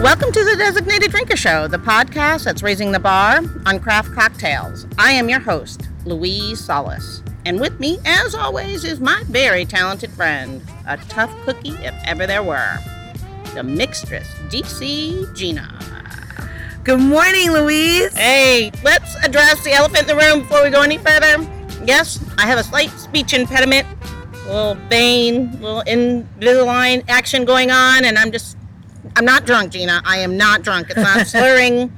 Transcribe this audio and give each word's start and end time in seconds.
Welcome 0.00 0.32
to 0.32 0.42
the 0.42 0.56
Designated 0.56 1.10
Drinker 1.10 1.36
Show, 1.36 1.68
the 1.68 1.76
podcast 1.76 2.44
that's 2.44 2.62
raising 2.62 2.90
the 2.90 2.98
bar 2.98 3.42
on 3.66 3.78
craft 3.80 4.14
cocktails. 4.14 4.86
I 4.96 5.12
am 5.12 5.28
your 5.28 5.40
host, 5.40 5.90
Louise 6.06 6.58
Solis. 6.58 7.22
And 7.44 7.60
with 7.60 7.78
me, 7.78 7.98
as 8.06 8.34
always, 8.34 8.82
is 8.82 8.98
my 8.98 9.22
very 9.26 9.66
talented 9.66 10.10
friend, 10.10 10.62
a 10.86 10.96
tough 10.96 11.30
cookie 11.44 11.74
if 11.84 11.94
ever 12.06 12.26
there 12.26 12.42
were, 12.42 12.78
the 13.52 13.60
mixtress, 13.60 14.24
DC 14.48 15.36
Gina. 15.36 15.68
Good 16.82 17.00
morning, 17.00 17.50
Louise. 17.50 18.16
Hey, 18.16 18.72
let's 18.82 19.16
address 19.22 19.62
the 19.64 19.72
elephant 19.72 20.10
in 20.10 20.16
the 20.16 20.24
room 20.24 20.40
before 20.40 20.64
we 20.64 20.70
go 20.70 20.80
any 20.80 20.96
further. 20.96 21.46
Yes, 21.84 22.24
I 22.38 22.46
have 22.46 22.58
a 22.58 22.64
slight 22.64 22.88
speech 22.92 23.34
impediment, 23.34 23.86
a 24.46 24.46
little 24.46 24.74
vein, 24.88 25.50
a 25.56 25.60
little 25.60 25.82
Invisalign 25.82 27.04
action 27.06 27.44
going 27.44 27.70
on, 27.70 28.06
and 28.06 28.16
I'm 28.16 28.32
just, 28.32 28.56
I'm 29.16 29.24
not 29.24 29.44
drunk, 29.46 29.72
Gina. 29.72 30.00
I 30.04 30.18
am 30.18 30.36
not 30.36 30.62
drunk. 30.62 30.88
It's 30.90 30.98
not 30.98 31.26
slurring, 31.26 31.92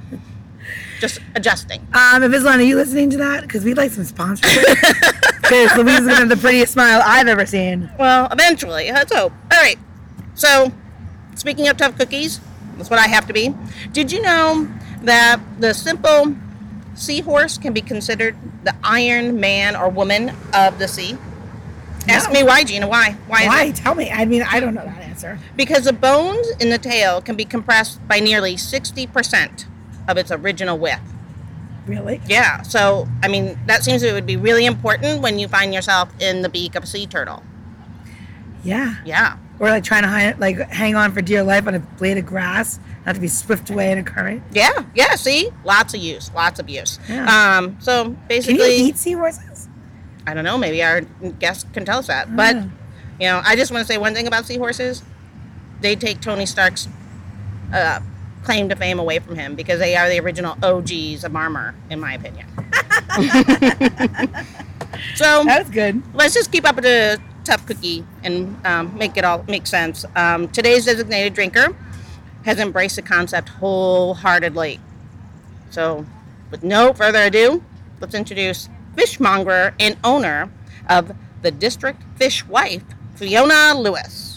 just 1.00 1.20
adjusting. 1.34 1.80
Um, 1.92 2.22
Invisalign, 2.22 2.58
are 2.58 2.62
you 2.62 2.76
listening 2.76 3.10
to 3.10 3.16
that? 3.18 3.42
Because 3.42 3.64
we'd 3.64 3.76
like 3.76 3.90
some 3.92 4.04
sponsorship. 4.04 4.64
Because 5.42 5.76
Louise 5.76 5.98
is 5.98 6.06
gonna 6.06 6.14
have 6.14 6.28
the 6.30 6.36
prettiest 6.36 6.72
smile 6.72 7.02
I've 7.04 7.26
ever 7.28 7.44
seen. 7.44 7.90
Well, 7.98 8.26
eventually, 8.30 8.90
let's 8.90 9.12
hope. 9.14 9.32
All 9.52 9.60
right, 9.60 9.76
so 10.34 10.72
speaking 11.34 11.68
of 11.68 11.76
tough 11.76 11.98
cookies, 11.98 12.40
that's 12.78 12.88
what 12.88 12.98
I 13.00 13.06
have 13.08 13.26
to 13.26 13.34
be. 13.34 13.52
Did 13.92 14.10
you 14.12 14.22
know 14.22 14.66
that 15.02 15.40
the 15.58 15.74
simple 15.74 16.34
seahorse 16.94 17.58
can 17.58 17.74
be 17.74 17.82
considered 17.82 18.34
the 18.64 18.74
iron 18.82 19.40
man 19.40 19.76
or 19.76 19.90
woman 19.90 20.32
of 20.54 20.78
the 20.78 20.88
sea? 20.88 21.18
Ask 22.08 22.30
No. 22.30 22.40
me 22.40 22.44
why, 22.46 22.64
Gina. 22.64 22.88
Why? 22.88 23.12
Why? 23.26 23.42
is 23.42 23.48
Why? 23.48 23.64
it? 23.64 23.76
Tell 23.76 23.94
me. 23.94 24.10
I 24.10 24.24
mean, 24.24 24.42
I 24.48 24.58
don't 24.58 24.74
know 24.74 24.84
that 24.86 25.01
answer. 25.24 25.42
Because 25.56 25.84
the 25.84 25.92
bones 25.92 26.48
in 26.60 26.70
the 26.70 26.78
tail 26.78 27.20
can 27.20 27.36
be 27.36 27.44
compressed 27.44 28.06
by 28.08 28.20
nearly 28.20 28.54
60% 28.56 29.66
of 30.08 30.16
its 30.16 30.30
original 30.30 30.78
width. 30.78 31.00
Really? 31.86 32.20
Yeah, 32.28 32.62
so, 32.62 33.08
I 33.22 33.28
mean, 33.28 33.58
that 33.66 33.82
seems 33.82 34.02
it 34.02 34.12
would 34.12 34.26
be 34.26 34.36
really 34.36 34.66
important 34.66 35.20
when 35.20 35.38
you 35.38 35.48
find 35.48 35.74
yourself 35.74 36.10
in 36.20 36.42
the 36.42 36.48
beak 36.48 36.74
of 36.74 36.84
a 36.84 36.86
sea 36.86 37.06
turtle. 37.06 37.42
Yeah. 38.62 38.96
Yeah. 39.04 39.38
Or 39.58 39.68
like 39.68 39.84
trying 39.84 40.02
to 40.02 40.08
hide, 40.08 40.38
like 40.38 40.58
hang 40.70 40.94
on 40.94 41.12
for 41.12 41.20
dear 41.22 41.42
life 41.42 41.66
on 41.66 41.74
a 41.74 41.80
blade 41.80 42.18
of 42.18 42.26
grass, 42.26 42.78
not 43.04 43.16
to 43.16 43.20
be 43.20 43.28
swift 43.28 43.70
away 43.70 43.90
in 43.90 43.98
a 43.98 44.02
current. 44.04 44.42
Yeah, 44.52 44.84
yeah, 44.94 45.14
see? 45.14 45.50
Lots 45.64 45.94
of 45.94 46.00
use, 46.00 46.32
lots 46.34 46.58
of 46.60 46.68
use. 46.68 46.98
Yeah. 47.08 47.58
Um, 47.58 47.76
so 47.80 48.04
Can 48.04 48.12
you 48.12 48.18
basically, 48.28 48.76
eat 48.76 48.96
seahorses? 48.96 49.68
I 50.26 50.34
don't 50.34 50.44
know, 50.44 50.58
maybe 50.58 50.82
our 50.82 51.00
guest 51.00 51.72
can 51.72 51.84
tell 51.84 51.98
us 51.98 52.06
that. 52.06 52.34
But, 52.34 52.56
you 53.20 53.26
know, 53.26 53.40
I 53.44 53.56
just 53.56 53.72
want 53.72 53.86
to 53.86 53.92
say 53.92 53.98
one 53.98 54.14
thing 54.14 54.26
about 54.28 54.46
seahorses. 54.46 55.02
They 55.82 55.96
take 55.96 56.20
Tony 56.20 56.46
Stark's 56.46 56.88
uh, 57.72 58.00
claim 58.44 58.68
to 58.68 58.76
fame 58.76 58.98
away 58.98 59.18
from 59.18 59.36
him 59.36 59.54
because 59.54 59.78
they 59.78 59.96
are 59.96 60.08
the 60.08 60.20
original 60.20 60.56
OGs 60.62 61.24
of 61.24 61.34
armor, 61.36 61.74
in 61.90 62.00
my 62.00 62.14
opinion. 62.14 62.46
so, 65.16 65.44
That's 65.44 65.68
good. 65.70 66.02
let's 66.14 66.34
just 66.34 66.50
keep 66.52 66.66
up 66.66 66.76
with 66.76 66.84
the 66.84 67.20
tough 67.44 67.66
cookie 67.66 68.04
and 68.22 68.56
um, 68.64 68.96
make 68.96 69.16
it 69.16 69.24
all 69.24 69.44
make 69.48 69.66
sense. 69.66 70.04
Um, 70.16 70.48
today's 70.48 70.84
designated 70.84 71.34
drinker 71.34 71.76
has 72.44 72.58
embraced 72.58 72.96
the 72.96 73.02
concept 73.02 73.48
wholeheartedly. 73.48 74.80
So, 75.70 76.06
with 76.50 76.62
no 76.62 76.92
further 76.92 77.22
ado, 77.24 77.64
let's 78.00 78.14
introduce 78.14 78.68
fishmonger 78.96 79.74
and 79.80 79.96
owner 80.04 80.50
of 80.88 81.12
the 81.42 81.50
District 81.50 82.00
Fish 82.16 82.46
Wife, 82.46 82.84
Fiona 83.14 83.74
Lewis. 83.76 84.31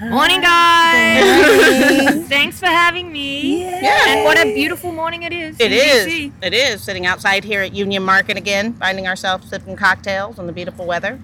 Morning, 0.00 0.40
guys. 0.40 2.28
Thanks 2.28 2.60
for 2.60 2.66
having 2.66 3.10
me. 3.12 3.62
Yeah. 3.62 4.00
And 4.08 4.24
what 4.24 4.38
a 4.38 4.44
beautiful 4.54 4.92
morning 4.92 5.24
it 5.24 5.32
is. 5.32 5.56
It 5.58 5.72
in 5.72 5.78
is. 5.78 6.06
DC. 6.06 6.32
It 6.42 6.54
is 6.54 6.82
sitting 6.82 7.04
outside 7.04 7.42
here 7.42 7.62
at 7.62 7.74
Union 7.74 8.02
Market 8.04 8.36
again, 8.36 8.74
finding 8.74 9.08
ourselves 9.08 9.48
sipping 9.50 9.74
cocktails 9.76 10.38
in 10.38 10.46
the 10.46 10.52
beautiful 10.52 10.86
weather. 10.86 11.18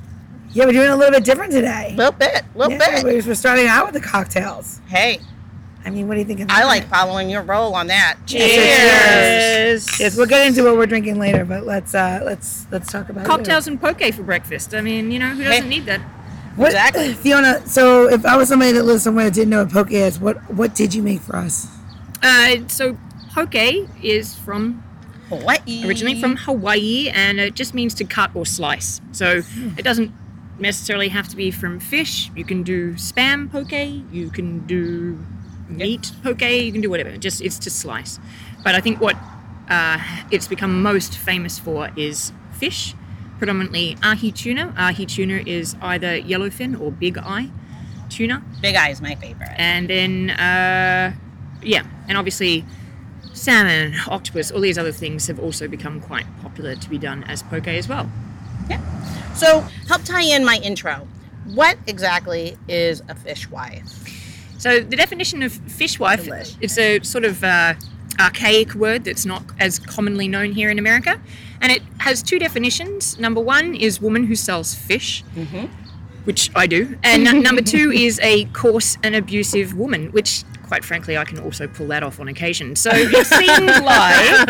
Yeah, 0.51 0.67
we're 0.67 0.73
doing 0.73 0.89
a 0.91 0.97
little 0.97 1.13
bit 1.13 1.25
different 1.25 1.53
today. 1.53 1.91
A 1.93 1.97
little 1.97 2.13
bit, 2.13 2.43
a 2.55 2.59
little 2.59 2.73
Yeah, 2.73 3.03
bit. 3.03 3.05
we're 3.05 3.23
we're 3.29 3.35
starting 3.35 3.67
out 3.69 3.85
with 3.87 3.95
the 3.95 4.09
cocktails. 4.09 4.81
Hey, 4.89 5.21
I 5.85 5.91
mean, 5.91 6.09
what 6.09 6.15
do 6.15 6.21
you 6.21 6.27
think 6.27 6.41
of 6.41 6.49
that? 6.49 6.59
I 6.59 6.65
like 6.65 6.89
following 6.89 7.31
your 7.31 7.43
role 7.43 7.75
on 7.75 7.87
that. 7.89 8.17
Cheers. 8.27 10.01
Yes, 10.01 10.17
we'll 10.17 10.27
get 10.27 10.47
into 10.49 10.65
what 10.65 10.77
we're 10.77 10.87
drinking 10.87 11.19
later, 11.21 11.45
but 11.45 11.65
let's 11.65 11.95
uh 11.95 12.23
let's 12.25 12.67
let's 12.73 12.91
talk 12.91 13.09
about 13.09 13.25
Cocktails 13.25 13.69
and 13.69 13.81
poke 13.81 14.01
for 14.15 14.23
breakfast. 14.25 14.75
I 14.75 14.81
mean, 14.81 15.13
you 15.13 15.19
know, 15.21 15.29
who 15.31 15.45
doesn't 15.45 15.63
Hey. 15.65 15.69
need 15.69 15.87
that? 15.87 16.01
What, 16.57 16.69
Exactly. 16.69 17.15
Fiona. 17.23 17.67
So, 17.67 18.09
if 18.09 18.25
I 18.25 18.37
was 18.37 18.49
somebody 18.49 18.73
that 18.73 18.85
lives 18.85 19.03
somewhere 19.03 19.27
that 19.27 19.35
didn't 19.35 19.51
know 19.51 19.65
what 19.65 19.73
poke 19.73 19.93
is, 19.93 20.19
what 20.21 20.37
what 20.53 20.75
did 20.75 20.95
you 20.95 21.03
make 21.03 21.21
for 21.21 21.37
us? 21.37 21.69
Uh, 22.23 22.67
so, 22.69 22.97
poke 23.33 23.55
is 24.03 24.35
from 24.35 24.83
Hawaii. 25.29 25.85
originally 25.87 26.21
from 26.21 26.37
Hawaii, 26.37 27.11
and 27.11 27.41
it 27.41 27.55
just 27.55 27.75
means 27.75 27.95
to 27.95 28.05
cut 28.05 28.31
or 28.35 28.47
slice. 28.47 29.01
So 29.13 29.43
it 29.77 29.83
doesn't 29.83 30.13
necessarily 30.59 31.09
have 31.09 31.29
to 31.29 31.37
be 31.37 31.51
from 31.51 31.81
fish. 31.81 32.31
You 32.37 32.45
can 32.45 32.63
do 32.63 32.95
spam 32.95 33.51
poke. 33.51 33.73
You 34.13 34.31
can 34.31 34.67
do 34.67 35.19
meat 35.69 36.13
poke. 36.23 36.43
You 36.43 36.73
can 36.73 36.81
do 36.81 36.91
whatever. 36.91 37.11
It 37.11 37.21
Just 37.21 37.41
it's 37.41 37.59
to 37.61 37.71
slice. 37.71 38.19
But 38.63 38.75
I 38.75 38.81
think 38.81 39.01
what 39.01 39.17
uh, 39.69 39.99
it's 40.31 40.49
become 40.49 40.83
most 40.83 41.17
famous 41.17 41.59
for 41.59 41.91
is 41.97 42.33
fish, 42.53 42.95
predominantly 43.39 43.97
ahi 44.03 44.33
tuna. 44.33 44.75
Ahi 44.77 45.07
tuna 45.07 45.43
is 45.47 45.77
either 45.83 46.21
yellowfin 46.21 46.81
or 46.81 46.91
big 46.91 47.19
eye 47.19 47.51
tuna 48.11 48.43
Big 48.61 48.77
Eye 48.77 48.91
is 48.91 49.01
my 49.01 49.15
favorite. 49.15 49.51
and 49.57 49.89
then 49.89 50.31
uh, 50.31 51.13
yeah, 51.63 51.85
and 52.09 52.17
obviously 52.19 52.65
salmon, 53.33 53.95
octopus, 54.09 54.51
all 54.51 54.61
these 54.61 54.79
other 54.79 54.93
things 54.93 55.27
have 55.27 55.39
also 55.41 55.67
become 55.67 56.01
quite 56.01 56.27
popular 56.43 56.77
to 56.77 56.89
be 56.89 56.99
done 56.99 57.25
as 57.25 57.43
poke 57.43 57.67
as 57.67 57.89
well. 57.89 58.09
Yeah. 58.71 58.81
So, 59.35 59.61
help 59.89 60.05
tie 60.05 60.23
in 60.23 60.45
my 60.45 60.59
intro. 60.63 61.09
What 61.47 61.77
exactly 61.87 62.57
is 62.69 63.03
a 63.09 63.15
fish 63.15 63.51
wife? 63.51 63.89
So 64.57 64.81
the 64.81 64.97
definition 64.97 65.43
of 65.43 65.53
fishwife, 65.53 66.25
Delish. 66.25 66.57
it's 66.61 66.79
a 66.79 67.01
sort 67.03 67.25
of 67.25 67.43
uh, 67.45 67.75
archaic 68.19 68.75
word 68.75 69.05
that's 69.05 69.27
not 69.27 69.43
as 69.59 69.79
commonly 69.79 70.29
known 70.29 70.53
here 70.53 70.71
in 70.71 70.79
America, 70.79 71.21
and 71.65 71.73
it 71.73 71.83
has 71.99 72.23
two 72.23 72.39
definitions. 72.39 73.19
Number 73.19 73.41
one 73.41 73.75
is 73.75 73.99
woman 74.01 74.25
who 74.25 74.37
sells 74.37 74.75
fish. 74.75 75.25
Which 76.25 76.51
I 76.55 76.67
do, 76.67 76.97
and 77.03 77.27
n- 77.29 77.43
number 77.43 77.61
two 77.61 77.91
is 77.93 78.19
a 78.23 78.45
coarse 78.47 78.97
and 79.03 79.15
abusive 79.15 79.75
woman, 79.75 80.11
which, 80.13 80.43
quite 80.63 80.83
frankly, 80.83 81.19
I 81.19 81.25
can 81.27 81.39
also 81.39 81.67
pull 81.69 81.87
that 81.89 82.03
off 82.03 82.19
on 82.19 82.29
occasion. 82.29 82.77
So 82.77 82.91
it 82.95 83.27
seemed 83.27 83.67
like 83.85 84.47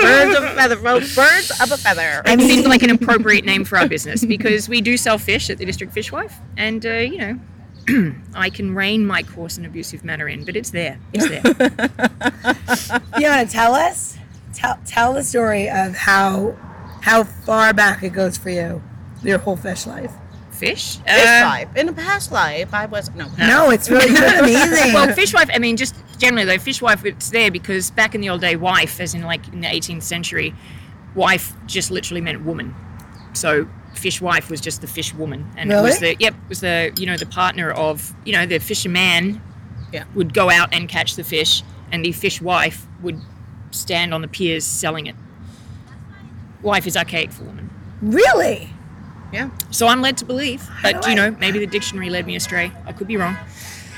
birds 0.00 0.36
of 0.38 0.44
a 0.44 0.54
feather. 0.54 0.76
Birds 0.76 1.50
of 1.60 1.70
a 1.70 1.76
feather. 1.76 2.22
it 2.24 2.40
seemed 2.40 2.64
like 2.66 2.82
an 2.82 2.88
appropriate 2.90 3.44
name 3.44 3.64
for 3.66 3.76
our 3.78 3.86
business 3.88 4.24
because 4.24 4.70
we 4.70 4.80
do 4.80 4.96
sell 4.96 5.18
fish 5.18 5.50
at 5.50 5.58
the 5.58 5.66
District 5.66 5.92
Fishwife, 5.94 6.32
and 6.56 6.86
uh, 6.86 6.92
you 6.94 7.18
know, 7.18 8.14
I 8.34 8.48
can 8.48 8.74
rein 8.74 9.06
my 9.06 9.22
coarse 9.22 9.58
and 9.58 9.66
abusive 9.66 10.02
manner 10.02 10.28
in, 10.28 10.44
but 10.46 10.56
it's 10.56 10.70
there. 10.70 10.98
It's 11.12 11.28
there. 11.28 11.42
Fiona, 13.18 13.46
tell 13.46 13.74
us, 13.74 14.16
tell 14.56 14.78
tell 14.86 15.12
the 15.14 15.22
story 15.22 15.68
of 15.68 15.94
how 15.94 16.56
how 17.02 17.24
far 17.24 17.72
back 17.72 18.02
it 18.02 18.10
goes 18.12 18.36
for 18.36 18.50
you, 18.50 18.82
your 19.22 19.38
whole 19.38 19.56
fish 19.56 19.86
life. 19.86 20.12
Fish. 20.50 20.96
Fish 20.96 21.26
Uh, 21.26 21.42
life. 21.44 21.68
In 21.76 21.88
a 21.90 21.92
past 21.92 22.32
life, 22.32 22.72
I 22.72 22.86
was 22.86 23.14
no. 23.14 23.26
No, 23.38 23.70
it's 23.70 23.90
really 23.90 24.08
good, 24.08 24.38
amazing. 24.42 24.94
Well, 24.94 25.12
fishwife. 25.14 25.50
I 25.52 25.58
mean, 25.58 25.76
just 25.76 25.94
generally 26.18 26.46
though, 26.46 26.58
fish 26.58 26.80
wife. 26.80 27.04
It's 27.04 27.28
there 27.30 27.50
because 27.50 27.90
back 27.90 28.14
in 28.14 28.22
the 28.22 28.30
old 28.30 28.40
day, 28.40 28.56
wife, 28.56 28.98
as 29.00 29.14
in 29.14 29.22
like 29.22 29.46
in 29.48 29.60
the 29.60 29.68
18th 29.68 30.02
century, 30.02 30.54
wife 31.14 31.52
just 31.66 31.90
literally 31.90 32.22
meant 32.22 32.42
woman. 32.44 32.74
So 33.34 33.68
fish 33.94 34.20
wife 34.22 34.48
was 34.50 34.60
just 34.62 34.80
the 34.80 34.86
fish 34.86 35.12
woman, 35.14 35.46
and 35.58 35.70
it 35.70 35.82
was 35.82 35.98
the 35.98 36.16
yep 36.18 36.34
was 36.48 36.60
the 36.60 36.90
you 36.98 37.04
know 37.06 37.18
the 37.18 37.26
partner 37.26 37.70
of 37.70 38.14
you 38.24 38.32
know 38.32 38.46
the 38.46 38.58
fisherman. 38.58 39.42
Yeah. 39.92 40.04
Would 40.14 40.32
go 40.34 40.50
out 40.50 40.74
and 40.74 40.88
catch 40.88 41.14
the 41.16 41.22
fish, 41.24 41.62
and 41.92 42.02
the 42.04 42.12
fish 42.12 42.40
wife 42.40 42.86
would 43.02 43.20
stand 43.76 44.12
on 44.14 44.22
the 44.22 44.28
piers 44.28 44.64
selling 44.64 45.06
it. 45.06 45.14
Wife 46.62 46.86
is 46.86 46.96
archaic 46.96 47.30
for 47.32 47.44
woman. 47.44 47.70
really? 48.02 48.70
Yeah. 49.32 49.50
So 49.70 49.88
I'm 49.88 50.00
led 50.02 50.16
to 50.18 50.24
believe, 50.24 50.68
but 50.82 51.06
you 51.08 51.14
know, 51.14 51.32
maybe 51.32 51.58
the 51.58 51.66
dictionary 51.66 52.10
led 52.10 52.26
me 52.26 52.36
astray. 52.36 52.70
I 52.86 52.92
could 52.92 53.08
be 53.08 53.16
wrong. 53.16 53.36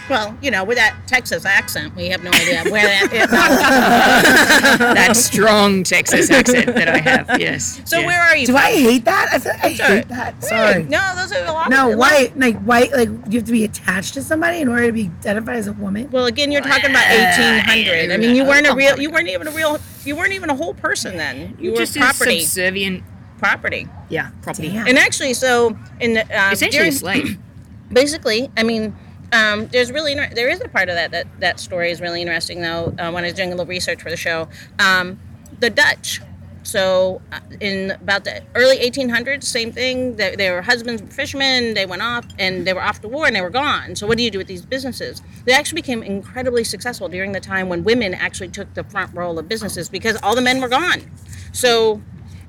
Well, 0.09 0.37
you 0.43 0.51
know, 0.51 0.65
with 0.65 0.77
that 0.79 0.97
Texas 1.07 1.45
accent, 1.45 1.95
we 1.97 2.09
have 2.09 2.23
no 2.25 2.31
idea 2.31 2.65
where 2.71 2.87
that 2.87 3.13
is. 3.13 3.29
that 4.95 5.17
strong 5.17 5.83
Texas 5.83 6.31
accent 6.31 6.67
that 6.75 6.89
I 6.89 6.99
have. 6.99 7.41
Yes. 7.41 7.81
so 7.85 7.99
Yeah. 8.01 8.07
where 8.07 8.21
are 8.21 8.37
you? 8.37 8.47
Do 8.47 8.53
from? 8.53 8.63
I 8.63 8.71
hate 8.73 9.05
that? 9.05 9.29
I 9.33 9.39
feel 9.39 9.53
like 9.53 9.65
I 9.65 9.75
Sorry. 9.75 9.97
hate 9.99 10.09
that. 10.09 10.45
Sorry. 10.45 10.83
No, 10.85 11.13
those 11.17 11.33
are 11.33 11.45
a 11.45 11.53
lot. 11.53 11.71
No, 11.71 11.89
a 11.89 11.91
lot- 11.91 11.99
white, 11.99 12.39
like 12.39 12.57
white, 12.63 12.93
like 12.93 13.09
you 13.29 13.39
have 13.41 13.47
to 13.47 13.53
be 13.53 13.65
attached 13.65 14.15
to 14.15 14.23
somebody 14.23 14.61
in 14.61 14.69
order 14.69 14.87
to 14.87 14.93
be 14.93 15.11
identified 15.21 15.57
as 15.57 15.67
a 15.67 15.73
woman. 15.75 16.11
Well, 16.11 16.27
again, 16.27 16.51
you're 16.53 16.63
talking 16.63 16.91
about 16.91 17.07
1800. 17.09 18.11
I 18.13 18.17
mean, 18.17 18.35
you 18.37 18.45
weren't 18.45 18.67
a 18.67 18.75
real. 18.75 18.99
You 19.01 19.11
weren't 19.11 19.29
even 19.29 19.47
a 19.49 19.53
real. 19.53 19.79
You 20.05 20.17
weren't 20.17 20.33
even 20.33 20.51
a 20.51 20.55
whole 20.55 20.75
person 20.75 21.17
then. 21.17 21.57
You 21.61 21.73
were 21.73 21.79
just 21.79 21.97
a 21.97 22.01
property. 22.01 22.41
subservient. 22.41 23.05
property. 23.39 23.87
Yeah, 24.09 24.31
property. 24.43 24.69
Damn. 24.69 24.87
And 24.87 24.99
actually, 24.99 25.35
so 25.35 25.77
in 26.01 26.15
the 26.15 26.23
uh, 26.23 26.51
Essentially 26.53 26.79
during- 26.79 26.93
slave. 26.93 27.39
basically, 27.93 28.51
I 28.57 28.63
mean, 28.63 28.97
um, 29.33 29.67
there's 29.69 29.93
really 29.93 30.13
inter- 30.13 30.31
there 30.35 30.49
is 30.49 30.61
a 30.61 30.69
part 30.69 30.89
of 30.89 30.95
that 30.95 31.11
that 31.11 31.27
that 31.41 31.61
story 31.61 31.91
is 31.91 32.01
really 32.01 32.21
interesting 32.23 32.63
though. 32.63 32.95
Uh, 32.99 33.11
when 33.11 33.25
I 33.25 33.29
was 33.29 33.35
doing 33.35 33.49
a 33.49 33.53
little 33.53 33.67
research 33.67 34.03
for 34.03 34.11
the 34.11 34.17
show, 34.17 34.49
um, 34.79 35.19
the 35.61 35.71
Dutch. 35.71 36.21
So 36.65 37.23
uh, 37.33 37.41
in 37.61 37.93
about 37.93 38.25
the 38.25 38.43
early 38.55 38.79
1800s, 38.79 39.45
same 39.45 39.73
thing. 39.73 40.17
They, 40.17 40.37
they 40.37 40.51
were 40.51 40.61
husbands 40.61 41.01
were 41.01 41.09
fishermen. 41.09 41.73
They 41.73 41.87
went 41.87 42.03
off 42.03 42.27
and 42.39 42.67
they 42.67 42.75
were 42.75 42.83
off 42.83 43.01
to 43.01 43.09
war 43.09 43.27
and 43.27 43.35
they 43.35 43.41
were 43.41 43.49
gone. 43.49 43.97
So 43.97 44.07
what 44.07 44.19
do 44.19 44.23
you 44.23 44.31
do 44.31 44.39
with 44.39 44.49
these 44.49 44.67
businesses? 44.67 45.23
They 45.47 45.53
actually 45.53 45.81
became 45.81 46.03
incredibly 46.03 46.65
successful 46.65 47.09
during 47.09 47.33
the 47.33 47.41
time 47.41 47.71
when 47.71 47.85
women 47.85 48.13
actually 48.13 48.49
took 48.49 48.75
the 48.75 48.85
front 48.85 49.15
role 49.15 49.39
of 49.39 49.49
businesses 49.49 49.89
because 49.89 50.19
all 50.23 50.35
the 50.35 50.43
men 50.43 50.61
were 50.61 50.69
gone. 50.69 51.11
So 51.53 52.03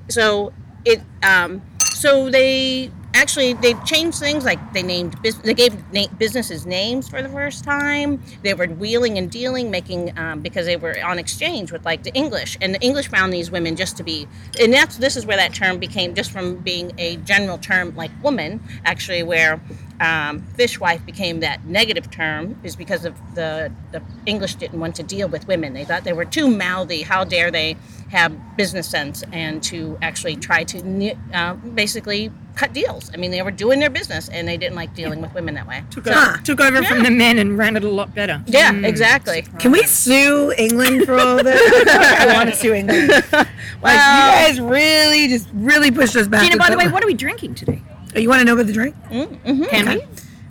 so 0.08 0.52
it 0.84 1.00
um, 1.22 1.62
so 1.92 2.28
they 2.30 2.90
actually 3.14 3.54
they 3.54 3.74
changed 3.84 4.18
things 4.18 4.44
like 4.44 4.72
they 4.72 4.82
named 4.82 5.16
they 5.22 5.54
gave 5.54 5.76
businesses 6.18 6.66
names 6.66 7.08
for 7.08 7.22
the 7.22 7.28
first 7.28 7.64
time. 7.64 8.20
They 8.42 8.54
were 8.54 8.66
wheeling 8.66 9.18
and 9.18 9.30
dealing 9.30 9.70
making 9.70 10.16
um, 10.18 10.40
because 10.40 10.66
they 10.66 10.76
were 10.76 10.96
on 11.04 11.18
exchange 11.18 11.72
with 11.72 11.84
like 11.84 12.02
the 12.02 12.12
english. 12.14 12.56
And 12.60 12.74
the 12.74 12.80
english 12.80 13.08
found 13.08 13.32
these 13.32 13.50
women 13.50 13.76
just 13.76 13.96
to 13.98 14.02
be 14.02 14.28
and 14.60 14.72
that's 14.72 14.96
this 14.98 15.16
is 15.16 15.26
where 15.26 15.36
that 15.36 15.54
term 15.54 15.78
became 15.78 16.14
just 16.14 16.30
from 16.30 16.56
being 16.56 16.92
a 16.98 17.16
general 17.16 17.58
term 17.58 17.94
like 17.96 18.10
woman 18.22 18.60
actually 18.84 19.22
where 19.22 19.60
um, 20.00 20.40
fishwife 20.56 21.04
became 21.04 21.40
that 21.40 21.64
negative 21.66 22.10
term 22.10 22.58
is 22.62 22.74
because 22.74 23.04
of 23.04 23.14
the 23.34 23.70
the 23.92 24.00
english 24.26 24.54
didn't 24.54 24.80
want 24.80 24.94
to 24.94 25.02
deal 25.02 25.28
with 25.28 25.46
women 25.46 25.74
they 25.74 25.84
thought 25.84 26.04
they 26.04 26.12
were 26.14 26.24
too 26.24 26.48
mouthy 26.48 27.02
how 27.02 27.22
dare 27.22 27.50
they 27.50 27.76
have 28.10 28.32
business 28.56 28.88
sense 28.88 29.22
and 29.32 29.62
to 29.62 29.96
actually 30.02 30.34
try 30.36 30.64
to 30.64 31.14
uh, 31.32 31.54
basically 31.54 32.32
cut 32.56 32.72
deals. 32.72 33.08
I 33.14 33.16
mean, 33.16 33.30
they 33.30 33.40
were 33.40 33.52
doing 33.52 33.78
their 33.78 33.88
business 33.88 34.28
and 34.28 34.48
they 34.48 34.56
didn't 34.56 34.74
like 34.74 34.92
dealing 34.96 35.22
with 35.22 35.32
women 35.32 35.54
that 35.54 35.68
way. 35.68 35.84
Took, 35.90 36.06
So- 36.06 36.10
over, 36.12 36.36
took 36.42 36.60
over 36.60 36.82
from 36.82 37.04
the 37.04 37.10
men 37.10 37.38
and 37.38 37.56
ran 37.56 37.76
it 37.76 37.84
a 37.84 37.88
lot 37.88 38.12
better. 38.12 38.42
yeah, 38.46 38.72
Mm. 38.72 38.84
exactly. 38.84 39.42
Can 39.60 39.70
we 39.70 39.84
sue 39.84 40.52
England 40.58 41.04
for 41.06 41.14
all 41.14 41.36
this? 41.42 41.86
I 41.88 42.32
want 42.34 42.50
to 42.50 42.56
sue 42.56 42.74
England. 42.74 43.10
Like 43.10 43.46
Well- 43.80 44.40
you 44.42 44.46
guys 44.48 44.60
really 44.60 45.28
just 45.28 45.48
really 45.54 45.92
pushed 45.92 46.16
us 46.16 46.26
back. 46.26 46.42
Gina, 46.42 46.56
by 46.56 46.68
the 46.70 46.76
way, 46.76 46.88
what 46.88 47.04
are 47.04 47.06
we 47.06 47.14
drinking 47.14 47.54
today? 47.54 47.80
Oh, 48.14 48.18
you 48.18 48.28
want 48.28 48.40
to 48.40 48.44
know 48.44 48.54
about 48.54 48.66
the 48.66 48.72
drink? 48.72 48.94
Can 49.10 49.88
we? 49.88 50.04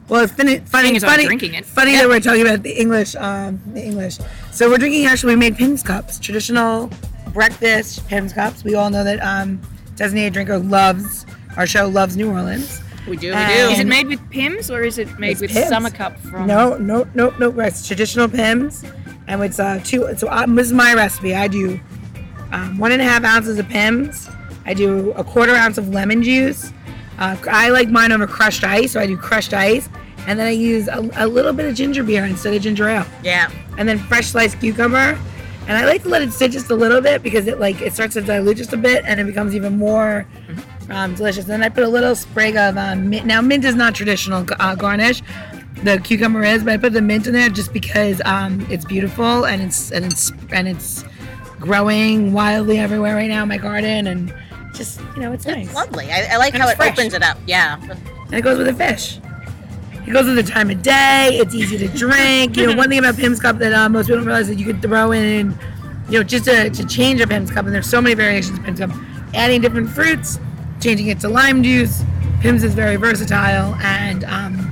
Well, 0.07 0.23
it's 0.23 0.33
funny, 0.33 0.59
funny, 0.59 0.97
funny, 1.00 1.25
drinking 1.25 1.53
it. 1.53 1.65
funny 1.65 1.91
that 1.91 2.07
we're 2.07 2.19
talking 2.19 2.41
about 2.41 2.63
the 2.63 2.71
English, 2.71 3.15
um, 3.15 3.61
the 3.73 3.81
English. 3.83 4.17
So 4.51 4.67
we're 4.69 4.79
drinking. 4.79 5.06
Actually, 5.06 5.35
we 5.35 5.39
made 5.39 5.56
Pimm's 5.56 5.83
cups, 5.83 6.17
traditional 6.19 6.89
breakfast 7.31 8.07
Pimm's 8.07 8.33
cups. 8.33 8.63
We 8.63 8.73
all 8.75 8.89
know 8.89 9.03
that 9.03 9.19
um, 9.21 9.61
designated 9.95 10.33
drinker 10.33 10.57
loves 10.57 11.25
our 11.57 11.67
show, 11.67 11.88
loves 11.88 12.17
New 12.17 12.31
Orleans. 12.31 12.81
We 13.07 13.17
do, 13.17 13.29
we 13.29 13.45
do. 13.45 13.69
Is 13.69 13.79
it 13.79 13.88
made 13.88 14.07
with 14.07 14.29
Pimm's 14.29 14.71
or 14.71 14.81
is 14.81 14.97
it 14.97 15.19
made 15.19 15.39
with 15.39 15.51
Pimm's. 15.51 15.69
Summer 15.69 15.89
Cup 15.91 16.19
from? 16.19 16.47
No, 16.47 16.77
no, 16.77 17.07
no, 17.13 17.29
no. 17.38 17.51
It's 17.59 17.85
traditional 17.88 18.27
Pimm's, 18.27 18.83
and 19.27 19.44
it's 19.44 19.59
uh 19.59 19.79
two. 19.83 20.15
So 20.17 20.27
um, 20.29 20.55
this 20.55 20.67
is 20.67 20.73
my 20.73 20.94
recipe. 20.95 21.35
I 21.35 21.47
do 21.47 21.79
um, 22.51 22.79
one 22.79 22.91
and 22.91 23.01
a 23.01 23.05
half 23.05 23.23
ounces 23.23 23.59
of 23.59 23.67
Pimm's. 23.67 24.27
I 24.65 24.73
do 24.73 25.12
a 25.12 25.23
quarter 25.23 25.53
ounce 25.53 25.77
of 25.77 25.89
lemon 25.89 26.23
juice. 26.23 26.73
Uh, 27.19 27.36
I 27.51 27.69
like 27.69 27.89
mine 27.89 28.12
over 28.12 28.25
crushed 28.25 28.63
ice, 28.63 28.94
so 28.94 29.00
I 29.00 29.06
do 29.06 29.18
crushed 29.18 29.54
ice, 29.54 29.89
and 30.25 30.39
then 30.39 30.48
I 30.48 30.51
use 30.51 30.88
a, 30.88 31.07
a 31.16 31.27
little 31.27 31.54
bit 31.54 31.66
of 31.66 31.75
ginger 31.75 32.01
beer 32.01 32.24
instead 32.25 32.54
of 32.54 32.62
ginger 32.62 32.88
ale, 32.88 33.06
yeah. 33.24 33.51
and 33.77 33.88
then 33.88 34.00
fresh 34.00 34.27
sliced 34.27 34.60
cucumber. 34.60 35.19
And 35.68 35.77
I 35.77 35.86
like 35.86 36.01
to 36.04 36.10
let 36.10 36.24
it 36.24 36.33
sit 36.33 36.51
just 36.51 36.71
a 36.71 36.75
little 36.75 37.00
bit 37.00 37.21
because 37.21 37.45
it 37.45 37.60
like 37.60 37.80
it 37.81 37.94
starts 37.94 38.16
to 38.16 38.21
dilute 38.21 38.57
just 38.57 38.74
a 38.74 38.77
bit, 38.77 39.04
and 39.06 39.19
it 39.19 39.25
becomes 39.25 39.54
even 39.54 39.77
more 39.77 40.25
um, 40.89 41.13
delicious. 41.13 41.44
And 41.44 41.54
then 41.54 41.63
I 41.63 41.69
put 41.69 41.83
a 41.83 41.88
little 41.88 42.16
sprig 42.16 42.56
of 42.56 42.77
um, 42.77 43.10
mint. 43.10 43.25
Now 43.25 43.42
mint 43.42 43.65
is 43.65 43.75
not 43.75 43.94
traditional 43.94 44.48
uh, 44.60 44.75
garnish. 44.75 45.22
The 45.83 46.00
cucumber 46.00 46.44
is, 46.44 46.63
but 46.63 46.74
I 46.74 46.77
put 46.77 46.94
the 46.94 47.01
mint 47.01 47.27
in 47.27 47.33
there 47.33 47.50
just 47.50 47.72
because 47.72 48.22
um, 48.25 48.65
it's 48.72 48.83
beautiful 48.83 49.45
and 49.45 49.62
it's 49.62 49.92
and 49.92 50.06
it's 50.06 50.31
and 50.51 50.68
it's 50.68 51.06
growing 51.60 52.33
wildly 52.33 52.80
everywhere 52.80 53.15
right 53.15 53.30
now 53.30 53.44
in 53.44 53.50
my 53.50 53.57
garden, 53.57 54.07
and 54.07 54.33
just 54.74 55.00
you 55.16 55.21
know 55.21 55.31
it's 55.33 55.45
nice. 55.45 55.74
Lovely. 55.74 56.12
I, 56.12 56.30
I 56.33 56.38
like 56.38 56.54
And 56.54 56.62
how 56.63 56.69
it 56.69 56.75
fresh. 56.77 56.98
opens 56.98 57.13
it 57.13 57.24
up. 57.24 57.38
Yeah. 57.48 57.77
and 57.81 58.33
it 58.33 58.42
goes 58.42 58.57
with 58.57 58.68
the 58.68 58.74
fish. 58.74 59.19
It 60.07 60.12
goes 60.13 60.25
with 60.25 60.36
the 60.38 60.44
time 60.51 60.69
of 60.71 60.81
day. 60.81 61.30
It's 61.33 61.54
easy 61.54 61.77
to 61.77 61.88
drink. 61.89 62.57
You 62.57 62.68
know, 62.68 62.75
one 62.75 62.89
thing 62.89 63.00
about 63.00 63.16
Pimm's 63.16 63.39
Cup 63.39 63.57
that 63.60 63.74
uh, 63.74 63.89
most 63.89 64.07
people 64.07 64.18
don't 64.18 64.25
realize 64.27 64.50
is 64.50 64.56
that 64.56 64.60
you 64.60 64.66
could 64.66 64.81
throw 64.81 65.12
in, 65.12 65.56
you 66.10 66.18
know, 66.19 66.24
just 66.24 66.45
to, 66.45 66.69
to 66.69 66.88
change 66.88 67.21
a 67.21 67.27
Pimm's 67.27 67.51
Cup, 67.51 67.66
and 67.66 67.74
there's 67.75 67.88
so 67.89 68.01
many 68.01 68.16
variations 68.16 68.57
of 68.57 68.66
Pimm's 68.66 68.80
Cup. 68.80 68.89
Adding 69.36 69.62
different 69.62 69.88
fruits, 69.89 70.39
changing 70.81 71.07
it 71.07 71.19
to 71.19 71.30
lime 71.30 71.62
juice. 71.62 72.01
Pimm's 72.42 72.63
is 72.63 72.74
very 72.74 72.95
versatile, 72.95 73.75
and 73.83 74.24
um, 74.24 74.72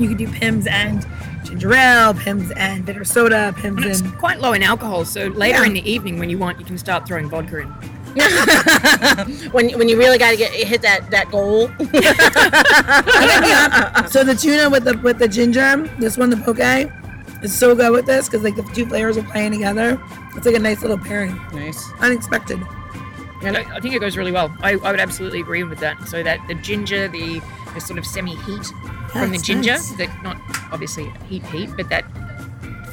you 0.00 0.08
could 0.08 0.18
do 0.18 0.26
Pimm's 0.26 0.66
and 0.66 1.06
ginger 1.44 1.72
ale, 1.74 2.14
Pimm's 2.14 2.50
and 2.52 2.84
bitter 2.84 3.04
soda, 3.04 3.54
Pimm's 3.58 3.84
It's 3.84 4.00
and 4.00 4.18
quite 4.18 4.40
low 4.40 4.52
in 4.52 4.62
alcohol, 4.64 5.04
so 5.04 5.26
later 5.28 5.60
Yeah. 5.60 5.66
in 5.66 5.74
the 5.74 5.88
evening 5.88 6.18
when 6.18 6.28
you 6.30 6.38
want, 6.38 6.58
you 6.58 6.64
can 6.64 6.78
start 6.78 7.06
throwing 7.06 7.28
vodka 7.28 7.58
in. 7.60 7.72
when 9.52 9.70
when 9.78 9.88
you 9.88 9.96
really 9.96 10.18
got 10.18 10.30
to 10.30 10.36
get 10.36 10.52
hit 10.52 10.82
that 10.82 11.10
that 11.10 11.30
goal. 11.30 11.68
so 14.08 14.24
the 14.24 14.34
tuna 14.34 14.68
with 14.68 14.84
the 14.84 14.98
with 14.98 15.18
the 15.18 15.28
ginger, 15.28 15.76
this 15.98 16.18
one 16.18 16.30
the 16.30 16.36
poke, 16.36 16.58
is 17.42 17.56
so 17.56 17.74
good 17.74 17.90
with 17.90 18.06
this 18.06 18.28
because 18.28 18.42
like 18.42 18.56
the 18.56 18.62
two 18.74 18.86
flavors 18.86 19.16
are 19.16 19.22
playing 19.22 19.52
together. 19.52 20.00
It's 20.36 20.46
like 20.46 20.54
a 20.54 20.58
nice 20.58 20.82
little 20.82 20.98
pairing. 20.98 21.36
nice. 21.52 21.90
Unexpected. 22.00 22.60
And 23.42 23.56
I, 23.56 23.76
I 23.76 23.80
think 23.80 23.94
it 23.94 23.98
goes 23.98 24.16
really 24.16 24.30
well. 24.30 24.54
I, 24.60 24.74
I 24.74 24.90
would 24.90 25.00
absolutely 25.00 25.40
agree 25.40 25.64
with 25.64 25.80
that. 25.80 26.08
So 26.08 26.22
that 26.22 26.38
the 26.46 26.54
ginger, 26.54 27.08
the, 27.08 27.42
the 27.74 27.80
sort 27.80 27.98
of 27.98 28.06
semi-heat 28.06 28.66
from 29.10 29.32
the 29.32 29.38
ginger, 29.38 29.72
nice. 29.72 29.90
that 29.96 30.22
not 30.22 30.36
obviously 30.70 31.12
heat 31.28 31.44
heat, 31.46 31.70
but 31.76 31.88
that 31.88 32.04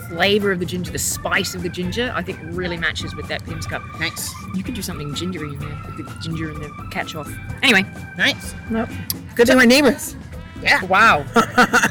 flavor 0.10 0.52
of 0.52 0.60
the 0.60 0.66
ginger, 0.66 0.92
the 0.92 1.00
spice 1.00 1.56
of 1.56 1.64
the 1.64 1.70
ginger, 1.70 2.12
I 2.16 2.22
think 2.24 2.40
really 2.44 2.78
matches 2.78 3.16
with 3.16 3.28
that 3.28 3.44
Pimm's 3.46 3.66
cup. 3.66 3.82
Nice. 4.00 4.34
You 4.56 4.64
could 4.64 4.74
do 4.74 4.82
something 4.82 5.14
gingery 5.14 5.50
in 5.50 5.60
there 5.60 5.78
with 5.86 5.98
the 5.98 6.20
ginger 6.22 6.50
and 6.52 6.62
the 6.62 6.88
catch 6.92 7.16
off. 7.16 7.32
Anyway, 7.64 7.84
Nice. 8.18 8.54
Nope. 8.70 8.90
Good 9.36 9.48
thing 9.48 9.58
we're 9.58 9.66
neighbors. 9.66 10.16
Yeah. 10.62 10.84
wow. 10.86 11.22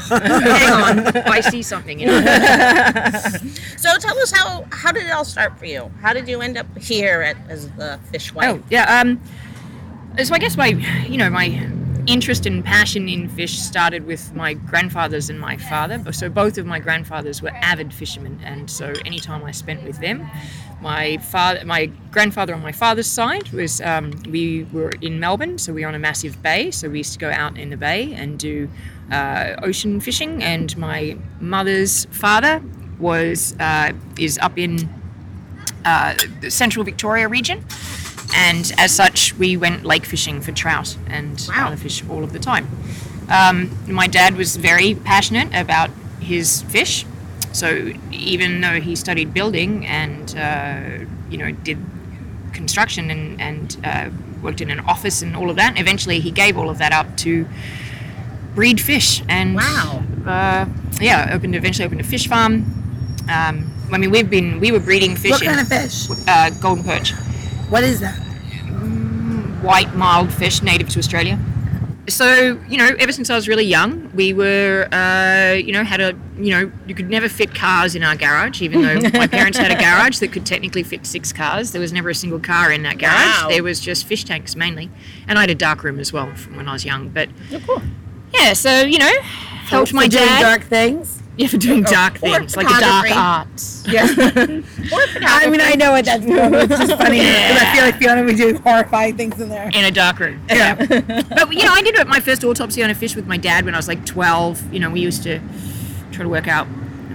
Hang 0.09 0.97
on, 1.07 1.17
I 1.17 1.39
see 1.41 1.63
something 1.63 2.01
in. 2.01 2.09
So 3.79 3.97
tell 3.97 4.19
us 4.19 4.31
how 4.31 4.65
how 4.71 4.91
did 4.91 5.05
it 5.05 5.11
all 5.11 5.23
start 5.25 5.57
for 5.57 5.65
you? 5.65 5.89
How 6.01 6.11
did 6.13 6.27
you 6.27 6.41
end 6.41 6.57
up 6.57 6.67
here 6.77 7.21
at, 7.21 7.37
as 7.49 7.69
the 7.71 7.97
fish 8.11 8.33
wife? 8.33 8.59
Oh, 8.59 8.63
yeah. 8.69 8.99
Um, 8.99 9.21
so 10.21 10.35
I 10.35 10.37
guess 10.37 10.57
my, 10.57 10.67
you 11.07 11.17
know, 11.17 11.29
my 11.29 11.47
interest 12.09 12.47
and 12.47 12.65
passion 12.65 13.07
in 13.07 13.29
fish 13.29 13.59
started 13.59 14.05
with 14.07 14.33
my 14.33 14.55
grandfathers 14.55 15.29
and 15.29 15.39
my 15.39 15.55
father. 15.55 16.11
So 16.11 16.27
both 16.27 16.57
of 16.57 16.65
my 16.65 16.79
grandfathers 16.79 17.41
were 17.41 17.51
avid 17.53 17.93
fishermen, 17.93 18.39
and 18.43 18.69
so 18.69 18.93
any 19.05 19.19
time 19.19 19.43
I 19.43 19.51
spent 19.51 19.83
with 19.83 19.99
them, 19.99 20.27
my 20.81 21.17
father, 21.17 21.63
my 21.65 21.85
grandfather 22.09 22.55
on 22.55 22.63
my 22.63 22.71
father's 22.71 23.05
side 23.05 23.49
was, 23.51 23.79
um, 23.81 24.11
we 24.27 24.63
were 24.71 24.91
in 25.01 25.19
Melbourne, 25.19 25.59
so 25.59 25.71
we 25.71 25.81
were 25.81 25.87
on 25.87 25.95
a 25.95 25.99
massive 25.99 26.41
bay. 26.41 26.71
So 26.71 26.89
we 26.89 26.99
used 26.99 27.13
to 27.13 27.19
go 27.19 27.29
out 27.29 27.57
in 27.57 27.69
the 27.69 27.77
bay 27.77 28.13
and 28.13 28.39
do 28.39 28.69
uh, 29.11 29.55
ocean 29.61 29.99
fishing. 29.99 30.41
And 30.41 30.75
my 30.77 31.17
mother's 31.39 32.05
father 32.05 32.63
was 32.97 33.55
uh, 33.59 33.91
is 34.17 34.37
up 34.39 34.57
in 34.57 34.89
uh, 35.85 36.15
the 36.41 36.49
central 36.49 36.83
Victoria 36.83 37.27
region. 37.27 37.63
And 38.35 38.71
as 38.77 38.91
such, 38.93 39.35
we 39.37 39.57
went 39.57 39.85
lake 39.85 40.05
fishing 40.05 40.41
for 40.41 40.51
trout 40.51 40.95
and 41.07 41.43
Wow. 41.49 41.67
other 41.67 41.77
fish 41.77 42.03
all 42.09 42.23
of 42.23 42.31
the 42.33 42.39
time. 42.39 42.67
Um, 43.29 43.69
my 43.87 44.07
dad 44.07 44.35
was 44.35 44.55
very 44.55 44.95
passionate 44.95 45.49
about 45.53 45.89
his 46.19 46.61
fish. 46.63 47.05
So 47.51 47.91
even 48.11 48.61
though 48.61 48.79
he 48.79 48.95
studied 48.95 49.33
building 49.33 49.85
and, 49.87 50.35
uh, 50.37 51.05
you 51.29 51.37
know, 51.37 51.51
did 51.51 51.77
construction 52.53 53.09
and, 53.09 53.41
and 53.41 53.77
uh, 53.83 54.09
worked 54.41 54.61
in 54.61 54.69
an 54.69 54.79
office 54.81 55.21
and 55.21 55.35
all 55.35 55.49
of 55.49 55.55
that, 55.55 55.79
eventually 55.79 56.19
he 56.19 56.31
gave 56.31 56.57
all 56.57 56.69
of 56.69 56.77
that 56.77 56.91
up 56.91 57.17
to 57.17 57.47
breed 58.55 58.79
fish. 58.79 59.23
And 59.27 59.55
Wow. 59.55 60.03
uh, 60.25 60.65
yeah, 61.01 61.29
opened 61.33 61.55
eventually 61.55 61.85
opened 61.85 62.01
a 62.01 62.03
fish 62.03 62.27
farm. 62.27 62.65
Um, 63.29 63.71
I 63.91 63.97
mean, 63.97 64.11
we've 64.11 64.29
been 64.29 64.59
we 64.59 64.71
were 64.71 64.79
breeding 64.79 65.15
fish 65.15 65.31
What 65.31 65.41
in 65.41 65.47
kind 65.47 65.59
of 65.61 65.67
fish? 65.67 66.07
uh, 66.27 66.49
golden 66.61 66.83
perch, 66.83 67.13
What 67.69 67.83
is 67.83 67.99
that? 68.01 68.17
white 69.61 69.93
mild 69.93 70.31
fish 70.31 70.61
native 70.61 70.87
to 70.89 70.99
Australia. 70.99 71.37
So 72.07 72.59
you 72.67 72.77
know, 72.77 72.89
ever 72.97 73.11
since 73.11 73.29
I 73.29 73.35
was 73.35 73.47
really 73.47 73.65
young, 73.65 74.09
we 74.15 74.33
were 74.33 74.87
uh, 74.91 75.53
you 75.53 75.73
know 75.73 75.83
had 75.83 75.99
a 76.01 76.15
you 76.39 76.51
know 76.51 76.71
you 76.87 76.95
could 76.95 77.09
never 77.09 77.29
fit 77.29 77.53
cars 77.53 77.93
in 77.93 78.01
our 78.03 78.15
garage, 78.15 78.61
even 78.61 78.81
though 78.81 78.99
my 79.19 79.27
parents 79.37 79.57
had 79.59 79.69
a 79.71 79.75
garage 79.75 80.17
that 80.19 80.31
could 80.31 80.45
technically 80.45 80.81
fit 80.81 81.05
six 81.05 81.31
cars. 81.31 81.71
There 81.71 81.81
was 81.81 81.93
never 81.93 82.09
a 82.09 82.15
single 82.15 82.39
car 82.39 82.71
in 82.71 82.81
that 82.83 82.97
garage. 82.97 83.41
Wow. 83.43 83.47
There 83.49 83.61
was 83.63 83.79
just 83.79 84.05
fish 84.05 84.23
tanks 84.23 84.55
mainly, 84.55 84.89
and 85.27 85.37
I 85.37 85.41
had 85.41 85.49
a 85.51 85.55
dark 85.55 85.83
room 85.83 85.99
as 85.99 86.11
well 86.11 86.33
from 86.35 86.55
when 86.55 86.67
I 86.67 86.73
was 86.73 86.85
young. 86.85 87.09
But 87.09 87.29
Oh, 87.53 87.59
cool. 87.67 87.81
yeah, 88.33 88.53
so 88.53 88.81
you 88.81 88.97
know, 88.97 89.11
helped 89.21 89.93
my 89.93 90.07
dad. 90.07 90.41
dark 90.41 90.63
things. 90.63 91.18
Yeah, 91.39 91.47
for 91.47 91.57
doing 91.57 91.83
dark 91.83 92.15
or 92.17 92.19
things 92.19 92.57
like 92.57 92.67
the 92.67 92.73
dark 92.79 93.07
photography. 93.07 93.13
arts. 93.15 93.85
Yeah. 93.87 94.03
I 94.11 95.49
mean, 95.49 95.61
I 95.61 95.75
know 95.75 95.91
what 95.91 96.03
that's 96.05 96.23
from. 96.23 96.53
It's 96.53 96.77
just 96.77 96.97
funny 96.97 97.19
because 97.19 97.61
I 97.61 97.73
feel 97.73 97.83
like 97.85 97.95
Fiona 97.97 98.23
would 98.25 98.35
do 98.35 98.57
horrifying 98.57 99.15
things 99.15 99.39
in 99.39 99.47
there. 99.47 99.69
in 99.73 99.85
a 99.85 99.91
dark 99.91 100.19
room. 100.19 100.41
Yeah. 100.49 100.75
But 100.75 101.53
you 101.53 101.63
know, 101.63 101.71
I 101.71 101.81
did 101.81 101.95
my 102.07 102.19
first 102.19 102.43
autopsy 102.43 102.83
on 102.83 102.89
a 102.89 102.93
fish 102.95 103.15
with 103.15 103.25
my 103.25 103.37
dad 103.37 103.63
when 103.63 103.73
I 103.73 103.77
was 103.77 103.87
like 103.87 104.05
12. 104.05 104.73
You 104.73 104.79
know, 104.81 104.89
we 104.89 104.99
used 104.99 105.23
to 105.23 105.39
try 106.11 106.23
to 106.23 106.29
work 106.29 106.47
out 106.49 106.67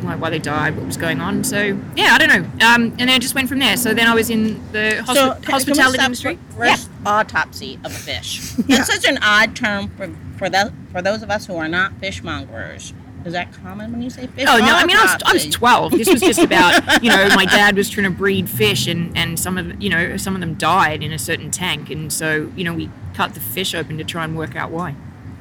like 0.02 0.20
why 0.20 0.30
they 0.30 0.38
died, 0.38 0.76
what 0.76 0.86
was 0.86 0.96
going 0.96 1.20
on. 1.20 1.44
So 1.44 1.78
yeah, 1.96 2.16
I 2.18 2.18
don't 2.18 2.28
know. 2.28 2.66
Um, 2.66 2.82
and 2.84 2.98
then 3.00 3.08
I 3.10 3.18
just 3.18 3.34
went 3.34 3.48
from 3.48 3.58
there. 3.58 3.76
So 3.76 3.92
then 3.94 4.06
I 4.08 4.14
was 4.14 4.30
in 4.30 4.54
the 4.72 5.02
hospi- 5.04 5.14
So, 5.14 5.32
can 5.34 5.40
we 5.46 5.52
hospitality 5.52 5.94
stop 5.98 6.04
industry. 6.06 6.38
for- 6.50 6.56
First, 6.66 6.90
autopsy 7.06 7.78
of 7.84 7.92
a 7.92 7.94
fish. 7.94 8.52
Yeah. 8.66 8.84
Such 8.84 9.06
an 9.06 9.18
odd 9.22 9.54
term 9.54 9.88
for 9.96 10.10
for 10.38 10.48
the, 10.50 10.72
for 10.92 11.00
those 11.02 11.22
of 11.22 11.30
us 11.30 11.46
who 11.46 11.56
are 11.56 11.68
not 11.68 11.92
fishmongers. 12.00 12.92
Is 13.24 13.32
that 13.32 13.52
common 13.54 13.90
when 13.92 14.02
you 14.02 14.10
say 14.10 14.26
fish? 14.26 14.44
Oh 14.46 14.58
no! 14.58 14.74
I 14.74 14.84
mean, 14.84 14.96
I 14.96 15.02
was, 15.04 15.22
I 15.24 15.32
was 15.32 15.46
twelve. 15.48 15.92
This 15.92 16.10
was 16.10 16.20
just 16.20 16.40
about 16.40 17.02
you 17.02 17.08
know 17.10 17.28
my 17.34 17.44
dad 17.58 17.74
was 17.76 17.88
trying 17.88 18.04
to 18.04 18.10
breed 18.10 18.48
fish, 18.50 18.86
and 18.86 19.16
and 19.16 19.40
some 19.40 19.56
of 19.56 19.82
you 19.82 19.88
know 19.88 20.16
some 20.18 20.34
of 20.34 20.40
them 20.40 20.54
died 20.54 21.02
in 21.02 21.12
a 21.12 21.18
certain 21.18 21.50
tank, 21.50 21.88
and 21.90 22.12
so 22.12 22.50
you 22.54 22.64
know 22.64 22.74
we 22.74 22.90
cut 23.14 23.32
the 23.34 23.40
fish 23.40 23.74
open 23.74 23.96
to 23.98 24.04
try 24.04 24.24
and 24.24 24.36
work 24.36 24.56
out 24.56 24.70
why. 24.70 24.94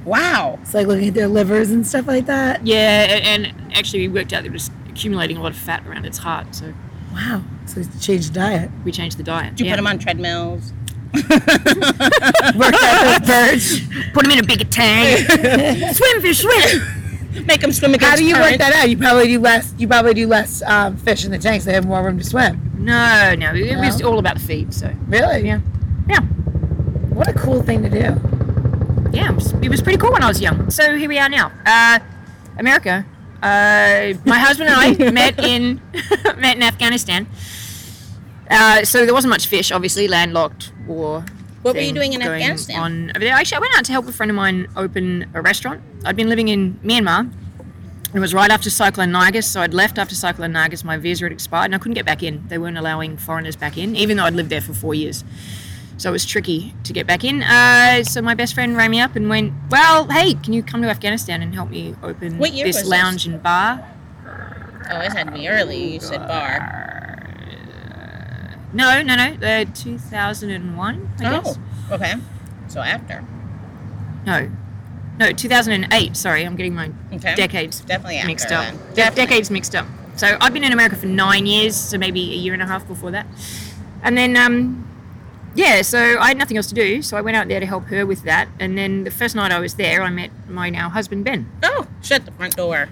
Wow. 0.05 0.59
It's 0.61 0.73
like 0.73 0.87
looking 0.87 1.07
at 1.09 1.13
their 1.13 1.27
livers 1.29 1.71
and 1.71 1.87
stuff 1.87 2.07
like 2.07 2.25
that. 2.25 2.65
Yeah, 2.65 3.03
a- 3.03 3.23
and 3.23 3.53
actually 3.73 4.07
we 4.07 4.13
worked 4.13 4.33
out 4.33 4.43
that 4.43 4.49
it 4.49 4.51
was 4.51 4.69
accumulating 4.89 5.37
a 5.37 5.41
lot 5.41 5.51
of 5.53 5.57
fat 5.57 5.85
around 5.87 6.05
its 6.05 6.19
heart, 6.19 6.55
so 6.55 6.73
Wow. 7.13 7.43
So 7.65 7.79
it's 7.81 8.05
changed 8.05 8.29
the 8.31 8.39
diet. 8.39 8.71
we 8.83 8.91
changed 8.91 9.17
the 9.17 9.23
diet. 9.23 9.55
Do 9.55 9.63
you 9.63 9.69
yeah. 9.69 9.75
put 9.75 9.77
them 9.77 9.87
on 9.87 9.99
treadmills? 9.99 10.73
Worked 11.13 11.31
out 12.83 13.19
those 13.19 13.27
birds. 13.27 13.87
Put 14.13 14.23
them 14.23 14.31
in 14.31 14.39
a 14.39 14.47
bigger 14.47 14.65
tank. 14.65 15.27
swim, 15.95 16.21
fish, 16.21 16.39
swim. 16.39 17.02
Make 17.45 17.61
them 17.61 17.71
swim 17.71 17.93
against 17.93 18.09
How 18.11 18.15
do 18.15 18.23
you 18.25 18.35
current? 18.35 18.51
work 18.51 18.59
that 18.59 18.73
out? 18.73 18.89
You 18.89 18.97
probably 18.97 19.27
do 19.27 19.39
less. 19.39 19.73
You 19.77 19.87
probably 19.87 20.13
do 20.13 20.27
less 20.27 20.61
um, 20.63 20.97
fish 20.97 21.25
in 21.25 21.31
the 21.31 21.37
tanks. 21.39 21.65
They 21.65 21.73
have 21.73 21.85
more 21.85 22.03
room 22.03 22.17
to 22.17 22.23
swim. 22.23 22.71
No, 22.77 23.33
no, 23.35 23.53
it 23.53 23.77
was 23.77 23.99
No? 24.01 24.09
all 24.11 24.19
about 24.19 24.35
the 24.35 24.41
feed. 24.41 24.73
So 24.73 24.93
Really? 25.07 25.47
yeah, 25.47 25.59
yeah, 26.07 26.19
What 26.19 27.27
a 27.29 27.33
cool 27.33 27.63
thing 27.63 27.81
to 27.83 27.89
do. 27.89 27.97
yeah. 29.11 29.29
It 29.29 29.35
was, 29.35 29.53
it 29.61 29.69
was 29.69 29.81
pretty 29.81 29.97
cool 29.97 30.11
when 30.11 30.23
I 30.23 30.27
was 30.27 30.41
young. 30.41 30.69
So 30.69 30.95
here 30.97 31.07
we 31.09 31.17
are 31.17 31.29
now, 31.29 31.51
uh, 31.65 31.99
America. 32.57 33.05
Uh, 33.41 34.13
my 34.25 34.37
husband 34.39 34.69
and 34.69 34.79
I 34.79 35.11
met 35.11 35.37
in 35.39 35.81
met 36.37 36.55
in 36.57 36.63
Afghanistan. 36.63 37.27
Uh, 38.49 38.83
so 38.83 39.05
there 39.05 39.13
wasn't 39.13 39.29
much 39.31 39.47
fish, 39.47 39.71
obviously, 39.71 40.07
landlocked 40.07 40.71
war. 40.87 41.25
What 41.63 41.75
were 41.75 41.81
you 41.81 41.93
doing 41.93 42.13
in 42.13 42.21
Afghanistan? 42.21 42.79
On 42.79 43.09
over 43.11 43.19
there. 43.19 43.33
Actually, 43.33 43.57
I 43.57 43.59
went 43.61 43.75
out 43.77 43.85
to 43.85 43.91
help 43.91 44.07
a 44.07 44.11
friend 44.11 44.29
of 44.29 44.35
mine 44.35 44.67
open 44.75 45.29
a 45.33 45.41
restaurant. 45.41 45.81
I'd 46.05 46.15
been 46.15 46.29
living 46.29 46.49
in 46.49 46.73
Myanmar. 46.83 47.31
It 48.13 48.19
was 48.19 48.33
right 48.33 48.51
after 48.51 48.69
Cyclone 48.69 49.09
Nargis, 49.09 49.45
so 49.45 49.61
I'd 49.61 49.73
left 49.73 49.97
after 49.97 50.13
Cyclone 50.13 50.53
Nargis. 50.53 50.83
My 50.83 50.97
visa 50.97 51.25
had 51.25 51.31
expired, 51.31 51.65
and 51.65 51.75
I 51.75 51.79
couldn't 51.79 51.95
get 51.95 52.05
back 52.05 52.21
in. 52.21 52.43
They 52.47 52.59
weren't 52.59 52.77
allowing 52.77 53.17
foreigners 53.17 53.55
back 53.55 53.75
in, 53.75 53.95
even 53.95 54.17
though 54.17 54.25
I'd 54.25 54.35
lived 54.35 54.49
there 54.51 54.61
for 54.61 54.73
four 54.73 54.93
years. 54.93 55.23
So 55.97 56.09
it 56.09 56.11
was 56.11 56.25
tricky 56.25 56.75
to 56.83 56.93
get 56.93 57.07
back 57.07 57.23
in. 57.23 57.41
Uh, 57.41 58.03
so 58.03 58.21
my 58.21 58.35
best 58.35 58.53
friend 58.53 58.75
rang 58.75 58.91
me 58.91 58.99
up 58.99 59.15
and 59.15 59.29
went, 59.29 59.53
"Well, 59.69 60.07
hey, 60.09 60.33
can 60.35 60.53
you 60.53 60.61
come 60.61 60.81
to 60.81 60.89
Afghanistan 60.89 61.41
and 61.41 61.55
help 61.55 61.69
me 61.69 61.95
open 62.03 62.37
this 62.39 62.51
was 62.51 62.75
this? 62.75 62.85
lounge 62.85 63.25
and 63.25 63.41
bar?" 63.41 63.83
Oh, 64.91 64.99
it 64.99 65.13
had 65.13 65.33
be 65.33 65.47
early. 65.47 65.93
You 65.93 65.99
said 65.99 66.27
bar. 66.27 66.92
No, 68.73 69.01
no, 69.01 69.15
no. 69.15 69.33
Uh, 69.47 69.65
2001, 69.73 71.09
I 71.19 71.21
guess. 71.21 71.57
Oh, 71.91 71.95
okay. 71.95 72.13
So 72.67 72.79
after. 72.81 73.23
No, 74.25 74.49
no, 75.19 75.31
2008. 75.31 76.17
Sorry, 76.17 76.43
I'm 76.43 76.55
getting 76.55 76.73
my 76.73 76.89
Okay. 77.13 77.35
decades 77.35 77.81
Definitely 77.81 78.17
after. 78.17 78.27
mixed 78.27 78.51
up. 78.51 78.73
De- 78.95 79.11
decades 79.11 79.51
mixed 79.51 79.75
up. 79.75 79.85
So 80.15 80.37
I've 80.41 80.53
been 80.53 80.63
in 80.63 80.73
America 80.73 80.95
for 80.95 81.05
nine 81.07 81.45
years, 81.45 81.75
so 81.75 81.97
maybe 81.97 82.21
a 82.33 82.37
year 82.37 82.53
and 82.53 82.61
a 82.61 82.65
half 82.67 82.87
before 82.87 83.11
that. 83.11 83.25
And 84.01 84.17
then, 84.17 84.35
um, 84.37 84.87
yeah, 85.55 85.81
so 85.81 86.17
I 86.19 86.29
had 86.29 86.37
nothing 86.37 86.57
else 86.57 86.67
to 86.67 86.75
do, 86.75 87.01
so 87.01 87.15
I 87.17 87.21
went 87.21 87.37
out 87.37 87.47
there 87.47 87.59
to 87.59 87.65
help 87.65 87.85
her 87.87 88.05
with 88.05 88.23
that. 88.23 88.47
And 88.59 88.77
then 88.77 89.03
the 89.03 89.11
first 89.11 89.35
night 89.35 89.51
I 89.51 89.59
was 89.59 89.75
there, 89.75 90.01
I 90.03 90.09
met 90.09 90.31
my 90.49 90.69
now 90.69 90.89
husband 90.89 91.25
Ben. 91.25 91.49
Oh, 91.63 91.87
shut 92.01 92.25
the 92.25 92.31
front 92.31 92.55
door. 92.55 92.89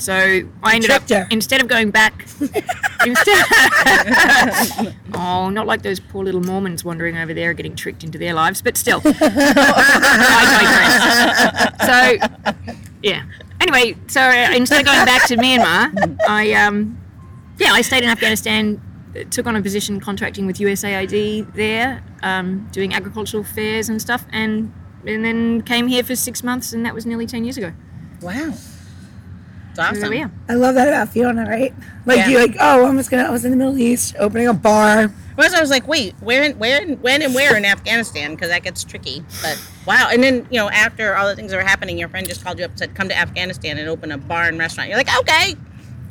So 0.00 0.14
I 0.62 0.74
ended 0.74 0.90
up 0.90 1.08
her. 1.10 1.26
instead 1.30 1.60
of 1.60 1.68
going 1.68 1.90
back. 1.90 2.22
instead, 3.06 3.44
oh, 5.14 5.50
not 5.50 5.66
like 5.66 5.82
those 5.82 6.00
poor 6.00 6.24
little 6.24 6.40
Mormons 6.40 6.82
wandering 6.84 7.18
over 7.18 7.34
there 7.34 7.52
getting 7.52 7.76
tricked 7.76 8.02
into 8.02 8.16
their 8.16 8.32
lives, 8.32 8.62
but 8.62 8.78
still. 8.78 9.02
I 9.04 9.10
digress. 11.78 11.86
So, 11.86 12.56
yeah. 13.02 13.24
Anyway, 13.60 13.94
so 14.08 14.22
uh, 14.22 14.52
instead 14.54 14.80
of 14.80 14.86
going 14.86 15.04
back 15.04 15.26
to 15.26 15.36
Myanmar, 15.36 16.18
I 16.26 16.54
um, 16.54 16.98
yeah, 17.58 17.72
I 17.72 17.82
stayed 17.82 18.02
in 18.02 18.08
Afghanistan. 18.08 18.80
Took 19.30 19.46
on 19.46 19.56
a 19.56 19.60
position 19.60 20.00
contracting 20.00 20.46
with 20.46 20.58
USAID 20.58 21.52
there, 21.54 22.02
um, 22.22 22.68
doing 22.72 22.94
agricultural 22.94 23.44
fairs 23.44 23.90
and 23.90 24.00
stuff, 24.00 24.24
and 24.32 24.72
and 25.06 25.24
then 25.24 25.60
came 25.62 25.88
here 25.88 26.02
for 26.02 26.16
six 26.16 26.42
months, 26.42 26.72
and 26.72 26.86
that 26.86 26.94
was 26.94 27.04
nearly 27.04 27.26
ten 27.26 27.44
years 27.44 27.58
ago. 27.58 27.72
Wow. 28.22 28.54
It's 29.70 29.78
awesome. 29.78 30.10
there. 30.10 30.30
I 30.48 30.54
love 30.54 30.74
that 30.74 30.88
about 30.88 31.08
Fiona, 31.10 31.44
right? 31.48 31.72
Like 32.06 32.18
Yeah. 32.18 32.28
you, 32.28 32.38
like 32.38 32.56
oh, 32.60 32.86
I'm 32.86 32.96
just 32.96 33.10
gonna. 33.10 33.24
I 33.24 33.30
was 33.30 33.44
in 33.44 33.50
the 33.52 33.56
Middle 33.56 33.78
East 33.78 34.14
opening 34.18 34.46
a 34.48 34.52
bar. 34.54 35.12
First, 35.36 35.54
I 35.54 35.60
was 35.60 35.70
like, 35.70 35.86
wait, 35.88 36.14
where, 36.20 36.42
and- 36.42 36.58
where, 36.58 36.82
and- 36.82 37.00
when, 37.02 37.22
and 37.22 37.34
where 37.34 37.56
in 37.56 37.64
Afghanistan? 37.64 38.34
Because 38.34 38.48
that 38.50 38.62
gets 38.62 38.84
tricky. 38.84 39.24
But 39.40 39.58
wow. 39.86 40.08
And 40.12 40.22
then, 40.22 40.46
you 40.50 40.58
know, 40.58 40.68
after 40.68 41.16
all 41.16 41.26
the 41.28 41.34
things 41.36 41.50
that 41.50 41.56
were 41.56 41.62
happening, 41.66 41.96
your 41.96 42.08
friend 42.10 42.26
just 42.28 42.44
called 42.44 42.58
you 42.58 42.64
up 42.66 42.72
and 42.72 42.78
said, 42.78 42.94
come 42.94 43.08
to 43.08 43.16
Afghanistan 43.16 43.78
and 43.78 43.88
open 43.88 44.12
a 44.12 44.18
bar 44.18 44.44
and 44.48 44.58
restaurant. 44.58 44.90
You're 44.90 44.98
like, 44.98 45.08
okay. 45.20 45.54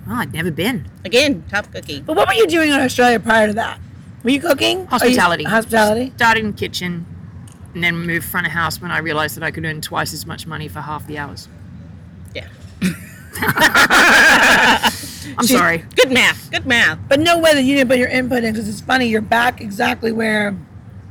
Oh, 0.09 0.15
I'd 0.15 0.33
never 0.33 0.49
been. 0.49 0.89
Again, 1.05 1.43
tough 1.49 1.71
cookie. 1.71 2.01
But 2.01 2.15
what 2.15 2.27
were 2.27 2.33
you 2.33 2.47
doing 2.47 2.71
in 2.71 2.79
Australia 2.79 3.19
prior 3.19 3.47
to 3.47 3.53
that? 3.53 3.79
Were 4.23 4.31
you 4.31 4.39
cooking? 4.41 4.77
Are 4.77 4.81
you- 4.81 4.87
Hospitality. 4.87 5.43
hospitality. 5.43 6.11
Started 6.15 6.45
in 6.45 6.51
the 6.53 6.57
kitchen, 6.57 7.05
and 7.75 7.83
then 7.83 7.97
moved 8.07 8.25
front 8.25 8.47
of 8.47 8.53
house 8.53 8.81
when 8.81 8.89
I 8.89 8.97
realised 8.97 9.35
that 9.35 9.43
I 9.43 9.51
could 9.51 9.63
earn 9.65 9.81
twice 9.81 10.11
as 10.11 10.25
much 10.25 10.47
money 10.47 10.67
for 10.67 10.81
half 10.81 11.05
the 11.05 11.19
hours. 11.19 11.47
Yeah. 12.33 12.47
I'm 15.37 15.45
sorry. 15.45 15.85
Good 15.95 16.11
math. 16.11 16.51
Good 16.51 16.65
math. 16.65 16.99
But 17.07 17.19
no 17.19 17.37
way 17.39 17.53
that 17.53 17.63
you 17.63 17.75
didn't 17.75 17.89
put 17.89 17.97
your 17.97 18.09
input 18.09 18.43
in 18.43 18.53
because 18.53 18.67
it's 18.67 18.81
funny. 18.81 19.07
You're 19.07 19.21
back 19.21 19.61
exactly 19.61 20.11
where 20.11 20.57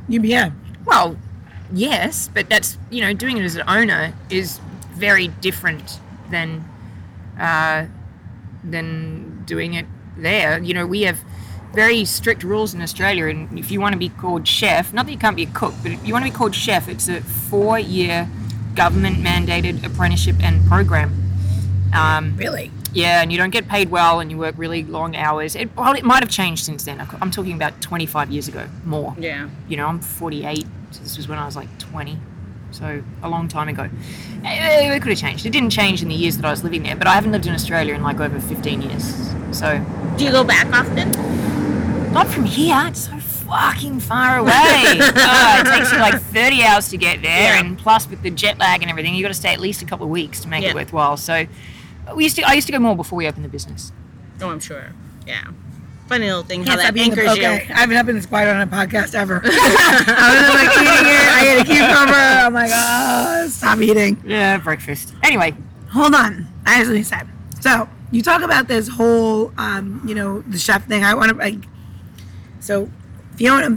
you 0.09 0.21
began. 0.21 0.59
Well, 0.85 1.17
yes, 1.73 2.29
but 2.33 2.49
that's 2.49 2.79
you 2.91 3.01
know 3.01 3.13
doing 3.13 3.37
it 3.39 3.45
as 3.45 3.57
an 3.57 3.65
owner 3.69 4.13
is 4.31 4.61
very 4.95 5.29
different 5.29 6.01
than 6.31 6.69
uh, 7.39 7.87
than 8.65 9.45
doing 9.45 9.75
it 9.75 9.87
there. 10.17 10.63
You 10.63 10.75
know, 10.75 10.87
we 10.87 11.03
have 11.03 11.19
very 11.73 12.05
strict 12.05 12.43
rules 12.43 12.75
in 12.75 12.83
Australia, 12.83 13.27
and 13.27 13.59
if 13.59 13.71
you 13.71 13.81
want 13.81 13.93
to 13.93 13.99
be 13.99 14.09
called 14.09 14.47
chef, 14.49 14.93
not 14.93 15.07
that 15.07 15.13
you 15.13 15.19
can't 15.19 15.37
be 15.37 15.45
a 15.45 15.51
cook, 15.51 15.75
but 15.83 15.93
if 15.93 16.07
you 16.07 16.13
want 16.13 16.25
to 16.25 16.31
be 16.31 16.37
called 16.37 16.55
chef, 16.55 16.89
it's 16.89 17.09
a 17.09 17.21
four-year 17.21 18.29
government-mandated 18.75 19.85
apprenticeship 19.85 20.37
and 20.41 20.67
program. 20.67 21.28
Um, 21.93 22.37
Really? 22.37 22.71
Yeah, 22.93 23.21
and 23.23 23.31
you 23.31 23.37
don't 23.39 23.51
get 23.51 23.69
paid 23.69 23.91
well, 23.91 24.19
and 24.21 24.31
you 24.31 24.39
work 24.39 24.55
really 24.57 24.83
long 24.83 25.15
hours. 25.15 25.55
It, 25.55 25.75
well, 25.77 25.93
it 25.95 26.05
might 26.05 26.23
have 26.23 26.31
changed 26.31 26.65
since 26.65 26.85
then. 26.85 27.07
I'm 27.21 27.31
talking 27.31 27.53
about 27.53 27.81
25 27.83 28.31
years 28.31 28.49
ago, 28.49 28.67
more. 28.85 29.15
Yeah. 29.19 29.49
You 29.69 29.77
know, 29.77 29.87
I'm 29.87 30.01
48. 30.01 30.67
So 30.93 31.01
this 31.03 31.17
was 31.19 31.29
when 31.29 31.39
I 31.39 31.45
was 31.45 31.55
like 31.55 31.69
20, 31.79 32.17
so 32.71 33.03
a 33.23 33.29
long 33.29 33.47
time 33.47 33.69
ago. 33.69 33.91
Eh, 34.43 34.95
It 34.97 35.01
could 35.03 35.11
have 35.11 35.19
changed. 35.19 35.45
It 35.45 35.51
didn't 35.51 35.69
change 35.71 36.03
in 36.03 36.09
the 36.09 36.15
years 36.15 36.37
that 36.39 36.47
I 36.47 36.51
was 36.51 36.65
living 36.65 36.83
there, 36.83 36.97
but 36.97 37.07
I 37.07 37.15
haven't 37.15 37.33
lived 37.33 37.47
in 37.47 37.53
Australia 37.55 37.95
in 37.95 38.03
like 38.03 38.21
over 38.21 38.41
15 38.41 38.81
years. 38.83 39.05
So 39.53 39.85
Do 40.17 40.25
you 40.25 40.31
go 40.31 40.43
back 40.45 40.67
often? 40.73 41.13
not 42.13 42.27
from 42.27 42.47
here. 42.47 42.83
It's 42.87 43.01
so 43.07 43.19
fucking 43.19 44.01
far 44.01 44.39
away. 44.39 44.53
oh, 44.55 45.61
it 45.61 45.67
takes 45.77 45.93
you 45.93 45.99
like 45.99 46.21
30 46.23 46.63
hours 46.65 46.89
to 46.89 46.97
get 46.97 47.21
there, 47.21 47.55
Yeah. 47.55 47.61
and 47.61 47.79
plus 47.79 48.09
with 48.09 48.23
the 48.23 48.31
jet 48.31 48.59
lag 48.59 48.81
and 48.81 48.91
everything, 48.91 49.15
you've 49.15 49.25
got 49.25 49.29
to 49.29 49.35
stay 49.35 49.53
at 49.53 49.61
least 49.61 49.83
a 49.83 49.85
couple 49.85 50.05
of 50.07 50.11
weeks 50.11 50.41
to 50.41 50.49
make 50.49 50.63
Yeah. 50.65 50.71
it 50.71 50.75
worthwhile. 50.75 51.19
So 51.19 51.45
we 52.15 52.25
used 52.25 52.37
to. 52.37 52.43
I 52.43 52.55
used 52.55 52.67
to 52.67 52.73
go 52.73 52.79
more 52.79 52.97
before 52.97 53.17
we 53.17 53.27
opened 53.27 53.45
the 53.45 53.49
business. 53.49 53.93
Oh, 54.41 54.51
I'm 54.51 54.61
sure. 54.61 54.93
Yeah. 55.27 55.45
Funny 56.09 56.27
little 56.27 56.43
thing 56.43 56.65
how 56.65 56.77
Can't 56.77 56.81
that 56.81 56.87
stop 56.87 56.97
eating 56.97 57.15
the 57.15 57.21
anchors 57.23 57.39
poke. 57.39 57.69
you. 57.69 57.75
I 57.75 57.79
haven't 57.81 57.95
not 57.97 58.07
been 58.07 58.17
this 58.17 58.25
quiet 58.27 58.49
on 58.49 58.63
a 58.63 58.67
podcast 58.67 59.15
ever. 59.15 59.43
I 59.45 59.49
was 60.41 60.55
like 60.55 60.77
eating 60.79 61.13
it. 61.13 61.29
I 61.29 61.49
ate 61.49 61.61
a 61.61 61.65
cucumber. 61.65 62.15
I'm 62.15 62.55
like, 62.55 62.71
oh, 62.73 63.49
stop 63.49 63.79
eating. 63.81 64.23
Yeah, 64.25 64.57
breakfast. 64.59 65.13
Anyway, 65.23 65.55
Hold 65.91 66.15
on. 66.15 66.47
I 66.67 66.75
have 66.75 66.87
something 66.87 67.03
to 67.03 67.09
say. 67.09 67.21
So 67.61 67.89
you 68.11 68.23
talk 68.23 68.43
about 68.43 68.69
this 68.69 68.89
whole, 68.89 69.53
um, 69.59 70.03
you 70.07 70.15
know, 70.15 70.43
the 70.43 70.59
chef 70.59 70.87
thing. 70.87 71.03
I 71.05 71.15
want 71.15 71.31
to 71.31 71.37
like. 71.37 71.65
So 72.61 72.91
Fiona, 73.37 73.71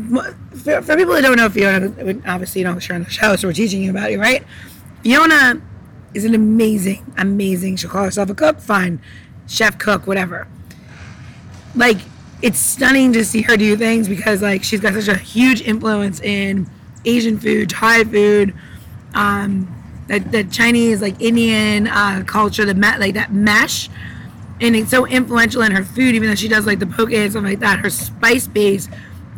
for, 0.57 0.81
for 0.81 0.95
people 0.95 1.13
that 1.13 1.21
don't 1.21 1.37
know 1.37 1.49
Fiona, 1.49 1.87
obviously 2.25 2.61
you 2.61 2.67
know 2.67 2.77
she's 2.79 2.91
on 2.91 3.03
the 3.03 3.09
show, 3.09 3.35
so 3.35 3.47
we're 3.47 3.53
teaching 3.53 3.81
you 3.83 3.91
about 3.91 4.11
you, 4.11 4.19
right? 4.19 4.43
Fiona 5.03 5.61
is 6.13 6.25
an 6.25 6.35
amazing, 6.35 7.13
amazing. 7.17 7.77
She'll 7.77 7.89
call 7.89 8.03
herself 8.03 8.29
a 8.29 8.35
cook, 8.35 8.59
fine, 8.59 9.01
chef, 9.47 9.77
cook, 9.77 10.07
whatever. 10.07 10.47
Like 11.75 11.97
it's 12.41 12.59
stunning 12.59 13.13
to 13.13 13.23
see 13.23 13.43
her 13.43 13.55
do 13.55 13.75
things 13.77 14.07
because 14.07 14.41
like 14.41 14.63
she's 14.63 14.79
got 14.79 14.93
such 14.93 15.07
a 15.07 15.17
huge 15.17 15.61
influence 15.61 16.19
in 16.19 16.69
Asian 17.05 17.39
food, 17.39 17.69
Thai 17.69 18.03
food, 18.03 18.53
um, 19.13 19.73
the 20.07 20.43
Chinese 20.51 21.01
like 21.01 21.19
Indian 21.21 21.87
uh, 21.87 22.23
culture, 22.25 22.65
the 22.65 22.75
ma- 22.75 22.97
like 22.97 23.13
that 23.13 23.31
mesh, 23.33 23.89
and 24.59 24.75
it's 24.75 24.91
so 24.91 25.05
influential 25.05 25.61
in 25.61 25.71
her 25.71 25.83
food. 25.83 26.15
Even 26.15 26.27
though 26.29 26.35
she 26.35 26.47
does 26.47 26.65
like 26.65 26.79
the 26.79 26.87
poke 26.87 27.11
and 27.13 27.31
stuff 27.31 27.43
like 27.43 27.59
that, 27.59 27.79
her 27.79 27.89
spice 27.89 28.47
base 28.47 28.89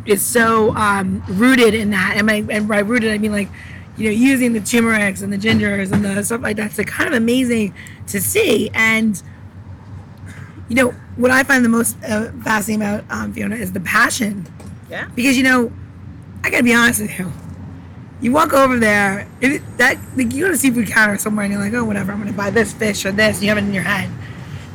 is 0.06 0.22
so 0.24 0.74
um, 0.74 1.22
rooted 1.28 1.74
in 1.74 1.90
that. 1.90 2.14
And 2.16 2.26
by, 2.26 2.44
and 2.50 2.68
by 2.68 2.80
rooted, 2.80 3.12
I 3.12 3.18
mean 3.18 3.32
like 3.32 3.48
you 3.96 4.04
know 4.06 4.10
using 4.10 4.52
the 4.52 4.60
turmerics 4.60 5.22
and 5.22 5.32
the 5.32 5.38
gingers 5.38 5.92
and 5.92 6.04
the 6.04 6.22
stuff 6.22 6.42
like 6.42 6.56
that. 6.56 6.66
It's 6.66 6.78
like 6.78 6.88
kind 6.88 7.08
of 7.08 7.14
amazing 7.14 7.74
to 8.08 8.20
see. 8.20 8.70
And 8.74 9.20
you 10.68 10.76
know, 10.76 10.90
what 11.16 11.30
I 11.30 11.42
find 11.42 11.64
the 11.64 11.68
most 11.68 11.96
uh, 12.04 12.30
fascinating 12.42 12.82
about 12.82 13.04
um, 13.10 13.32
Fiona 13.32 13.56
is 13.56 13.72
the 13.72 13.80
passion. 13.80 14.46
Yeah. 14.90 15.08
Because 15.14 15.36
you 15.36 15.42
know, 15.42 15.72
I 16.42 16.50
gotta 16.50 16.64
be 16.64 16.74
honest 16.74 17.00
with 17.02 17.18
you. 17.18 17.32
You 18.20 18.32
walk 18.32 18.52
over 18.52 18.78
there, 18.78 19.28
it, 19.40 19.62
that 19.76 19.98
like 20.16 20.32
you 20.32 20.44
go 20.44 20.50
to 20.50 20.56
seafood 20.56 20.88
counter 20.88 21.18
somewhere, 21.18 21.44
and 21.44 21.52
you're 21.52 21.62
like, 21.62 21.74
oh, 21.74 21.84
whatever, 21.84 22.12
I'm 22.12 22.18
gonna 22.18 22.32
buy 22.32 22.50
this 22.50 22.72
fish 22.72 23.04
or 23.04 23.12
this. 23.12 23.42
You 23.42 23.48
have 23.48 23.58
it 23.58 23.64
in 23.64 23.74
your 23.74 23.82
head. 23.82 24.10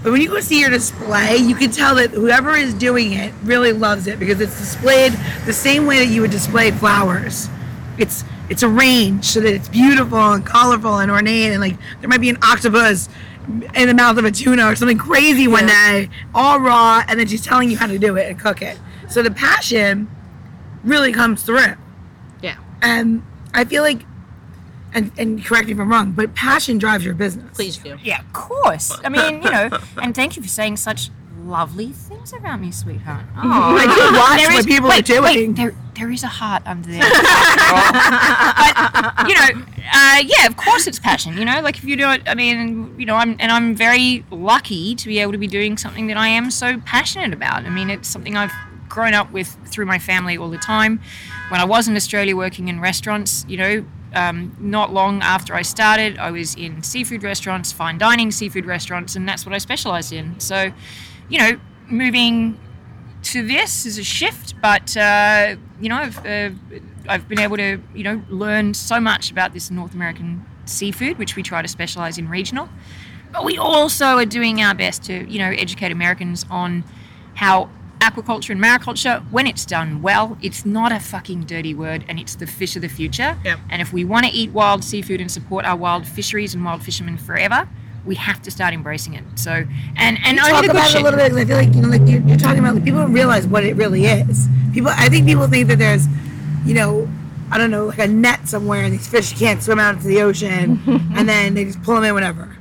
But 0.04 0.14
when 0.14 0.22
you 0.22 0.30
go 0.30 0.40
see 0.40 0.62
your 0.62 0.70
display, 0.70 1.36
you 1.38 1.56
can 1.56 1.72
tell 1.72 1.96
that 1.96 2.12
whoever 2.12 2.56
is 2.56 2.74
doing 2.74 3.14
it 3.14 3.34
really 3.44 3.74
loves 3.74 4.08
it 4.08 4.18
because 4.18 4.40
it's 4.40 4.58
displayed 4.58 5.12
the 5.46 5.52
same 5.52 5.86
way 5.86 6.00
that 6.00 6.08
you 6.08 6.22
would 6.22 6.32
display 6.32 6.72
flowers. 6.72 7.50
It's 7.98 8.24
it's 8.50 8.64
arranged 8.64 9.26
so 9.26 9.40
that 9.42 9.54
it's 9.54 9.70
beautiful 9.70 10.18
and 10.34 10.46
colorful 10.46 10.98
and 11.00 11.12
ornate, 11.12 11.52
and 11.52 11.62
like 11.62 11.78
there 12.02 12.10
might 12.10 12.22
be 12.22 12.30
an 12.30 12.38
octopus 12.42 13.10
in 13.76 13.88
the 13.88 13.94
mouth 13.94 14.18
of 14.18 14.26
a 14.26 14.32
tuna 14.32 14.66
or 14.68 14.76
something 14.76 14.98
crazy 14.98 15.48
one 15.48 15.68
Yeah. 15.68 15.92
day, 16.02 16.10
all 16.36 16.60
raw, 16.60 17.04
and 17.08 17.20
then 17.20 17.28
she's 17.28 17.44
telling 17.44 17.70
you 17.72 17.78
how 17.78 17.88
to 17.88 17.98
do 17.98 18.16
it 18.16 18.30
and 18.30 18.40
cook 18.40 18.62
it. 18.62 18.78
So 19.10 19.24
the 19.24 19.32
passion 19.32 20.08
really 20.84 21.12
comes 21.12 21.42
through. 21.44 21.74
Yeah. 22.44 22.58
And 22.82 23.24
I 23.54 23.66
feel 23.66 23.82
like, 23.82 24.04
and, 24.94 25.12
and 25.18 25.44
correct 25.44 25.66
me 25.68 25.74
if 25.74 25.80
I'm 25.80 25.92
wrong, 25.92 26.12
but 26.12 26.36
passion 26.36 26.78
drives 26.78 27.04
your 27.04 27.16
business. 27.16 27.56
Please 27.56 27.78
do. 27.78 27.98
Yeah, 28.04 28.20
of 28.22 28.32
course. 28.34 28.96
I 29.04 29.10
mean, 29.10 29.42
you 29.42 29.50
know, 29.50 29.70
and 29.98 30.14
thank 30.14 30.36
you 30.36 30.44
for 30.44 30.48
saying 30.50 30.78
such 30.78 31.10
lovely 31.50 31.92
things 31.92 32.34
around 32.34 32.62
me, 32.62 32.72
sweetheart. 32.72 33.26
Oh, 33.38 33.78
I 33.78 33.86
do 33.86 34.18
watch 34.18 34.38
There 34.40 34.50
what 34.50 34.60
is- 34.60 34.66
people 34.66 34.90
wait, 34.90 35.10
are 35.10 35.14
doing. 35.14 35.24
Wait, 35.24 35.56
there, 35.56 35.76
there 35.96 36.12
is 36.12 36.24
a 36.24 36.28
heart 36.28 36.64
under 36.66 36.90
there. 36.90 37.00
but 37.02 37.10
you 39.28 39.36
know, 39.36 39.66
uh, 39.94 40.22
yeah, 40.24 40.46
of 40.46 40.56
course 40.58 40.88
it's 40.88 41.00
passion. 41.00 41.38
You 41.38 41.46
know, 41.46 41.62
like 41.62 41.78
if 41.78 41.84
you 41.84 41.96
do 41.98 42.10
it, 42.12 42.22
I 42.28 42.36
mean, 42.36 42.96
you 43.00 43.06
know, 43.06 43.16
I'm 43.16 43.36
and 43.40 43.52
I'm 43.52 43.76
very 43.76 44.24
lucky 44.32 44.96
to 44.96 45.08
be 45.08 45.20
able 45.20 45.32
to 45.34 45.38
be 45.38 45.48
doing 45.48 45.78
something 45.78 46.08
that 46.08 46.18
I 46.18 46.28
am 46.30 46.52
so 46.52 46.80
passionate 46.80 47.34
about. 47.34 47.66
I 47.66 47.70
mean, 47.70 47.90
it's 47.90 48.08
something 48.08 48.36
I've 48.38 48.54
grown 48.88 49.14
up 49.14 49.32
with 49.32 49.56
through 49.66 49.86
my 49.86 50.00
family 50.00 50.38
all 50.38 50.50
the 50.50 50.58
time. 50.58 51.02
When 51.50 51.60
I 51.60 51.66
was 51.66 51.88
in 51.88 51.96
Australia 51.96 52.36
working 52.36 52.68
in 52.68 52.80
restaurants, 52.80 53.46
you 53.48 53.58
know. 53.58 53.86
Um, 54.12 54.56
not 54.60 54.92
long 54.92 55.22
after 55.22 55.54
I 55.54 55.62
started, 55.62 56.18
I 56.18 56.32
was 56.32 56.56
in 56.56 56.82
seafood 56.82 57.22
restaurants, 57.22 57.72
fine 57.72 58.00
dining 58.00 58.32
seafood 58.32 58.66
restaurants, 58.66 59.16
and 59.16 59.30
that's 59.30 59.46
what 59.46 59.54
I 59.54 59.60
specialized 59.60 60.12
in. 60.12 60.40
So, 60.40 60.72
you 61.30 61.40
know, 61.40 61.60
moving 61.90 62.60
to 63.22 63.46
this 63.46 63.86
is 63.86 63.98
a 63.98 64.04
shift, 64.04 64.56
but 64.62 64.96
uh, 64.98 65.56
you 65.80 65.90
know, 65.90 65.98
I've, 65.98 66.26
uh, 66.26 66.50
I've 67.08 67.28
been 67.28 67.40
able 67.40 67.58
to 67.58 67.82
you 67.94 68.04
know 68.04 68.22
learn 68.30 68.74
so 68.74 69.00
much 69.00 69.32
about 69.32 69.54
this 69.54 69.70
North 69.72 69.94
American 69.94 70.46
seafood, 70.66 71.18
which 71.18 71.36
we 71.36 71.44
try 71.44 71.62
to 71.62 71.68
specialize 71.68 72.18
in 72.18 72.30
regional. 72.30 72.70
But 73.32 73.46
we 73.46 73.58
also 73.58 74.18
are 74.18 74.26
doing 74.26 74.62
our 74.62 74.74
best 74.74 75.04
to 75.06 75.30
you 75.30 75.40
know 75.40 75.50
educate 75.50 75.92
Americans 75.92 76.46
on 76.50 76.84
how 77.36 77.70
aquaculture 78.00 78.52
and 78.52 78.62
mariculture, 78.62 79.22
when 79.30 79.46
it's 79.46 79.66
done 79.66 80.02
well, 80.02 80.38
it's 80.42 80.66
not 80.66 80.92
a 80.92 81.00
fucking 81.00 81.44
dirty 81.44 81.74
word, 81.74 82.06
and 82.08 82.20
it's 82.20 82.36
the 82.36 82.48
fish 82.48 82.76
of 82.76 82.82
the 82.82 82.88
future. 82.88 83.38
Yep. 83.44 83.60
And 83.70 83.82
if 83.82 83.92
we 83.92 84.06
want 84.06 84.26
to 84.26 84.32
eat 84.32 84.52
wild 84.52 84.84
seafood 84.84 85.22
and 85.22 85.32
support 85.32 85.66
our 85.66 85.76
wild 85.76 86.08
fisheries 86.08 86.54
and 86.54 86.64
wild 86.64 86.84
fishermen 86.84 87.18
forever. 87.18 87.68
We 88.10 88.16
have 88.16 88.42
to 88.42 88.52
start 88.52 88.74
embracing 88.74 89.14
it. 89.14 89.24
So, 89.36 89.52
and 89.96 90.18
and 90.26 90.38
talk 90.40 90.66
about 90.66 90.90
it 90.90 90.96
a 90.96 91.04
little 91.04 91.20
bit 91.20 91.32
because 91.32 91.38
I 91.38 91.46
feel 91.46 91.58
like 91.58 91.76
you 91.76 91.82
know, 91.82 91.90
like 91.90 92.02
you're, 92.10 92.22
you're 92.22 92.38
talking 92.38 92.60
about 92.60 92.76
like, 92.76 92.84
people 92.84 93.00
don't 93.00 93.14
realize 93.14 93.46
what 93.46 93.64
it 93.64 93.76
really 93.76 94.06
is. 94.06 94.48
People, 94.74 94.92
I 94.94 95.10
think 95.10 95.26
people 95.26 95.48
think 95.48 95.68
that 95.68 95.78
there's, 95.78 96.08
you 96.66 96.74
know, 96.74 97.08
I 97.52 97.58
don't 97.58 97.72
know, 97.72 97.86
like 97.86 98.00
a 98.00 98.08
net 98.08 98.48
somewhere 98.48 98.84
and 98.84 98.94
these 98.94 99.08
fish 99.08 99.38
can't 99.38 99.62
swim 99.62 99.80
out 99.80 99.96
into 99.96 100.08
the 100.08 100.22
ocean, 100.22 100.82
and 101.16 101.30
then 101.30 101.54
they 101.54 101.66
just 101.66 101.82
pull 101.84 101.96
them 101.96 102.04
in 102.04 102.14
whenever. 102.16 102.58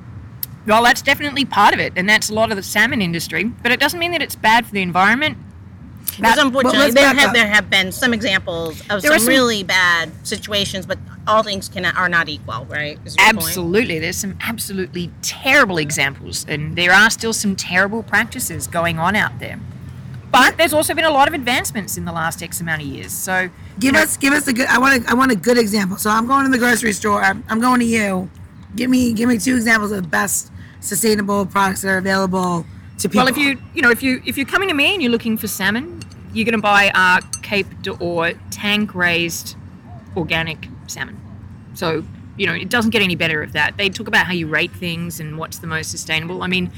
Well, 0.67 0.83
that's 0.83 1.01
definitely 1.01 1.47
part 1.47 1.73
of 1.73 1.81
it, 1.81 1.95
and 1.97 2.07
that's 2.07 2.29
a 2.29 2.35
lot 2.35 2.51
of 2.51 2.57
the 2.57 2.63
salmon 2.63 3.01
industry. 3.01 3.45
But 3.45 3.73
it 3.73 3.81
doesn't 3.81 3.99
mean 3.99 4.13
that 4.13 4.21
it's 4.21 4.37
bad 4.37 4.67
for 4.67 4.73
the 4.73 4.83
environment. 4.83 5.39
Because 6.17 6.39
unfortunately, 6.39 6.91
there 6.91 7.15
have 7.15 7.29
up. 7.29 7.35
there 7.35 7.47
have 7.47 7.71
been 7.71 7.93
some 7.93 8.13
examples 8.13 8.81
of 8.91 9.03
some, 9.03 9.19
some- 9.19 9.29
really 9.29 9.63
bad 9.63 10.11
situations, 10.27 10.87
but 10.87 10.99
all 11.27 11.43
things 11.43 11.69
can 11.69 11.85
are 11.85 12.09
not 12.09 12.29
equal, 12.29 12.65
right? 12.65 12.99
Is 13.05 13.17
your 13.17 13.27
point? 13.27 13.37
Absolutely, 13.37 13.99
there's 13.99 14.17
some 14.17 14.37
absolutely 14.41 15.11
terrible 15.23 15.79
examples, 15.79 16.45
and 16.49 16.77
there 16.77 16.93
are 16.93 17.11
still 17.11 17.33
some 17.33 17.55
terrible 17.55 18.03
practices 18.03 18.67
going 18.67 18.99
on 18.99 19.15
out 19.15 19.39
there. 19.39 19.61
But 20.31 20.59
there's 20.59 20.75
also 20.75 20.95
been 20.95 21.05
a 21.05 21.11
lot 21.11 21.29
of 21.29 21.35
advancements 21.35 21.97
in 21.97 22.05
the 22.05 22.13
last 22.13 22.43
X 22.43 22.61
amount 22.61 22.83
of 22.83 22.89
years. 22.89 23.13
So 23.13 23.49
Give 23.79 23.95
us, 23.95 24.17
give 24.17 24.33
us 24.33 24.49
a 24.49 24.53
good. 24.53 24.67
I 24.67 24.79
want, 24.79 25.05
a, 25.07 25.11
I 25.11 25.15
want 25.15 25.31
a 25.31 25.37
good 25.37 25.57
example. 25.57 25.97
So 25.99 26.11
I'm 26.11 26.27
going 26.27 26.45
to 26.45 26.51
the 26.51 26.59
grocery 26.59 26.93
store. 26.93 27.23
I'm, 27.23 27.45
I'm 27.49 27.61
going 27.61 27.81
to 27.81 27.87
you. 27.87 28.29
Give 28.75 28.91
me, 28.91 29.13
give 29.13 29.29
me 29.29 29.39
two 29.39 29.55
examples 29.55 29.93
of 29.93 30.03
the 30.03 30.09
best 30.09 30.51
sustainable 30.81 31.47
products 31.47 31.83
that 31.83 31.89
are 31.89 31.99
available 31.99 32.67
to 32.99 33.09
people. 33.09 33.25
Well, 33.25 33.29
if 33.29 33.39
you 33.39 33.59
you 33.75 33.83
know 33.83 33.91
if 33.91 34.03
you 34.03 34.21
if 34.27 34.37
you're 34.37 34.47
coming 34.47 34.69
to 34.69 34.75
me 34.75 34.95
and 34.95 35.03
you're 35.03 35.13
looking 35.13 35.37
for 35.37 35.47
salmon, 35.47 35.98
you're 36.33 36.45
going 36.45 36.53
to 36.53 36.63
buy 36.63 36.91
our 36.95 37.21
Cape 37.43 37.83
d'Or 37.83 38.33
tank 38.51 38.95
raised 38.95 39.57
organic 40.17 40.69
salmon. 40.87 41.21
So 41.75 42.05
you 42.37 42.47
know 42.47 42.55
it 42.55 42.69
doesn't 42.69 42.91
get 42.91 43.03
any 43.03 43.17
better 43.17 43.43
of 43.43 43.53
that. 43.53 43.77
They 43.77 43.89
talk 43.89 44.09
about 44.09 44.27
how 44.27 44.33
you 44.33 44.47
rate 44.47 44.73
things 44.73 45.21
and 45.21 45.39
what's 45.39 45.59
the 45.59 45.67
most 45.67 45.91
sustainable. 45.91 46.43
I 46.43 46.47
mean, 46.47 46.71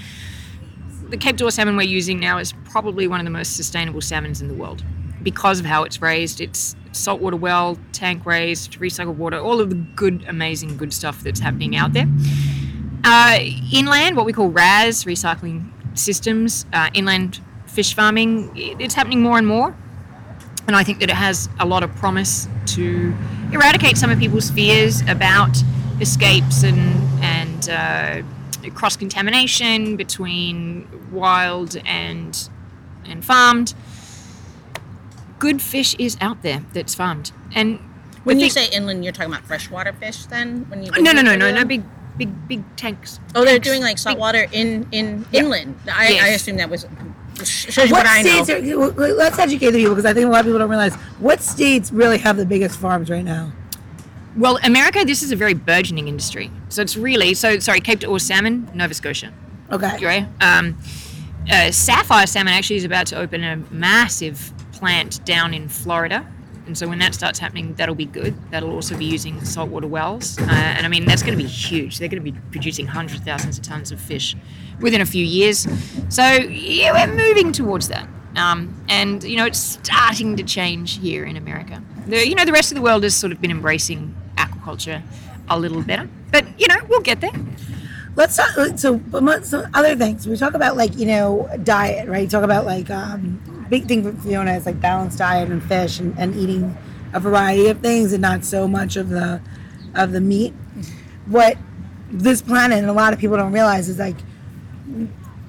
the 1.08 1.16
Cape 1.16 1.36
d'Or 1.36 1.50
salmon 1.50 1.76
we're 1.76 1.82
using 1.82 2.20
now 2.20 2.38
is 2.38 2.52
probably 2.64 3.06
one 3.08 3.20
of 3.20 3.24
the 3.24 3.30
most 3.30 3.56
sustainable 3.56 4.00
salmons 4.00 4.40
in 4.40 4.48
the 4.48 4.54
world 4.54 4.84
because 5.22 5.60
of 5.60 5.66
how 5.66 5.84
it's 5.84 6.00
raised. 6.00 6.40
It's 6.40 6.76
saltwater 6.92 7.36
well, 7.36 7.78
tank 7.92 8.26
raised, 8.26 8.78
recycled 8.80 9.16
water, 9.16 9.38
all 9.38 9.60
of 9.60 9.70
the 9.70 9.76
good, 9.76 10.24
amazing, 10.28 10.76
good 10.76 10.92
stuff 10.92 11.22
that's 11.22 11.40
happening 11.40 11.76
out 11.76 11.92
there. 11.92 12.06
Uh, 13.04 13.38
inland, 13.72 14.16
what 14.16 14.26
we 14.26 14.32
call 14.32 14.48
RAS, 14.48 15.04
recycling 15.04 15.70
systems, 15.98 16.66
uh, 16.72 16.90
inland 16.94 17.40
fish 17.70 17.94
farming, 17.94 18.50
it's 18.54 18.94
happening 18.94 19.20
more 19.22 19.38
and 19.38 19.46
more. 19.46 19.74
And 20.66 20.76
I 20.76 20.84
think 20.84 21.00
that 21.00 21.10
it 21.10 21.16
has 21.16 21.48
a 21.58 21.66
lot 21.66 21.82
of 21.82 21.94
promise 21.96 22.46
to 22.66 23.14
eradicate 23.52 23.96
some 23.96 24.10
of 24.10 24.18
people's 24.18 24.50
fears 24.50 25.00
about 25.08 25.56
escapes 26.00 26.62
and, 26.62 26.78
and 27.22 27.68
uh, 27.70 28.70
cross 28.70 28.96
contamination 28.96 29.96
between 29.96 30.86
wild 31.10 31.76
and, 31.84 32.48
and 33.04 33.24
farmed. 33.24 33.74
Good 35.38 35.62
fish 35.62 35.94
is 35.98 36.16
out 36.20 36.42
there 36.42 36.64
that's 36.72 36.94
farmed. 36.94 37.32
And 37.54 37.80
When 38.24 38.38
you 38.38 38.50
say 38.50 38.68
inland, 38.68 39.04
you're 39.04 39.12
talking 39.12 39.32
about 39.32 39.44
freshwater 39.44 39.92
fish. 39.92 40.26
Then 40.26 40.66
when 40.68 40.82
you 40.84 40.90
no, 40.92 41.12
no, 41.12 41.22
no, 41.22 41.34
no, 41.34 41.50
no, 41.50 41.64
big, 41.64 41.82
big, 42.18 42.48
big 42.48 42.62
tanks. 42.76 43.18
Oh, 43.34 43.44
they're 43.44 43.58
doing 43.58 43.80
like 43.80 43.98
saltwater 43.98 44.46
in 44.52 44.86
in 44.92 45.24
inland. 45.32 45.76
I, 45.90 46.18
I 46.22 46.28
assume 46.28 46.58
that 46.58 46.68
was 46.68 46.86
shows 47.44 47.88
you 47.88 47.94
what 47.94 48.04
what 48.04 48.06
I 48.06 48.22
know. 48.22 48.44
states 48.44 48.50
are, 48.50 48.90
let's 49.14 49.38
educate 49.38 49.70
the 49.70 49.78
people 49.78 49.94
because 49.94 50.06
I 50.06 50.14
think 50.14 50.26
a 50.26 50.30
lot 50.30 50.40
of 50.40 50.46
people 50.46 50.58
don't 50.58 50.70
realize 50.70 50.94
what 51.18 51.40
states 51.40 51.92
really 51.92 52.18
have 52.18 52.36
the 52.36 52.46
biggest 52.46 52.78
farms 52.78 53.10
right 53.10 53.24
now. 53.24 53.52
Well, 54.36 54.58
America, 54.62 55.04
this 55.04 55.22
is 55.22 55.32
a 55.32 55.36
very 55.36 55.54
burgeoning 55.54 56.08
industry. 56.08 56.50
So 56.68 56.82
it's 56.82 56.96
really 56.96 57.34
so 57.34 57.58
sorry. 57.58 57.80
Cape 57.80 58.00
d'Or 58.00 58.18
salmon, 58.18 58.70
Nova 58.74 58.94
Scotia. 58.94 59.32
Okay. 59.72 60.04
Right? 60.04 60.28
Um, 60.40 60.78
uh, 61.50 61.70
sapphire 61.70 62.26
salmon 62.26 62.52
actually 62.52 62.76
is 62.76 62.84
about 62.84 63.06
to 63.08 63.18
open 63.18 63.42
a 63.42 63.56
massive 63.70 64.52
plant 64.72 65.24
down 65.24 65.52
in 65.52 65.68
Florida. 65.68 66.26
And 66.70 66.78
so 66.78 66.86
when 66.86 67.00
that 67.00 67.14
starts 67.14 67.40
happening, 67.40 67.74
that'll 67.74 67.96
be 67.96 68.04
good. 68.04 68.32
That'll 68.52 68.70
also 68.70 68.96
be 68.96 69.04
using 69.04 69.44
saltwater 69.44 69.88
wells. 69.88 70.38
Uh, 70.38 70.44
and 70.52 70.86
I 70.86 70.88
mean, 70.88 71.04
that's 71.04 71.20
going 71.20 71.36
to 71.36 71.42
be 71.42 71.48
huge. 71.48 71.98
They're 71.98 72.06
going 72.06 72.24
to 72.24 72.30
be 72.30 72.38
producing 72.52 72.86
hundreds 72.86 73.18
of 73.18 73.26
thousands 73.26 73.58
of 73.58 73.64
tons 73.64 73.90
of 73.90 74.00
fish 74.00 74.36
within 74.78 75.00
a 75.00 75.04
few 75.04 75.24
years. 75.24 75.66
So, 76.10 76.22
yeah, 76.22 76.92
we're 76.92 77.12
moving 77.12 77.50
towards 77.50 77.88
that. 77.88 78.08
Um, 78.36 78.84
and, 78.88 79.24
you 79.24 79.36
know, 79.36 79.46
it's 79.46 79.58
starting 79.58 80.36
to 80.36 80.44
change 80.44 81.00
here 81.00 81.24
in 81.24 81.36
America. 81.36 81.82
The, 82.06 82.24
you 82.24 82.36
know, 82.36 82.44
the 82.44 82.52
rest 82.52 82.70
of 82.70 82.76
the 82.76 82.82
world 82.82 83.02
has 83.02 83.16
sort 83.16 83.32
of 83.32 83.40
been 83.40 83.50
embracing 83.50 84.14
aquaculture 84.36 85.02
a 85.48 85.58
little 85.58 85.82
better. 85.82 86.08
But, 86.30 86.46
you 86.56 86.68
know, 86.68 86.76
we'll 86.88 87.00
get 87.00 87.20
there. 87.20 87.32
Let's 88.14 88.36
talk. 88.36 88.50
So, 88.78 89.00
some 89.42 89.66
other 89.74 89.96
things. 89.96 90.28
We 90.28 90.36
talk 90.36 90.54
about 90.54 90.76
like 90.76 90.96
you 90.96 91.06
know 91.06 91.48
diet, 91.62 92.08
right? 92.08 92.28
Talk 92.28 92.42
about 92.42 92.66
like 92.66 92.90
um, 92.90 93.59
big 93.70 93.86
thing 93.86 94.02
for 94.02 94.12
Fiona 94.20 94.52
is 94.52 94.66
like 94.66 94.80
balanced 94.80 95.18
diet 95.18 95.48
and 95.48 95.62
fish 95.62 96.00
and, 96.00 96.18
and 96.18 96.36
eating 96.36 96.76
a 97.14 97.20
variety 97.20 97.68
of 97.68 97.80
things 97.80 98.12
and 98.12 98.20
not 98.20 98.44
so 98.44 98.68
much 98.68 98.96
of 98.96 99.08
the 99.08 99.40
of 99.94 100.12
the 100.12 100.20
meat. 100.20 100.52
What 101.26 101.56
this 102.10 102.42
planet 102.42 102.78
and 102.78 102.88
a 102.88 102.92
lot 102.92 103.12
of 103.12 103.18
people 103.18 103.36
don't 103.36 103.52
realize 103.52 103.88
is 103.88 103.98
like 103.98 104.16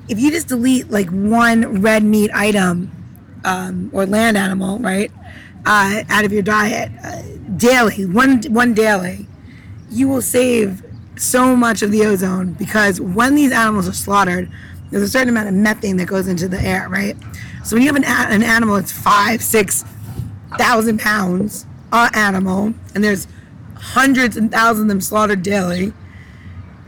if 0.08 0.20
you 0.20 0.32
just 0.32 0.48
delete 0.48 0.90
like 0.90 1.10
one 1.10 1.82
red 1.82 2.04
meat 2.04 2.32
item 2.34 2.92
um, 3.44 3.90
or 3.92 4.06
land 4.06 4.38
animal, 4.38 4.78
right, 4.80 5.12
uh, 5.66 6.04
out 6.10 6.26
of 6.26 6.32
your 6.32 6.44
diet 6.44 6.92
uh, 7.04 7.22
daily, 7.58 8.06
one 8.06 8.42
one 8.44 8.74
daily, 8.74 9.28
you 9.90 10.08
will 10.08 10.22
save 10.22 10.84
so 11.18 11.56
much 11.56 11.82
of 11.82 11.92
the 11.92 12.06
ozone 12.06 12.54
because 12.54 13.00
when 13.00 13.36
these 13.36 13.52
animals 13.52 13.88
are 13.88 13.94
slaughtered, 13.94 14.52
there's 14.90 15.04
a 15.04 15.08
certain 15.08 15.30
amount 15.30 15.48
of 15.48 15.54
methane 15.54 15.98
that 15.98 16.08
goes 16.08 16.28
into 16.28 16.48
the 16.48 16.60
air, 16.60 16.90
right? 16.90 17.16
So 17.64 17.76
when 17.76 17.84
you 17.84 17.94
have 17.94 17.96
an, 17.96 18.06
an 18.06 18.44
animal 18.44 18.76
that's 18.76 18.92
five, 18.92 19.42
six 19.42 19.86
thousand 20.58 21.00
pounds, 21.00 21.66
a 21.94 22.10
animal, 22.14 22.74
and 22.96 23.04
there's 23.04 23.28
hundreds 23.76 24.38
and 24.38 24.52
thousands 24.52 24.84
of 24.84 24.88
them 24.88 25.02
slaughtered 25.02 25.44
daily 25.44 25.94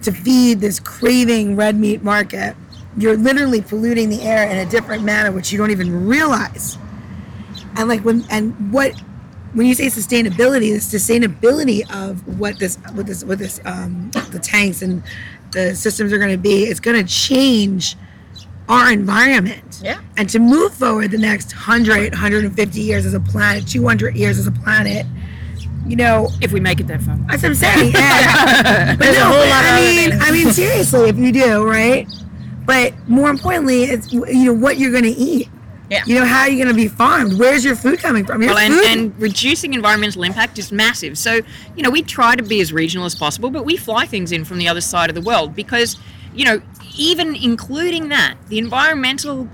to 0.03 0.11
feed 0.11 0.59
this 0.59 0.79
craving 0.79 1.55
red 1.55 1.75
meat 1.75 2.03
market, 2.03 2.55
you're 2.97 3.17
literally 3.17 3.61
polluting 3.61 4.09
the 4.09 4.21
air 4.21 4.49
in 4.49 4.57
a 4.57 4.69
different 4.69 5.03
manner, 5.03 5.31
which 5.31 5.51
you 5.51 5.57
don't 5.57 5.71
even 5.71 6.07
realize. 6.07 6.77
And 7.75 7.89
like 7.89 8.01
when 8.01 8.25
and 8.29 8.71
what 8.71 8.93
when 9.53 9.67
you 9.67 9.75
say 9.75 9.85
sustainability, 9.87 10.71
the 10.73 10.97
sustainability 10.97 11.81
of 11.93 12.39
what 12.39 12.59
this 12.59 12.77
what 12.93 13.05
this 13.05 13.23
what 13.23 13.39
this 13.39 13.59
um, 13.65 14.11
the 14.31 14.39
tanks 14.39 14.81
and 14.81 15.03
the 15.51 15.75
systems 15.75 16.11
are 16.11 16.17
going 16.17 16.31
to 16.31 16.37
be, 16.37 16.63
it's 16.63 16.79
going 16.79 17.03
to 17.03 17.11
change 17.11 17.95
our 18.69 18.91
environment. 18.91 19.81
Yeah. 19.83 19.99
And 20.17 20.29
to 20.29 20.39
move 20.39 20.73
forward 20.73 21.11
the 21.11 21.17
next 21.17 21.53
100, 21.53 22.13
150 22.13 22.79
years 22.81 23.05
as 23.05 23.13
a 23.13 23.19
planet, 23.19 23.67
200 23.67 24.15
years 24.15 24.39
as 24.39 24.47
a 24.47 24.51
planet, 24.51 25.05
you 25.85 25.95
know, 25.97 26.29
If 26.41 26.53
we 26.53 26.59
make 26.61 26.79
it 26.79 26.87
that 26.87 27.01
far. 27.01 27.17
that's 27.27 27.43
what 27.43 27.49
I'm 27.49 27.55
saying. 27.55 27.91
Yeah. 27.93 28.95
but 28.97 29.05
no, 29.11 29.19
whole 29.25 29.37
lot 29.49 29.65
I 29.65 29.79
mean. 29.81 30.21
I 30.21 30.31
mean, 30.31 30.53
seriously, 30.53 31.09
if 31.09 31.17
you 31.17 31.31
do, 31.33 31.67
right? 31.67 32.07
But 32.65 32.93
more 33.09 33.29
importantly, 33.29 33.83
it's 33.83 34.11
you 34.13 34.45
know 34.45 34.53
what 34.53 34.77
you're 34.77 34.91
going 34.91 35.03
to 35.03 35.09
eat. 35.09 35.49
Yeah. 35.89 36.03
You 36.07 36.15
know 36.15 36.25
how 36.25 36.45
you're 36.45 36.63
going 36.63 36.73
to 36.75 36.81
be 36.81 36.87
farmed. 36.87 37.37
Where's 37.37 37.65
your 37.65 37.75
food 37.75 37.99
coming 37.99 38.25
from? 38.25 38.41
Your 38.41 38.51
Well, 38.53 38.59
and, 38.59 38.73
food. 38.73 38.85
and 38.85 39.21
reducing 39.21 39.73
environmental 39.73 40.23
impact 40.23 40.57
is 40.57 40.71
massive. 40.71 41.17
So, 41.17 41.41
you 41.75 41.83
know, 41.83 41.89
we 41.91 42.01
try 42.01 42.35
to 42.37 42.41
be 42.43 42.61
as 42.61 42.71
regional 42.71 43.05
as 43.05 43.13
possible, 43.13 43.51
but 43.51 43.65
we 43.65 43.75
fly 43.75 44.05
things 44.05 44.31
in 44.31 44.45
from 44.45 44.57
the 44.59 44.67
other 44.69 44.79
side 44.81 45.09
of 45.09 45.15
the 45.15 45.21
world 45.21 45.53
because, 45.53 45.97
you 46.33 46.45
know, 46.45 46.61
even 46.97 47.35
including 47.35 48.09
that, 48.09 48.35
the 48.49 48.57
environmental, 48.57 49.47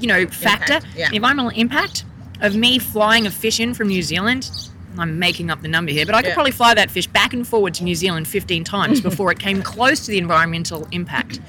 you 0.00 0.06
know, 0.08 0.26
factor, 0.26 0.74
Impact, 0.74 0.96
yeah. 0.96 1.10
the 1.10 1.16
environmental 1.16 1.50
impact 1.58 2.04
of 2.40 2.54
me 2.56 2.78
flying 2.78 3.26
a 3.26 3.30
fish 3.30 3.60
in 3.60 3.74
from 3.74 3.88
New 3.88 4.02
Zealand. 4.02 4.50
I'm 4.96 5.18
making 5.18 5.50
up 5.50 5.62
the 5.62 5.68
number 5.68 5.92
here, 5.92 6.06
but 6.06 6.14
I 6.14 6.22
could 6.22 6.28
Yeah. 6.28 6.34
probably 6.34 6.52
fly 6.52 6.74
that 6.74 6.90
fish 6.90 7.06
back 7.06 7.32
and 7.32 7.46
forward 7.46 7.74
to 7.74 7.84
New 7.84 7.94
Zealand 7.94 8.26
15 8.26 8.64
times 8.64 9.00
before 9.00 9.30
it 9.30 9.38
came 9.38 9.62
close 9.62 10.00
to 10.06 10.10
the 10.10 10.18
environmental 10.18 10.88
impact 10.90 11.40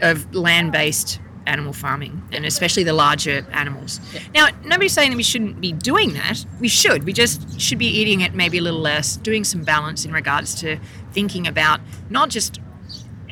of 0.00 0.32
land-based 0.34 1.20
animal 1.46 1.72
farming 1.72 2.22
and 2.32 2.44
especially 2.44 2.82
the 2.84 2.92
larger 2.92 3.44
animals. 3.52 4.00
Now, 4.34 4.48
nobody's 4.64 4.92
saying 4.92 5.10
that 5.10 5.16
we 5.16 5.22
shouldn't 5.22 5.60
be 5.60 5.72
doing 5.72 6.12
that. 6.14 6.44
We 6.60 6.68
should. 6.68 7.04
We 7.04 7.12
just 7.12 7.60
should 7.60 7.78
be 7.78 7.86
eating 7.86 8.20
it 8.20 8.34
maybe 8.34 8.58
a 8.58 8.62
little 8.62 8.80
less, 8.80 9.16
doing 9.16 9.44
some 9.44 9.62
balance 9.62 10.04
in 10.04 10.12
regards 10.12 10.54
to 10.56 10.78
thinking 11.12 11.46
about 11.46 11.80
not 12.08 12.28
just 12.28 12.60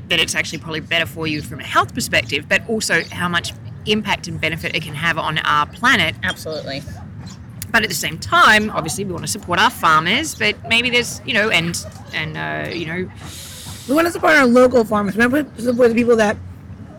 that 0.08 0.20
it's 0.20 0.34
actually 0.34 0.58
probably 0.58 0.80
better 0.80 1.06
for 1.06 1.26
you 1.26 1.42
from 1.42 1.60
a 1.60 1.64
health 1.64 1.94
perspective, 1.94 2.48
but 2.48 2.68
also 2.68 3.02
how 3.12 3.28
much 3.28 3.52
impact 3.86 4.28
and 4.28 4.40
benefit 4.40 4.74
it 4.74 4.82
can 4.82 4.94
have 4.94 5.18
on 5.18 5.38
our 5.38 5.66
planet 5.66 6.14
Absolutely. 6.22 6.82
but 7.72 7.82
at 7.82 7.88
the 7.88 7.94
same 7.94 8.18
time, 8.18 8.70
obviously, 8.70 9.04
we 9.04 9.12
want 9.12 9.24
to 9.24 9.30
support 9.30 9.58
our 9.58 9.70
farmers. 9.70 10.34
But 10.34 10.56
maybe 10.68 10.90
there's, 10.90 11.20
you 11.24 11.34
know, 11.34 11.50
and 11.50 11.76
and 12.12 12.36
uh, 12.36 12.70
you 12.74 12.86
know, 12.86 13.10
we 13.88 13.94
want 13.94 14.06
to 14.06 14.12
support 14.12 14.34
our 14.34 14.46
local 14.46 14.84
farmers. 14.84 15.16
We 15.16 15.26
want 15.26 15.56
to 15.56 15.62
support 15.62 15.88
the 15.90 15.94
people 15.94 16.16
that 16.16 16.36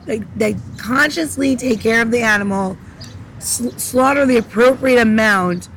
they, 0.06 0.20
they 0.36 0.56
consciously 0.78 1.56
take 1.56 1.82
care 1.82 2.02
of 2.02 2.12
the 2.12 2.22
animal, 2.22 2.78
sl- 3.40 3.70
slaughter 3.78 4.26
the 4.26 4.38
appropriate 4.38 5.00
amount, 5.00 5.70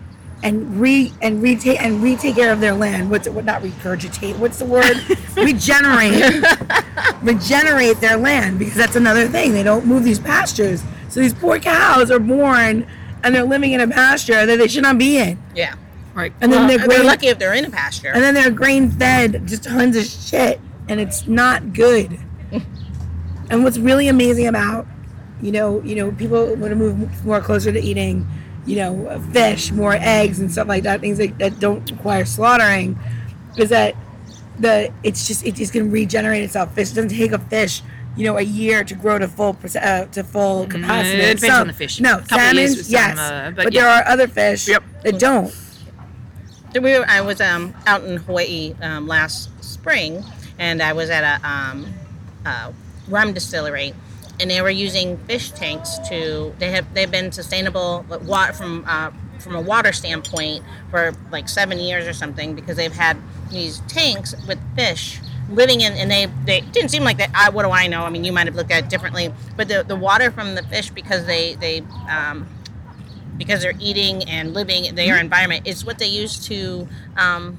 and 0.43 0.81
re 0.81 1.13
and 1.21 1.43
retake 1.43 1.81
and 1.83 2.03
retake 2.03 2.37
care 2.37 2.53
of 2.53 2.61
their 2.61 2.75
land. 2.75 3.11
What's 3.11 3.27
it? 3.27 3.33
What 3.33 3.45
not 3.45 3.63
regurgitate? 3.63 4.39
What's 4.39 4.59
the 4.59 4.65
word? 4.65 4.97
regenerate. 5.37 6.45
regenerate 7.23 8.01
their 8.01 8.17
land 8.17 8.59
because 8.59 8.75
that's 8.75 8.97
another 8.97 9.29
thing. 9.29 9.53
They 9.53 9.63
don't 9.63 9.87
move 9.87 10.05
these 10.05 10.19
pastures, 10.19 10.83
so 11.09 11.21
these 11.21 11.35
poor 11.35 11.59
cows 11.59 12.11
are 12.11 12.19
born 12.19 12.87
and 13.25 13.35
they're 13.35 13.45
living 13.45 13.73
in 13.73 13.81
a 13.81 13.89
pasture 13.89 14.47
that 14.47 14.59
they 14.59 14.69
should 14.69 14.83
not 14.83 14.99
be 14.99 15.19
in. 15.19 15.39
Yeah. 15.55 15.75
right? 16.15 16.33
And 16.41 16.53
then 16.53 16.67
they're 16.67 16.87
they're 16.87 17.05
lucky 17.05 17.29
if 17.29 17.39
they're 17.39 17.55
in 17.55 17.65
a 17.65 17.71
pasture. 17.71 18.09
and 18.09 18.23
then 18.23 18.35
they're 18.35 18.51
grain 18.51 18.91
fed, 18.91 19.47
just 19.47 19.65
tons 19.65 19.97
of 19.97 20.05
shit, 20.05 20.61
and 20.89 21.01
it's 21.01 21.27
not 21.27 21.73
good. 21.73 22.19
and 23.51 23.65
what's 23.65 23.79
really 23.79 24.09
amazing 24.09 24.47
about, 24.47 24.87
you 25.41 25.53
know, 25.53 25.81
you 25.83 25.95
know, 25.95 26.13
people 26.13 26.47
want 26.57 26.71
to 26.71 26.77
move 26.77 27.25
more 27.25 27.41
closer 27.41 27.73
to 27.73 27.81
eating, 27.81 28.27
you 28.66 28.77
know, 28.77 29.20
fish, 29.33 29.72
more 29.72 29.94
eggs 29.94 30.38
and 30.38 30.51
stuff 30.51 30.68
like 30.68 30.85
that, 30.85 31.01
things 31.01 31.18
like, 31.18 31.37
that 31.38 31.59
don't 31.59 31.90
require 31.90 32.25
slaughtering, 32.25 32.98
is 33.57 33.70
that 33.70 33.94
the 34.59 34.92
it's 35.03 35.27
just 35.27 35.44
it's 35.46 35.59
just 35.59 35.72
gonna 35.72 35.87
regenerate 35.87 36.42
itself. 36.44 36.75
Fish 36.75 36.90
doesn't 36.90 37.09
take 37.11 37.33
a 37.33 37.38
fish. 37.38 37.83
You 38.14 38.27
know, 38.27 38.37
a 38.37 38.42
year 38.42 38.85
to 38.85 38.94
grow 38.94 39.18
to 39.18 39.27
full 39.27 39.57
uh, 39.75 40.05
to 40.05 40.22
full 40.22 40.66
capacity. 40.66 41.16
Mm, 41.16 41.31
it 41.31 41.35
depends 41.37 41.46
Some- 41.46 41.61
on 41.62 41.66
the 41.68 41.72
fish. 41.72 41.98
No, 41.98 42.18
Couple 42.18 42.38
salmon, 42.38 42.57
with 42.57 42.85
some, 42.85 42.92
yes, 42.92 43.18
uh, 43.18 43.53
but, 43.57 43.64
but 43.64 43.72
there 43.72 43.88
are 43.88 44.07
other 44.07 44.29
fish 44.29 44.68
Yep. 44.68 44.83
that 45.03 45.18
don't. 45.18 45.48
So 46.75 46.81
we 46.81 46.98
were, 46.98 47.07
I 47.09 47.22
was 47.22 47.40
um, 47.40 47.75
out 47.87 48.05
in 48.05 48.18
Hawaii 48.18 48.75
um, 48.83 49.07
last 49.09 49.51
spring, 49.64 50.22
and 50.59 50.83
I 50.83 50.92
was 50.92 51.09
at 51.09 51.25
a 51.25 51.46
um, 51.48 51.87
uh, 52.44 52.72
rum 53.09 53.33
distillery, 53.33 53.94
and 54.43 54.51
they 54.51 54.61
were 54.61 54.71
using 54.71 55.17
fish 55.19 55.53
tanks 55.53 55.99
to. 56.09 56.53
They 56.59 56.73
have 56.73 56.93
they've 56.93 57.11
been 57.11 57.33
sustainable 57.33 58.05
water 58.25 58.53
from 58.53 58.85
uh, 58.87 59.13
from 59.39 59.55
a 59.55 59.61
water 59.61 59.93
standpoint 59.93 60.65
for 60.91 61.15
like 61.31 61.49
seven 61.49 61.79
years 61.79 62.07
or 62.07 62.13
something 62.13 62.55
because 62.55 62.77
they've 62.77 62.93
had 62.93 63.17
these 63.51 63.81
tanks 63.89 64.35
with 64.47 64.59
fish 64.75 65.21
living 65.51 65.81
in 65.81 65.93
and 65.93 66.11
they 66.11 66.27
they 66.45 66.61
didn't 66.61 66.91
seem 66.91 67.03
like 67.05 67.19
that 67.19 67.31
I 67.35 67.51
what 67.51 67.65
do 67.65 67.71
I 67.71 67.87
know 67.87 68.05
I 68.05 68.11
mean 68.11 68.25
you 68.25 68.33
might 68.33 68.47
have 68.47 68.55
looked 68.55 68.71
at 68.71 68.85
it 68.85 68.91
differently 68.91 69.33
but 69.57 69.69
the, 69.69 69.85
the 69.87 69.97
water 69.97 70.31
from 70.31 70.55
the 70.55 70.63
fish 70.63 70.91
because 70.91 71.27
they 71.27 71.57
they 71.57 71.83
um, 72.09 72.49
because 73.37 73.63
they're 73.63 73.75
eating 73.81 74.23
and 74.25 74.55
living 74.55 74.95
their 74.95 75.19
environment 75.19 75.67
is 75.67 75.85
what 75.85 75.99
they 75.99 76.07
use 76.07 76.47
to 76.47 76.89
um, 77.17 77.59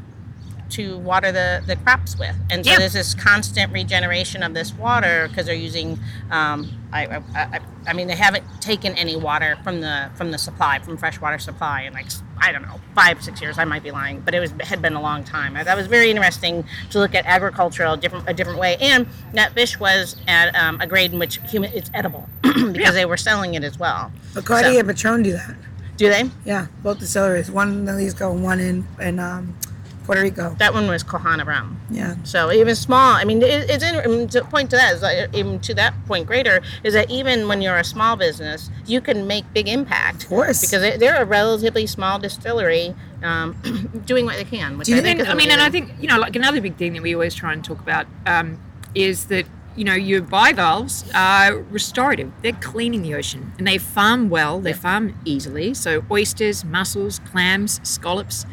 to 0.74 0.98
water 1.00 1.32
the, 1.32 1.62
the 1.68 1.76
crops 1.78 2.18
with 2.18 2.36
and 2.50 2.66
so 2.66 2.72
Yeah. 2.72 2.80
there's 2.80 2.94
this 2.94 3.14
constant 3.14 3.72
regeneration 3.72 4.42
of 4.44 4.54
this 4.54 4.74
water 4.74 5.28
because 5.28 5.46
they're 5.46 5.54
using 5.56 6.00
um, 6.32 6.70
I, 6.92 7.06
I, 7.08 7.22
I, 7.36 7.60
I 7.88 7.94
mean 7.94 8.08
they 8.08 8.16
haven't 8.16 8.44
taken 8.62 8.94
any 8.98 9.16
water 9.16 9.58
from 9.64 9.82
the 9.82 10.10
from 10.16 10.32
the 10.32 10.38
supply 10.38 10.80
from 10.80 10.98
freshwater 10.98 11.38
supply 11.38 11.82
in 11.84 11.94
like 11.94 12.08
I 12.42 12.52
don't 12.52 12.64
know 12.64 12.80
five 12.96 13.24
six 13.24 13.40
years 13.42 13.58
I 13.60 13.66
might 13.66 13.84
be 13.84 13.92
lying 13.92 14.22
but 14.22 14.34
it 14.34 14.40
was 14.40 14.52
had 14.62 14.82
been 14.82 14.94
a 14.94 15.02
long 15.02 15.24
time 15.24 15.54
that 15.54 15.78
was 15.78 15.86
very 15.88 16.10
interesting 16.10 16.66
to 16.90 17.00
look 17.00 17.14
at 17.14 17.26
agricultural 17.26 17.96
different 17.98 18.28
a 18.28 18.34
different 18.34 18.60
way 18.60 18.78
and 18.82 19.06
that 19.34 19.54
fish 19.54 19.80
was 19.80 20.18
at 20.28 20.56
um, 20.56 20.82
a 20.82 20.88
grade 20.88 21.14
in 21.14 21.20
which 21.20 21.40
human 21.50 21.72
it's 21.74 21.92
edible 21.94 22.28
because 22.42 22.76
Yeah. 22.76 22.92
they 22.92 23.06
were 23.06 23.18
selling 23.18 23.54
it 23.54 23.64
as 23.64 23.78
well 23.78 24.12
Bacardi 24.34 24.74
So- 24.74 24.80
and 24.80 24.88
Patron 24.88 25.22
do 25.24 25.34
that. 25.34 25.56
do 25.98 26.10
they 26.10 26.24
Yeah, 26.46 26.66
both 26.82 26.98
the 26.98 27.06
distilleries. 27.06 27.52
One 27.52 27.70
in 27.74 27.86
Jalisco 27.86 28.32
and 28.32 28.44
one 28.44 28.60
in 28.60 28.88
in 29.00 29.20
um, 29.20 29.56
Puerto 30.04 30.22
Rico. 30.22 30.56
That 30.60 30.74
one 30.74 30.88
was 30.88 31.04
Kō 31.04 31.22
Hana 31.22 31.46
rum. 31.46 31.80
Yeah. 31.90 32.16
So 32.24 32.52
even 32.52 32.76
small, 32.76 33.14
I 33.14 33.24
mean, 33.24 33.42
it, 33.42 33.70
it's 33.70 33.84
in, 33.84 33.96
I 33.96 34.08
mean, 34.08 34.28
to 34.30 34.44
point 34.44 34.70
to 34.72 34.76
that 34.76 34.96
is 34.96 35.02
like, 35.02 35.34
even 35.34 35.60
to 35.62 35.74
that 35.76 35.94
point 36.06 36.28
greater 36.28 36.62
is 36.84 36.94
that 36.94 37.10
even 37.10 37.48
when 37.48 37.62
you're 37.62 37.78
a 37.78 37.84
small 37.84 38.16
business, 38.16 38.70
you 38.86 39.02
can 39.02 39.28
make 39.28 39.46
big 39.54 39.68
impact. 39.68 40.24
Of 40.24 40.30
course. 40.30 40.62
Because 40.62 40.82
they- 40.82 40.98
they're 40.98 41.22
a 41.22 41.26
relatively 41.26 41.88
small 41.88 42.20
distillery, 42.20 42.94
um, 43.24 43.56
doing 44.06 44.26
what 44.26 44.36
they 44.36 44.44
can. 44.44 44.78
Which 44.78 44.88
Do 44.88 44.94
you 44.94 45.00
I 45.00 45.02
think 45.02 45.20
And, 45.20 45.28
is 45.28 45.34
I 45.34 45.36
mean, 45.36 45.52
and 45.52 45.62
I 45.62 45.70
think 45.70 45.92
you 46.00 46.08
know, 46.08 46.18
like 46.20 46.36
another 46.36 46.62
big 46.62 46.76
thing 46.76 46.94
that 46.94 47.02
we 47.02 47.14
always 47.14 47.34
try 47.36 47.54
and 47.54 47.64
talk 47.64 47.80
about 47.80 48.06
um, 48.26 48.60
is 48.94 49.26
that 49.26 49.46
you 49.76 49.84
know 49.84 49.96
your 49.96 50.22
bivalves 50.22 51.04
are 51.16 51.56
restorative. 51.72 52.32
They're 52.44 52.52
cleaning 52.54 53.02
the 53.02 53.16
ocean, 53.16 53.54
and 53.58 53.66
they 53.66 53.78
farm 53.80 54.30
well. 54.30 54.60
They 54.60 54.74
farm 54.74 55.16
easily. 55.26 55.74
So 55.74 56.04
oysters, 56.12 56.64
mussels, 56.64 57.20
clams, 57.20 57.80
scallops. 57.84 58.46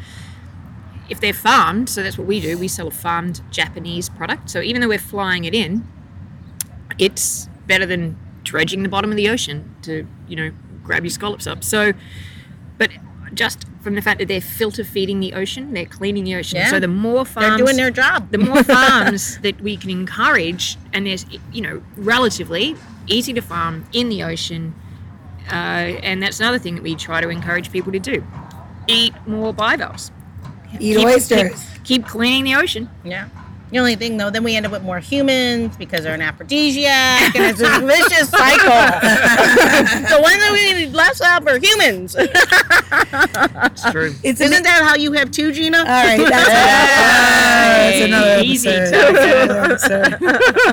If 1.11 1.19
they're 1.19 1.33
farmed, 1.33 1.89
so 1.89 2.01
that's 2.01 2.17
what 2.17 2.25
we 2.25 2.39
do. 2.39 2.57
We 2.57 2.67
sell 2.67 2.87
a 2.87 2.91
farmed 2.91 3.41
Japanese 3.51 4.09
product. 4.09 4.49
So 4.49 4.61
even 4.61 4.81
though 4.81 4.87
we're 4.87 4.97
flying 4.97 5.43
it 5.43 5.53
in, 5.53 5.85
it's 6.97 7.49
better 7.67 7.85
than 7.85 8.17
dredging 8.43 8.81
the 8.83 8.89
bottom 8.89 9.11
of 9.11 9.17
the 9.17 9.29
ocean 9.29 9.75
to 9.83 10.07
you 10.27 10.35
know 10.35 10.51
grab 10.83 11.03
your 11.03 11.11
scallops 11.11 11.47
up. 11.47 11.63
So, 11.63 11.93
but 12.77 12.91
just 13.33 13.65
from 13.81 13.95
the 13.95 14.01
fact 14.01 14.19
that 14.19 14.27
they're 14.27 14.41
filter 14.41 14.83
feeding 14.83 15.19
the 15.19 15.33
ocean, 15.33 15.73
they're 15.73 15.85
cleaning 15.85 16.23
the 16.23 16.35
ocean. 16.35 16.57
Yeah. 16.57 16.69
So 16.69 16.79
the 16.79 16.87
more 16.87 17.25
farms 17.25 17.49
they're 17.49 17.57
doing 17.57 17.77
their 17.77 17.91
job. 17.91 18.31
the 18.31 18.37
more 18.37 18.63
farms 18.79 19.39
that 19.39 19.59
we 19.61 19.77
can 19.77 19.89
encourage, 19.89 20.77
and 20.93 21.05
there's 21.05 21.25
you 21.51 21.61
know 21.61 21.81
relatively 21.97 22.75
easy 23.07 23.33
to 23.33 23.41
farm 23.41 23.85
in 23.93 24.09
the 24.09 24.23
ocean, 24.23 24.73
uh, 25.47 25.99
and 26.03 26.21
that's 26.21 26.39
another 26.39 26.59
thing 26.59 26.75
that 26.75 26.83
we 26.83 26.95
try 26.95 27.21
to 27.21 27.29
encourage 27.29 27.71
people 27.71 27.91
to 27.91 27.99
do: 27.99 28.23
eat 28.87 29.13
more 29.25 29.53
bivalves, 29.53 30.11
Eat 30.79 30.95
Keep- 30.97 31.05
oysters. 31.05 31.51
keep, 31.75 31.83
keep 31.83 32.05
cleaning 32.07 32.43
the 32.45 32.55
ocean. 32.55 32.89
yeah. 33.03 33.27
The 33.71 33.79
only 33.79 33.95
thing 33.95 34.17
though, 34.17 34.29
then 34.29 34.43
we 34.43 34.55
end 34.55 34.65
up 34.65 34.71
with 34.73 34.83
more 34.83 34.99
humans 34.99 35.77
because 35.77 36.03
they're 36.03 36.13
an 36.13 36.21
aphrodisiac, 36.21 37.33
and 37.35 37.45
it's 37.45 37.61
a 37.61 37.79
vicious 37.85 38.29
cycle. 38.29 38.69
the 38.69 40.19
one 40.21 40.37
that 40.39 40.51
we 40.53 40.87
left 40.87 41.11
us 41.11 41.21
up 41.21 41.45
or 41.47 41.57
humans? 41.57 42.15
It's 42.17 43.91
true. 43.91 44.13
It's 44.23 44.41
Isn't 44.41 44.57
an- 44.57 44.63
that 44.63 44.83
how 44.83 44.95
you 44.95 45.13
have 45.13 45.31
two, 45.31 45.51
Gina? 45.53 45.77
All 45.79 45.85
right, 45.85 46.17
that's, 46.17 46.47
that's 46.49 48.05
another 48.05 48.41
Easy 48.43 48.69
episode. 48.69 49.47
time. 49.47 49.71
Episode. 49.71 50.17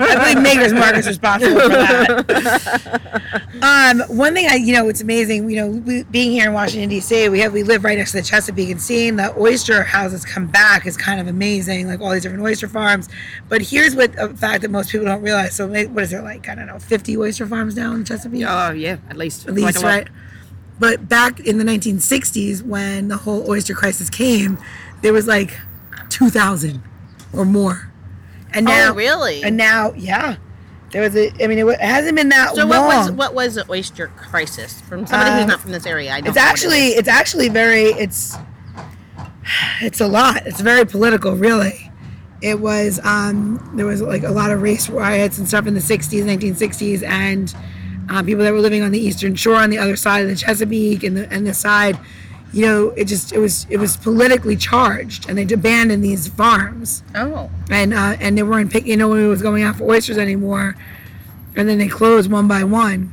I 0.03 0.33
believe 0.35 0.43
Maker's 0.43 0.73
Mark 0.73 0.97
is 0.97 1.07
responsible 1.07 1.61
for 1.61 1.69
that. 1.69 3.43
Um, 3.63 4.01
one 4.17 4.35
thing 4.35 4.47
I, 4.49 4.55
you 4.57 4.73
know, 4.73 4.89
it's 4.89 5.01
amazing. 5.01 5.49
You 5.51 5.57
know, 5.57 5.67
we, 5.69 6.03
being 6.05 6.31
here 6.33 6.47
in 6.47 6.53
Washington 6.53 6.89
D.C., 6.89 7.29
we 7.29 7.41
have 7.41 7.53
we 7.53 7.63
live 7.63 7.85
right 7.85 7.97
next 7.99 8.11
to 8.13 8.17
the 8.19 8.23
Chesapeake, 8.25 8.71
and 8.71 8.81
seeing 8.81 9.17
the 9.17 9.35
oyster 9.39 9.83
houses 9.85 10.25
come 10.25 10.47
back 10.47 10.87
is 10.87 10.97
kind 10.97 11.21
of 11.21 11.29
amazing. 11.29 11.87
Like 11.87 12.01
all 12.01 12.11
these 12.11 12.23
different 12.23 12.43
oyster 12.43 12.67
farms. 12.69 12.88
But 13.49 13.63
here's 13.63 13.95
what 13.95 14.15
a 14.19 14.29
fact 14.29 14.63
that 14.63 14.71
most 14.71 14.91
people 14.91 15.07
don't 15.07 15.23
realize. 15.23 15.55
So, 15.55 15.67
what 15.67 16.03
is 16.03 16.11
there 16.11 16.23
like? 16.23 16.49
I 16.49 16.55
don't 16.55 16.67
know, 16.67 16.79
50 16.79 17.17
oyster 17.17 17.47
farms 17.47 17.77
now 17.77 17.93
in 17.95 18.05
Chesapeake. 18.05 18.45
Oh 18.47 18.71
yeah, 18.71 18.99
at 19.09 19.17
least. 19.17 19.47
at 19.47 19.55
least, 19.55 19.79
Quite 19.79 19.83
a 19.83 19.87
lot. 19.87 19.93
right? 19.93 20.09
But 20.81 21.09
back 21.09 21.41
in 21.41 21.59
the 21.59 21.65
1960s, 21.65 22.63
when 22.63 23.09
the 23.09 23.17
whole 23.17 23.51
oyster 23.51 23.75
crisis 23.75 24.09
came, 24.09 24.59
there 25.03 25.13
was 25.13 25.27
like 25.27 25.59
2,000 26.11 26.83
or 27.33 27.45
more. 27.45 27.91
And 28.53 28.65
now, 28.65 28.91
oh, 28.91 28.95
really? 28.95 29.43
And 29.43 29.57
now, 29.57 29.93
yeah, 29.95 30.37
there 30.93 31.03
was 31.03 31.15
a. 31.17 31.31
I 31.43 31.47
mean, 31.49 31.59
it, 31.59 31.81
hasn't 31.81 32.17
been 32.17 32.31
that 32.31 32.55
so 32.55 32.65
long. 32.65 32.69
what 32.69 32.87
was 32.87 33.11
what 33.11 33.35
was 33.35 33.55
the 33.57 33.71
oyster 33.71 34.09
crisis 34.09 34.81
from 34.81 35.07
somebody 35.07 35.31
Um, 35.31 35.39
who's 35.39 35.47
not 35.49 35.61
from 35.61 35.73
this 35.73 35.85
area? 35.85 36.13
I 36.13 36.21
don't 36.21 36.29
it's 36.29 36.37
know 36.37 36.43
what 36.43 36.49
it 36.49 36.51
actually, 36.51 36.87
it's 36.89 37.09
actually 37.09 37.49
very. 37.51 37.87
It's, 37.87 38.37
it's 39.83 40.01
a 40.01 40.07
lot. 40.07 40.47
It's 40.47 40.61
very 40.61 40.87
political, 40.87 41.35
really. 41.35 41.88
It 42.41 42.61
was. 42.61 43.01
Um, 43.05 43.73
there 43.75 43.87
was 43.87 44.01
like 44.01 44.23
a 44.23 44.31
lot 44.31 44.51
of 44.51 44.63
race 44.63 44.89
riots 44.89 45.39
and 45.39 45.49
stuff 45.49 45.67
in 45.67 45.75
the 45.75 45.81
60s, 45.81 46.23
1960s, 46.23 47.03
and 47.03 47.55
um, 48.09 48.25
people 48.25 48.45
that 48.45 48.53
were 48.53 48.61
living 48.61 48.83
on 48.83 48.93
the 48.93 48.99
eastern 48.99 49.35
shore 49.35 49.57
on 49.57 49.71
the 49.71 49.79
other 49.79 49.97
side 49.97 50.23
of 50.23 50.29
the 50.29 50.37
Chesapeake 50.37 51.03
and 51.03 51.17
the 51.17 51.33
and 51.33 51.47
the 51.47 51.55
side, 51.55 51.99
you 52.53 52.65
know, 52.65 52.91
it 52.91 53.05
just 53.05 53.33
it 53.33 53.39
was 53.39 53.67
it 53.69 53.77
was 53.79 53.97
politically 53.97 54.57
charged, 54.57 55.29
and 55.29 55.37
they 55.37 55.53
abandoned 55.53 56.03
these 56.03 56.29
farms, 56.29 57.03
oh, 57.15 57.51
and 57.71 57.93
uh, 57.93 58.17
and 58.21 58.39
they 58.39 58.43
weren't 58.43 58.73
picking, 58.73 58.91
you 58.91 58.97
know, 58.97 59.09
when 59.09 59.25
it 59.25 59.29
was 59.29 59.43
going 59.43 59.63
out 59.63 59.77
for 59.77 59.85
oysters 59.85 60.17
anymore, 60.17 60.77
and 61.57 61.69
then 61.69 61.79
they 61.79 61.89
closed 61.89 62.31
one 62.31 62.49
by 62.49 62.65
one, 62.65 63.13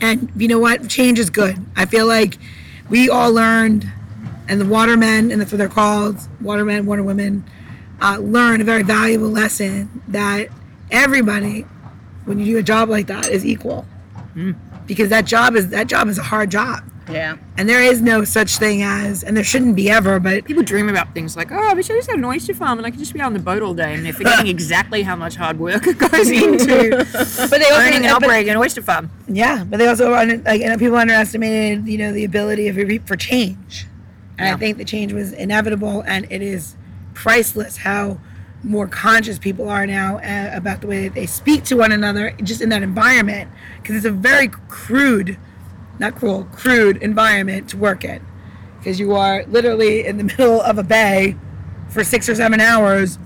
and 0.00 0.30
you 0.36 0.48
know 0.48 0.58
what, 0.58 0.88
change 0.88 1.18
is 1.18 1.28
good. 1.28 1.56
I 1.76 1.84
feel 1.84 2.06
like 2.06 2.38
we 2.88 3.10
all 3.10 3.32
learned, 3.32 3.90
and 4.48 4.60
the 4.60 4.66
watermen, 4.66 5.30
and 5.30 5.40
that's 5.40 5.52
what 5.52 5.58
they're 5.58 5.68
called, 5.68 6.16
watermen, 6.40 6.86
waterwomen, 6.86 7.44
uh, 8.00 8.18
learned 8.18 8.62
a 8.62 8.64
very 8.64 8.82
valuable 8.82 9.28
lesson 9.28 10.02
that 10.08 10.48
everybody, 10.90 11.62
when 12.24 12.38
you 12.38 12.46
do 12.46 12.58
a 12.58 12.62
job 12.62 12.88
like 12.88 13.06
that, 13.08 13.28
is 13.28 13.44
equal 13.44 13.86
because 14.86 15.08
that 15.08 15.24
job 15.24 15.56
is 15.56 15.68
that 15.70 15.86
job 15.88 16.06
is 16.08 16.16
a 16.16 16.22
hard 16.22 16.48
job 16.50 16.82
yeah. 17.10 17.36
and 17.56 17.68
there 17.68 17.82
is 17.82 18.00
no 18.00 18.22
such 18.22 18.56
thing 18.58 18.82
as 18.82 19.24
and 19.24 19.36
there 19.36 19.42
shouldn't 19.42 19.74
be 19.74 19.90
ever 19.90 20.20
but 20.20 20.44
People 20.44 20.62
dream 20.62 20.88
about 20.88 21.12
things 21.12 21.36
like, 21.36 21.50
oh, 21.50 21.56
I 21.56 21.74
wish 21.74 21.90
I 21.90 21.94
just 21.94 22.08
had 22.08 22.18
an 22.18 22.24
oyster 22.24 22.54
farm 22.54 22.78
and 22.78 22.86
I 22.86 22.90
could 22.90 23.00
just 23.00 23.12
be 23.12 23.20
out 23.20 23.26
on 23.26 23.32
the 23.32 23.38
boat 23.40 23.62
all 23.62 23.74
day, 23.74 23.94
and 23.94 24.04
they're 24.06 24.12
forgetting 24.12 24.46
exactly 24.58 25.02
how 25.02 25.16
much 25.16 25.34
hard 25.34 25.58
work 25.58 25.82
goes 25.82 26.30
into 26.30 26.90
but 27.50 27.50
they 27.58 27.64
also 27.64 27.80
owning 27.80 27.94
and 27.94 28.06
operating 28.06 28.50
an 28.50 28.56
oyster 28.56 28.82
farm. 28.82 29.10
yeah 29.26 29.64
but 29.64 29.78
they 29.78 29.88
also 29.88 30.10
like 30.12 30.60
and 30.62 30.78
people 30.78 30.96
underestimated 30.96 31.86
you 31.88 31.98
know 31.98 32.12
the 32.12 32.24
ability 32.24 32.68
of 32.68 32.78
a 32.78 32.98
for 32.98 33.16
change 33.16 33.86
and 34.38 34.46
Yeah. 34.46 34.54
i 34.54 34.56
think 34.56 34.78
the 34.78 34.84
change 34.84 35.12
was 35.12 35.32
inevitable 35.32 36.02
and 36.06 36.26
it 36.30 36.42
is 36.42 36.76
priceless 37.18 37.78
how 37.78 38.16
more 38.62 38.86
conscious 38.86 39.40
people 39.40 39.68
are 39.68 39.86
now 39.86 40.18
uh, 40.18 40.50
about 40.54 40.80
the 40.80 40.86
way 40.86 41.02
that 41.02 41.14
they 41.14 41.26
speak 41.26 41.64
to 41.64 41.74
one 41.76 41.90
another 41.90 42.30
just 42.44 42.60
in 42.60 42.68
that 42.68 42.80
environment 42.80 43.50
because 43.82 43.96
it's 43.96 44.04
a 44.04 44.10
very 44.10 44.46
crude 44.68 45.36
not 45.98 46.14
cruel 46.14 46.44
crude 46.52 46.96
environment 46.98 47.68
to 47.68 47.76
work 47.76 48.04
in. 48.04 48.24
Because 48.78 49.00
you 49.00 49.16
are 49.16 49.44
literally 49.46 50.06
in 50.06 50.16
the 50.16 50.24
middle 50.38 50.60
of 50.60 50.78
a 50.78 50.84
bay 50.84 51.36
for 51.88 52.04
six 52.04 52.28
or 52.28 52.36
seven 52.36 52.60
hours 52.60 53.18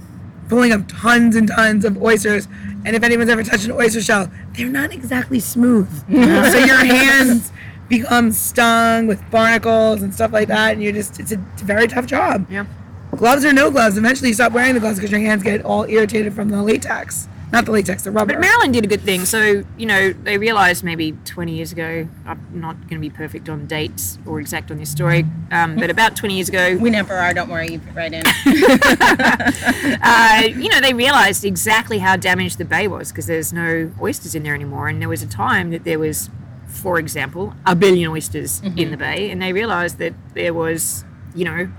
pulling 0.49 0.73
up 0.73 0.89
tons 0.89 1.37
and 1.37 1.49
tons 1.49 1.85
of 1.85 2.03
oysters 2.03 2.49
and 2.87 2.97
if 2.97 3.03
anyone's 3.03 3.29
ever 3.29 3.45
touched 3.45 3.67
an 3.67 3.73
oyster 3.73 4.01
shell 4.01 4.31
they're 4.57 4.69
not 4.69 4.91
exactly 4.91 5.39
smooth. 5.39 5.89
So 6.53 6.59
your 6.59 6.83
hands 6.83 7.53
become 7.91 8.33
stung 8.33 9.07
with 9.07 9.23
barnacles 9.31 10.01
and 10.01 10.15
stuff 10.15 10.33
like 10.33 10.49
that 10.49 10.73
and 10.73 10.83
you're 10.83 10.93
just 10.93 11.21
it's 11.21 11.33
a, 11.33 11.45
it's 11.53 11.61
a 11.61 11.67
very 11.67 11.87
tough 11.87 12.07
job. 12.07 12.47
Yeah. 12.51 12.65
Gloves 13.23 13.45
or 13.45 13.53
no 13.53 13.71
gloves 13.71 13.97
eventually 13.97 14.31
you 14.31 14.35
stop 14.35 14.51
wearing 14.51 14.75
the 14.75 14.81
gloves 14.81 14.99
because 14.99 15.13
your 15.13 15.21
hands 15.21 15.45
get 15.45 15.65
all 15.65 15.85
irritated 15.85 16.35
from 16.35 16.49
the 16.49 16.61
latex 16.61 17.29
not 17.53 17.67
the 17.67 17.71
latex 17.71 18.03
the 18.03 18.11
rubber 18.11 18.33
But 18.33 18.41
Maryland 18.41 18.73
did 18.73 18.85
a 18.85 18.89
good 18.89 19.03
thing. 19.03 19.27
So, 19.27 19.63
you 19.77 19.87
know, 19.87 20.13
they 20.13 20.39
realized 20.39 20.83
maybe 20.83 21.13
20 21.27 21.55
years 21.55 21.71
ago, 21.71 22.09
I'm 22.27 22.41
not 22.51 22.81
going 22.89 22.95
to 22.95 22.99
be 22.99 23.11
perfect 23.11 23.49
on 23.49 23.67
dates 23.67 24.19
or 24.27 24.41
exact 24.41 24.71
on 24.71 24.79
this 24.79 24.91
story, 24.91 25.27
um, 25.51 25.77
but 25.77 25.91
about 25.91 26.17
20 26.17 26.35
years 26.35 26.49
ago, 26.49 26.77
We 26.81 26.89
never 26.89 27.15
are. 27.15 27.35
Don't 27.35 27.51
worry. 27.51 27.73
You 27.73 27.79
fit 27.79 27.95
right 27.95 28.13
in. 28.13 28.23
uh, 30.03 30.43
you 30.59 30.71
know, 30.71 30.81
they 30.81 30.95
realized 30.95 31.45
exactly 31.45 31.99
how 31.99 32.17
damaged 32.17 32.57
the 32.57 32.65
bay 32.65 32.89
was 32.89 33.13
because 33.13 33.27
there's 33.27 33.53
no 33.53 33.93
oysters 34.01 34.35
in 34.35 34.43
there 34.45 34.55
anymore. 34.55 34.89
And 34.89 35.01
there 35.01 35.11
was 35.11 35.23
a 35.23 35.29
time 35.29 35.71
that 35.73 35.85
there 35.85 35.99
was, 35.99 36.31
for 36.67 36.99
example, 36.99 37.55
a 37.67 37.77
billion 37.77 38.11
oysters 38.11 38.63
in 38.63 38.91
the 38.91 38.97
bay, 38.97 39.31
and 39.31 39.43
they 39.43 39.53
realized 39.53 39.99
that 39.99 40.15
there 40.35 40.55
was, 40.55 41.05
you 41.35 41.45
know, 41.45 41.71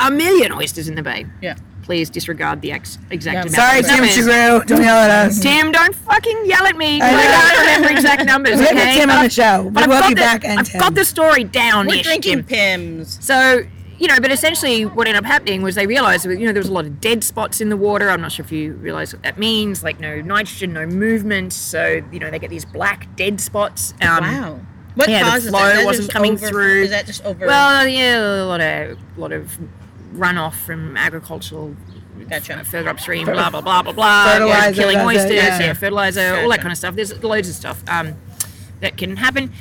a 0.00 0.10
million 0.10 0.52
oysters 0.52 0.88
in 0.88 0.94
the 0.94 1.02
bay. 1.02 1.26
yeah. 1.42 1.56
Please 1.82 2.08
disregard 2.08 2.62
the 2.62 2.72
ex- 2.72 2.96
exact 3.10 3.34
Yeah, 3.34 3.40
amount. 3.42 3.54
sorry 3.54 3.82
tim 3.82 3.90
numbers. 3.98 4.14
Chigrew 4.14 4.64
don't 4.64 4.82
yell 4.82 4.96
at 4.96 5.10
us 5.26 5.38
Tim, 5.38 5.70
don't 5.70 5.94
fucking 5.94 6.46
yell 6.46 6.64
at 6.66 6.78
me. 6.78 6.98
I, 7.02 7.10
know. 7.10 7.18
can't 7.18 7.58
remember 7.58 7.88
exact 7.90 8.24
numbers. 8.24 8.56
we 8.58 8.64
have 8.64 8.74
okay? 8.74 8.94
Tim 8.96 9.08
But 9.08 9.12
on 9.16 9.18
the 9.18 9.24
I've- 9.26 9.34
show 9.34 9.64
but 9.64 9.74
but 9.74 9.82
I've 9.82 9.88
we'll 9.90 10.00
got 10.00 10.08
be 10.08 10.14
the- 10.14 10.20
back 10.22 10.44
and 10.46 10.60
I've 10.60 10.68
Tim. 10.70 10.80
got 10.80 10.94
the 10.94 11.04
story 11.04 11.44
down. 11.44 11.86
We're 11.86 12.02
drinking 12.02 12.44
Tim. 12.44 12.44
Pimm's. 12.44 13.22
So, 13.22 13.64
you 13.98 14.08
know, 14.08 14.18
but 14.18 14.32
essentially 14.32 14.86
what 14.86 15.06
ended 15.08 15.22
up 15.22 15.26
happening 15.26 15.60
was 15.60 15.74
they 15.74 15.86
realized, 15.86 16.24
you 16.24 16.38
know, 16.38 16.52
there 16.52 16.62
was 16.62 16.70
a 16.70 16.72
lot 16.72 16.86
of 16.86 17.02
dead 17.02 17.22
spots 17.22 17.60
in 17.60 17.68
the 17.68 17.76
water. 17.76 18.08
I'm 18.08 18.22
not 18.22 18.32
sure 18.32 18.46
if 18.46 18.50
you 18.50 18.72
realize 18.76 19.12
what 19.12 19.22
that 19.22 19.36
means, 19.38 19.82
like 19.84 20.00
no 20.00 20.22
nitrogen, 20.22 20.72
no 20.72 20.86
movement. 20.86 21.52
So, 21.52 22.02
you 22.10 22.18
know, 22.18 22.30
they 22.30 22.38
get 22.38 22.48
these 22.48 22.64
black 22.64 23.14
dead 23.14 23.42
spots. 23.42 23.92
Um, 24.00 24.24
wow. 24.24 24.60
What 24.94 25.10
yeah, 25.10 25.22
the 25.24 25.30
causes 25.32 25.50
flow 25.50 25.58
that? 25.60 25.70
Is 25.72 25.76
that 25.80 25.84
wasn't 25.84 26.10
coming 26.10 26.32
over- 26.32 26.48
through. 26.48 26.82
Is 26.84 26.90
that 26.90 27.04
just 27.04 27.22
over? 27.26 27.44
Well, 27.46 27.86
yeah, 27.86 28.42
a 28.42 28.46
lot 28.46 28.62
of, 28.62 28.98
lot 29.18 29.32
of 29.32 29.58
runoff 30.14 30.54
from 30.54 30.96
agricultural 30.96 31.74
Gotcha. 32.28 32.64
further 32.64 32.88
upstream, 32.88 33.26
blah 33.26 33.50
blah 33.50 33.60
blah 33.60 33.82
blah 33.82 33.92
blah. 33.92 34.32
Fertilizer, 34.32 34.80
killing 34.80 34.98
it, 34.98 35.04
oysters, 35.04 35.32
yeah. 35.32 35.60
yeah. 35.60 35.72
fertilizer, 35.74 36.36
all 36.42 36.48
that 36.48 36.60
kind 36.60 36.72
of 36.72 36.78
stuff. 36.78 36.94
There's 36.94 37.22
loads 37.22 37.48
of 37.48 37.54
stuff 37.54 37.82
um, 37.88 38.14
that 38.80 38.96
can 38.96 39.16
happen. 39.16 39.52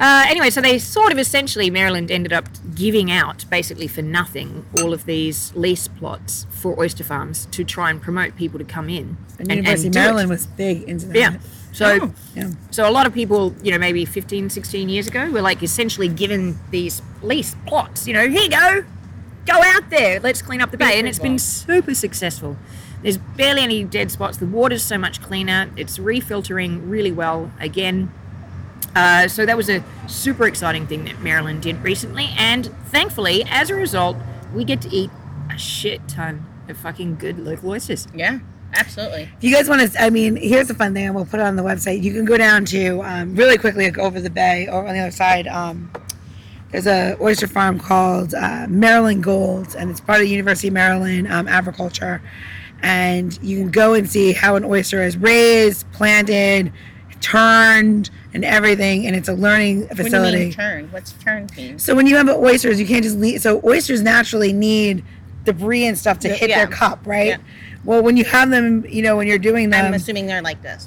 Uh, 0.00 0.24
anyway, 0.28 0.48
so 0.48 0.60
they 0.60 0.78
sort 0.78 1.10
of 1.10 1.18
essentially 1.18 1.70
Maryland 1.70 2.10
ended 2.10 2.32
up 2.32 2.48
giving 2.74 3.10
out 3.10 3.44
basically 3.50 3.88
for 3.88 4.00
nothing 4.02 4.64
all 4.80 4.92
of 4.92 5.06
these 5.06 5.52
lease 5.56 5.88
plots 5.88 6.46
for 6.50 6.78
oyster 6.78 7.02
farms 7.02 7.46
to 7.46 7.64
try 7.64 7.90
and 7.90 8.00
promote 8.00 8.36
people 8.36 8.58
to 8.60 8.64
come 8.64 8.88
in. 8.88 9.16
and 9.40 9.48
University 9.50 9.88
of 9.88 9.92
do 9.94 9.98
it. 9.98 10.02
Maryland 10.02 10.30
was 10.30 10.46
big 10.46 10.82
into 10.84 11.06
that 11.06 11.16
Yeah. 11.16 11.36
So 11.72 11.98
Oh. 12.02 12.14
yeah. 12.36 12.50
so 12.70 12.88
a 12.88 12.92
lot 12.92 13.06
of 13.06 13.14
people, 13.14 13.54
you 13.62 13.72
know, 13.72 13.78
maybe 13.78 14.04
15, 14.04 14.50
16 14.50 14.88
years 14.88 15.08
ago 15.08 15.30
were 15.30 15.42
like 15.42 15.62
essentially 15.64 16.08
given 16.08 16.58
these 16.70 17.02
lease 17.22 17.56
plots, 17.66 18.06
you 18.06 18.14
know, 18.14 18.28
here 18.28 18.42
you 18.42 18.50
go, 18.50 18.84
go 19.48 19.60
out 19.62 19.90
there, 19.90 20.20
let's 20.20 20.42
clean 20.42 20.60
up 20.60 20.70
the 20.70 20.76
bay. 20.76 20.98
And 20.98 21.08
it's 21.08 21.18
been 21.18 21.38
super 21.38 21.94
successful. 21.94 22.56
There's 23.02 23.18
barely 23.18 23.62
any 23.62 23.84
dead 23.84 24.10
spots. 24.10 24.38
The 24.38 24.46
water's 24.46 24.82
so 24.82 24.98
much 24.98 25.22
cleaner. 25.22 25.70
It's 25.76 25.98
refiltering 25.98 26.90
really 26.90 27.12
well 27.12 27.50
again. 27.60 28.12
Uh, 28.94 29.28
so 29.28 29.46
that 29.46 29.56
was 29.56 29.68
a 29.70 29.84
super 30.08 30.46
exciting 30.46 30.86
thing 30.86 31.04
that 31.04 31.20
Maryland 31.20 31.62
did 31.62 31.82
recently. 31.82 32.30
And 32.36 32.66
thankfully, 32.86 33.44
as 33.48 33.70
a 33.70 33.74
result, 33.74 34.16
we 34.52 34.64
get 34.64 34.80
to 34.82 34.88
eat 34.88 35.10
a 35.50 35.58
shit 35.58 36.06
ton 36.08 36.44
of 36.68 36.76
fucking 36.76 37.16
good 37.16 37.38
local 37.38 37.70
oysters. 37.70 38.08
Yeah. 38.14 38.40
Absolutely. 38.74 39.22
If 39.22 39.42
you 39.44 39.54
guys 39.54 39.68
want 39.68 39.90
to, 39.90 40.02
I 40.02 40.10
mean, 40.10 40.36
here's 40.36 40.68
the 40.68 40.74
fun 40.74 40.92
thing, 40.92 41.06
and 41.06 41.14
we'll 41.14 41.24
put 41.24 41.40
it 41.40 41.46
on 41.46 41.56
the 41.56 41.62
website. 41.62 42.02
You 42.02 42.12
can 42.12 42.26
go 42.26 42.36
down 42.36 42.66
to 42.66 43.02
um, 43.02 43.34
really 43.34 43.56
quickly 43.56 43.86
like, 43.86 43.98
over 43.98 44.20
the 44.20 44.28
bay 44.28 44.68
or 44.68 44.86
on 44.86 44.94
the 44.94 45.00
other 45.00 45.10
side. 45.10 45.46
Um, 45.46 45.90
there's 46.72 46.86
a 46.86 47.16
oyster 47.20 47.46
farm 47.46 47.78
called 47.78 48.34
uh, 48.34 48.66
Maryland 48.68 49.22
Gold, 49.22 49.74
and 49.76 49.90
it's 49.90 50.00
part 50.00 50.18
of 50.20 50.24
the 50.24 50.30
University 50.30 50.68
of 50.68 50.74
Maryland 50.74 51.30
um, 51.32 51.48
Agriculture. 51.48 52.20
And 52.82 53.36
you 53.42 53.56
can 53.58 53.70
go 53.70 53.94
and 53.94 54.08
see 54.08 54.32
how 54.32 54.54
an 54.56 54.64
oyster 54.64 55.02
is 55.02 55.16
raised, 55.16 55.90
planted, 55.92 56.72
turned, 57.20 58.10
and 58.32 58.44
everything. 58.44 59.06
And 59.06 59.16
it's 59.16 59.28
a 59.28 59.32
learning 59.34 59.88
facility. 59.88 60.12
What 60.12 60.30
do 60.30 60.38
you 60.38 60.44
mean 60.44 60.52
turn? 60.52 60.88
What's 60.92 61.12
turn 61.14 61.48
mean? 61.56 61.78
So 61.78 61.94
when 61.96 62.06
you 62.06 62.16
have 62.16 62.28
oysters, 62.28 62.78
you 62.78 62.86
can't 62.86 63.02
just 63.02 63.16
leave. 63.16 63.40
So 63.40 63.60
oysters 63.64 64.02
naturally 64.02 64.52
need 64.52 65.04
debris 65.44 65.86
and 65.86 65.98
stuff 65.98 66.18
to 66.20 66.28
Yeah. 66.28 66.34
hit 66.34 66.48
their 66.48 66.66
cup, 66.66 67.00
right? 67.04 67.28
Yeah. 67.28 67.36
Well, 67.84 68.02
when 68.02 68.16
you 68.16 68.24
have 68.24 68.50
them, 68.50 68.84
you 68.88 69.02
know, 69.02 69.16
when 69.16 69.26
you're 69.26 69.38
doing 69.38 69.70
them, 69.70 69.86
I'm 69.86 69.94
assuming 69.94 70.26
they're 70.26 70.42
like 70.42 70.62
this. 70.62 70.86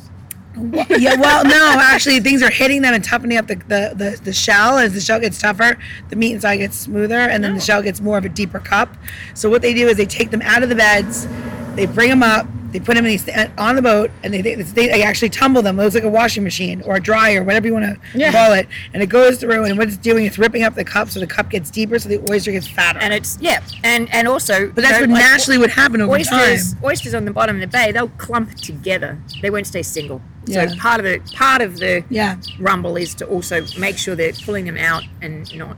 Yeah, 0.56 1.16
well, 1.20 1.44
no, 1.44 1.80
actually, 1.80 2.20
things 2.20 2.42
are 2.42 2.50
hitting 2.50 2.82
them 2.82 2.94
and 2.94 3.04
toughening 3.04 3.38
up 3.38 3.48
the, 3.48 3.56
the, 3.56 3.94
the, 3.96 4.22
the 4.24 4.34
shell. 4.34 4.78
As 4.78 4.94
the 4.94 5.02
shell 5.02 5.20
gets 5.20 5.40
tougher, 5.40 5.78
the 6.10 6.16
meat 6.16 6.34
inside 6.34 6.58
gets 6.58 6.78
smoother, 6.78 7.20
and 7.20 7.44
then 7.44 7.54
the 7.54 7.58
oh. 7.62 7.64
shell 7.64 7.82
gets 7.82 8.02
more 8.02 8.18
of 8.18 8.26
a 8.26 8.30
deeper 8.30 8.60
cup. 8.60 8.96
So 9.34 9.50
what 9.50 9.62
they 9.62 9.74
do 9.74 9.88
is 9.88 9.98
they 9.98 10.06
take 10.06 10.32
them 10.32 10.42
out 10.42 10.64
of 10.64 10.70
the 10.70 10.76
beds, 10.76 11.28
they 11.76 11.86
bring 11.86 12.10
them 12.10 12.24
up, 12.24 12.46
They 12.72 12.80
put 12.80 12.96
them 12.96 13.04
in 13.06 13.12
these 13.12 13.28
on 13.58 13.76
the 13.76 13.82
boat, 13.82 14.12
and 14.24 14.34
they 14.34 14.42
they, 14.42 14.56
they 14.88 15.04
actually 15.04 15.28
tumble 15.30 15.62
them. 15.62 15.78
It 15.78 15.84
looks 15.84 15.96
like 15.96 16.06
a 16.06 16.10
washing 16.10 16.42
machine 16.44 16.82
or 16.84 16.96
a 16.96 17.02
dryer, 17.02 17.44
whatever 17.44 17.68
you 17.68 17.74
want 17.74 17.86
to 17.86 18.18
Yeah. 18.18 18.32
call 18.32 18.54
it. 18.54 18.66
And 18.94 19.04
it 19.04 19.08
goes 19.08 19.40
through, 19.40 19.66
and 19.66 19.78
what 19.78 19.90
it's 19.90 19.98
doing, 19.98 20.26
it's 20.26 20.38
ripping 20.38 20.64
up 20.64 20.76
the 20.76 20.86
cup, 20.86 21.10
so 21.10 21.20
the 21.20 21.28
cup 21.28 21.50
gets 21.50 21.70
deeper, 21.70 22.00
so 22.00 22.08
the 22.08 22.22
oyster 22.32 22.52
gets 22.54 22.68
fatter. 22.68 23.00
And 23.00 23.14
it's 23.14 23.38
yeah, 23.42 23.60
and 23.84 24.08
and 24.14 24.26
also, 24.26 24.68
but 24.72 24.84
that's 24.84 25.00
you 25.00 25.08
what 25.08 25.10
like, 25.16 25.22
naturally 25.22 25.58
would 25.58 25.70
happen 25.72 26.00
over 26.00 26.14
oysters 26.14 26.74
time. 26.74 26.84
oysters 26.86 27.14
on 27.14 27.26
the 27.26 27.32
bottom 27.32 27.58
of 27.58 27.62
the 27.62 27.68
bay 27.68 27.92
they'll 27.92 28.08
clump 28.10 28.56
together 28.56 29.18
they 29.42 29.50
won't 29.50 29.68
stay 29.68 29.84
single 29.84 30.22
Yeah. 30.46 30.68
so 30.68 30.76
part 30.78 31.00
of 31.00 31.06
the 31.06 31.20
part 31.36 31.62
of 31.62 31.78
the 31.78 32.04
Yeah. 32.10 32.38
rumble 32.60 32.98
is 32.98 33.14
to 33.16 33.26
also 33.26 33.66
make 33.78 33.98
sure 33.98 34.16
they're 34.16 34.34
pulling 34.34 34.66
them 34.66 34.78
out 34.78 35.04
and 35.22 35.54
not 35.56 35.78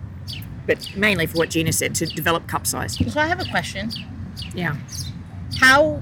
but 0.66 0.90
mainly 0.96 1.26
for 1.28 1.38
what 1.40 1.50
gina 1.50 1.74
said 1.74 1.94
to 1.96 2.06
develop 2.06 2.48
cup 2.48 2.66
size 2.66 2.98
So 3.12 3.20
I 3.20 3.28
have 3.28 3.42
a 3.42 3.46
question. 3.52 3.92
yeah 4.56 4.76
How 5.60 6.02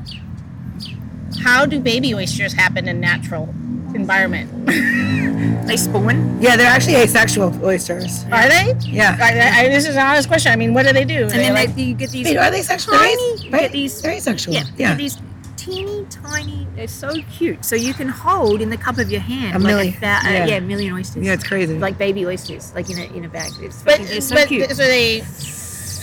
how 1.44 1.66
do 1.66 1.80
baby 1.80 2.14
oysters 2.14 2.54
happen 2.54 2.88
in 2.88 3.00
natural 3.00 3.54
environment? 3.96 4.48
they 5.68 5.78
spawn 5.78 6.40
Yeah, 6.42 6.56
they're 6.58 6.68
actually 6.70 6.96
asexual 6.96 7.50
oysters. 7.64 8.26
Are 8.32 8.48
they? 8.50 8.76
Yeah. 8.82 9.18
I, 9.20 9.66
I, 9.66 9.70
this 9.70 9.88
is 9.88 9.96
an 9.96 10.06
honest 10.06 10.28
question. 10.28 10.52
I 10.52 10.56
mean, 10.56 10.74
what 10.74 10.86
do 10.86 10.94
they 10.94 11.06
do? 11.06 11.24
and 11.24 11.32
then 11.32 11.54
like, 11.54 11.74
they, 11.76 11.84
you 11.84 11.94
get 11.96 12.12
these 12.12 12.26
Wait, 12.26 12.38
are 12.38 12.52
they 12.52 12.62
sexual? 12.62 12.94
tiny 12.96 13.44
you 13.46 13.50
Right? 13.50 13.62
get 13.64 13.72
these 13.72 14.02
They're 14.02 14.12
asexual. 14.14 14.54
yeah, 14.54 14.64
Yeah. 14.78 14.92
You 14.92 14.94
get 14.94 14.98
these 14.98 15.18
teeny 15.66 16.06
tiny 16.10 16.68
they're 16.76 16.88
so 16.88 17.10
cute 17.32 17.64
so 17.64 17.76
you 17.76 17.94
can 17.94 18.08
hold 18.10 18.62
in 18.62 18.70
the 18.70 18.78
cup 18.78 18.98
of 18.98 19.12
your 19.12 19.22
hand 19.22 19.56
A 19.56 19.60
like 19.60 19.68
million. 19.68 19.94
a 19.94 19.98
fa- 19.98 20.20
uh, 20.26 20.30
Yeah. 20.30 20.46
yeah. 20.46 20.56
a 20.56 20.62
million 20.62 20.94
oysters 20.94 21.24
Yeah, 21.26 21.34
it's 21.34 21.48
crazy. 21.48 21.78
like 21.78 21.98
baby 21.98 22.26
oysters 22.26 22.74
like 22.74 22.90
in 22.90 22.98
a 22.98 23.04
in 23.18 23.26
a 23.26 23.30
bag 23.30 23.52
it's, 23.62 23.82
but, 23.84 23.98
fucking, 23.98 24.08
it's 24.18 24.28
so 24.28 24.36
but 24.36 24.48
cute 24.48 24.70
so 24.70 24.76
they 24.76 25.22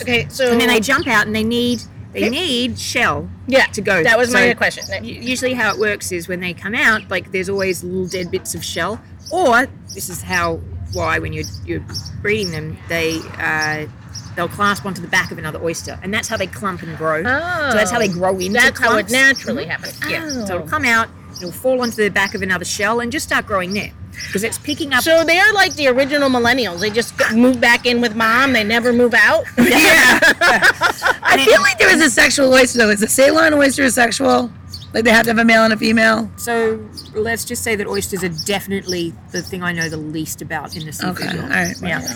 okay. 0.01 0.27
So 0.29 0.51
and 0.51 0.59
then 0.61 0.67
they 0.69 0.79
jump 0.79 1.07
out 1.07 1.27
and 1.27 1.35
they 1.35 1.43
need 1.43 1.81
they 2.13 2.21
Okay. 2.27 2.29
need 2.29 2.79
shell 2.79 3.29
yeah 3.47 3.65
to 3.67 3.81
go. 3.81 4.01
That 4.03 4.17
was 4.17 4.31
my 4.33 4.49
So- 4.49 4.55
question. 4.55 4.83
Usually, 5.05 5.53
how 5.53 5.71
it 5.73 5.77
works 5.79 6.11
is 6.11 6.27
when 6.27 6.39
they 6.39 6.53
come 6.53 6.73
out, 6.73 7.01
like 7.11 7.31
there's 7.31 7.49
always 7.49 7.83
little 7.83 8.07
dead 8.07 8.31
bits 8.31 8.55
of 8.55 8.63
shell, 8.65 8.99
or 9.31 9.67
this 9.93 10.09
is 10.09 10.21
how 10.23 10.55
why 10.93 11.19
when 11.19 11.33
you're 11.33 11.45
you're 11.67 11.85
breeding 12.23 12.49
them, 12.51 12.77
they 12.87 13.19
uh, 13.37 13.85
they'll 14.39 14.47
clasp 14.47 14.85
onto 14.85 15.01
the 15.01 15.07
back 15.07 15.31
of 15.31 15.37
another 15.37 15.61
oyster, 15.61 15.99
and 16.01 16.13
that's 16.13 16.27
how 16.29 16.37
they 16.37 16.47
clump 16.47 16.81
and 16.81 16.97
grow. 16.97 17.17
Oh, 17.25 17.69
so 17.71 17.75
that's 17.77 17.91
how 17.91 17.99
they 17.99 18.07
grow 18.07 18.31
into 18.39 18.53
That's 18.53 18.79
how 18.79 18.97
it 18.97 19.07
clumps. 19.07 19.11
naturally 19.11 19.65
Mhm. 19.65 19.69
happens. 19.69 19.99
Yeah. 20.09 20.25
Oh. 20.31 20.45
So 20.45 20.55
it'll 20.55 20.67
come 20.67 20.85
out, 20.85 21.09
it'll 21.37 21.51
fall 21.51 21.81
onto 21.81 21.97
the 21.97 22.09
back 22.09 22.33
of 22.33 22.41
another 22.41 22.65
shell, 22.65 23.01
and 23.01 23.11
just 23.11 23.25
start 23.27 23.45
growing 23.45 23.73
there 23.73 23.91
because 24.27 24.43
it's 24.45 24.57
picking 24.57 24.93
up. 24.93 25.03
So 25.03 25.23
they're 25.25 25.51
like 25.53 25.73
the 25.75 25.87
original 25.87 26.29
millennials. 26.29 26.79
They 26.79 26.89
just 26.89 27.13
move 27.33 27.59
back 27.59 27.85
in 27.85 27.99
with 28.01 28.15
mom. 28.15 28.53
They 28.53 28.63
never 28.63 28.91
move 28.93 29.13
out. 29.13 29.43
yeah. 29.57 30.19
I 31.23 31.43
feel 31.45 31.61
like 31.61 31.77
there 31.79 31.93
is 31.93 32.01
a 32.01 32.09
sexual 32.09 32.51
oyster 32.53 32.79
though. 32.79 32.89
Is 32.89 33.01
the 33.01 33.07
Ceylon 33.07 33.53
oyster 33.53 33.89
sexual? 33.89 34.51
Like 34.93 35.03
they 35.03 35.11
have 35.11 35.25
to 35.25 35.29
have 35.29 35.37
a 35.37 35.45
male 35.45 35.63
and 35.63 35.71
a 35.73 35.77
female? 35.77 36.31
So 36.37 36.79
let's 37.13 37.45
just 37.45 37.63
say 37.63 37.75
that 37.75 37.85
oysters 37.87 38.23
are 38.23 38.33
definitely 38.45 39.13
the 39.31 39.41
thing 39.43 39.61
I 39.61 39.71
know 39.71 39.87
the 39.87 39.97
least 39.97 40.41
about 40.41 40.75
in 40.75 40.85
the 40.85 40.91
seafood 40.91 41.17
Okay, 41.27 41.37
world. 41.37 41.51
all 41.51 41.57
right. 41.57 41.75
Yeah. 41.83 42.07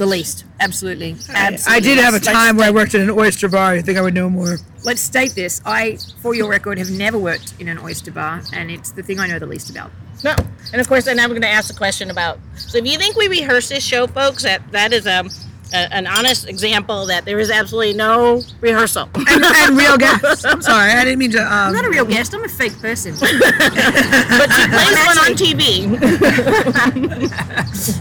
The 0.00 0.06
least. 0.06 0.44
Absolutely. 0.60 1.14
Absolutely. 1.28 1.76
I 1.76 1.78
did 1.80 1.98
have 2.02 2.14
a 2.14 2.16
Let's- 2.16 2.26
time 2.26 2.56
where 2.56 2.66
I 2.66 2.70
worked 2.70 2.94
in 2.94 3.02
an 3.02 3.10
oyster 3.10 3.50
bar. 3.50 3.72
I 3.72 3.82
think 3.82 3.98
I 3.98 4.00
would 4.00 4.14
know 4.14 4.30
more. 4.30 4.56
let's 4.82 5.02
state 5.02 5.32
this. 5.34 5.60
I, 5.66 5.98
for 6.22 6.34
your 6.34 6.48
record, 6.48 6.78
have 6.78 6.90
never 6.90 7.18
worked 7.18 7.52
in 7.58 7.68
an 7.68 7.78
oyster 7.78 8.10
bar, 8.10 8.40
and 8.54 8.70
it's 8.70 8.92
the 8.92 9.02
thing 9.02 9.20
I 9.20 9.26
know 9.26 9.38
the 9.38 9.44
least 9.44 9.68
about. 9.68 9.90
No. 10.24 10.34
And 10.72 10.80
of 10.80 10.88
course, 10.88 11.04
then 11.04 11.20
I'm 11.20 11.28
going 11.28 11.42
to 11.42 11.48
ask 11.48 11.68
the 11.68 11.74
question 11.74 12.10
about. 12.10 12.38
So, 12.56 12.78
if 12.78 12.86
you 12.86 12.96
think 12.96 13.14
we 13.16 13.28
rehearse 13.28 13.68
this 13.68 13.84
show, 13.84 14.06
folks, 14.06 14.42
that 14.44 14.62
that 14.72 14.94
is 14.94 15.06
um, 15.06 15.28
a, 15.72 15.92
an 15.94 16.06
honest 16.06 16.48
example 16.48 17.06
that 17.06 17.24
there 17.24 17.38
is 17.38 17.50
absolutely 17.50 17.94
no 17.94 18.42
rehearsal. 18.60 19.08
And, 19.30 19.44
and 19.44 19.76
real 19.76 19.96
guests. 19.96 20.44
I'm 20.44 20.60
sorry, 20.62 20.90
I 20.92 21.04
didn't 21.04 21.18
mean 21.20 21.30
to. 21.32 21.38
Um, 21.40 21.52
I'm 21.52 21.72
not 21.72 21.84
a 21.84 21.90
real 21.90 22.04
guest. 22.04 22.34
I'm 22.34 22.44
a 22.44 22.48
fake 22.48 22.76
person. 22.80 23.12
but 23.20 23.28
she 23.28 24.68
plays 24.68 24.96
one 25.06 25.18
on 25.18 25.34
TV. 25.36 25.86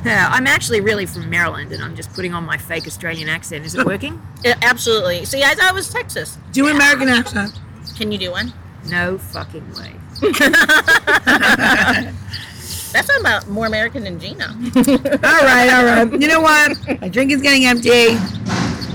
Yeah, 0.05 0.27
I'm 0.31 0.47
actually 0.47 0.81
really 0.81 1.05
from 1.05 1.29
Maryland, 1.29 1.71
and 1.71 1.83
I'm 1.83 1.95
just 1.95 2.11
putting 2.13 2.33
on 2.33 2.43
my 2.43 2.57
fake 2.57 2.87
Australian 2.87 3.29
accent. 3.29 3.65
Is 3.65 3.75
it 3.75 3.85
working? 3.85 4.19
Yeah, 4.43 4.55
absolutely. 4.61 5.25
See, 5.25 5.43
I 5.43 5.53
thought 5.53 5.71
it 5.71 5.75
was 5.75 5.91
Texas. 5.93 6.37
do 6.51 6.67
an 6.67 6.75
American 6.75 7.09
accent. 7.09 7.59
Can 7.97 8.11
you 8.11 8.17
do 8.17 8.31
one? 8.31 8.53
No 8.89 9.17
fucking 9.17 9.73
way. 9.75 9.95
That's 12.91 13.07
not 13.07 13.19
about 13.19 13.47
more 13.47 13.65
American 13.67 14.03
than 14.03 14.19
Gina. 14.19 14.47
All 14.75 15.43
right, 15.43 15.69
all 15.71 15.85
right. 15.85 16.19
You 16.21 16.27
know 16.27 16.41
what? 16.41 16.75
My 17.01 17.07
drink 17.07 17.31
is 17.31 17.41
getting 17.41 17.65
empty. 17.65 18.15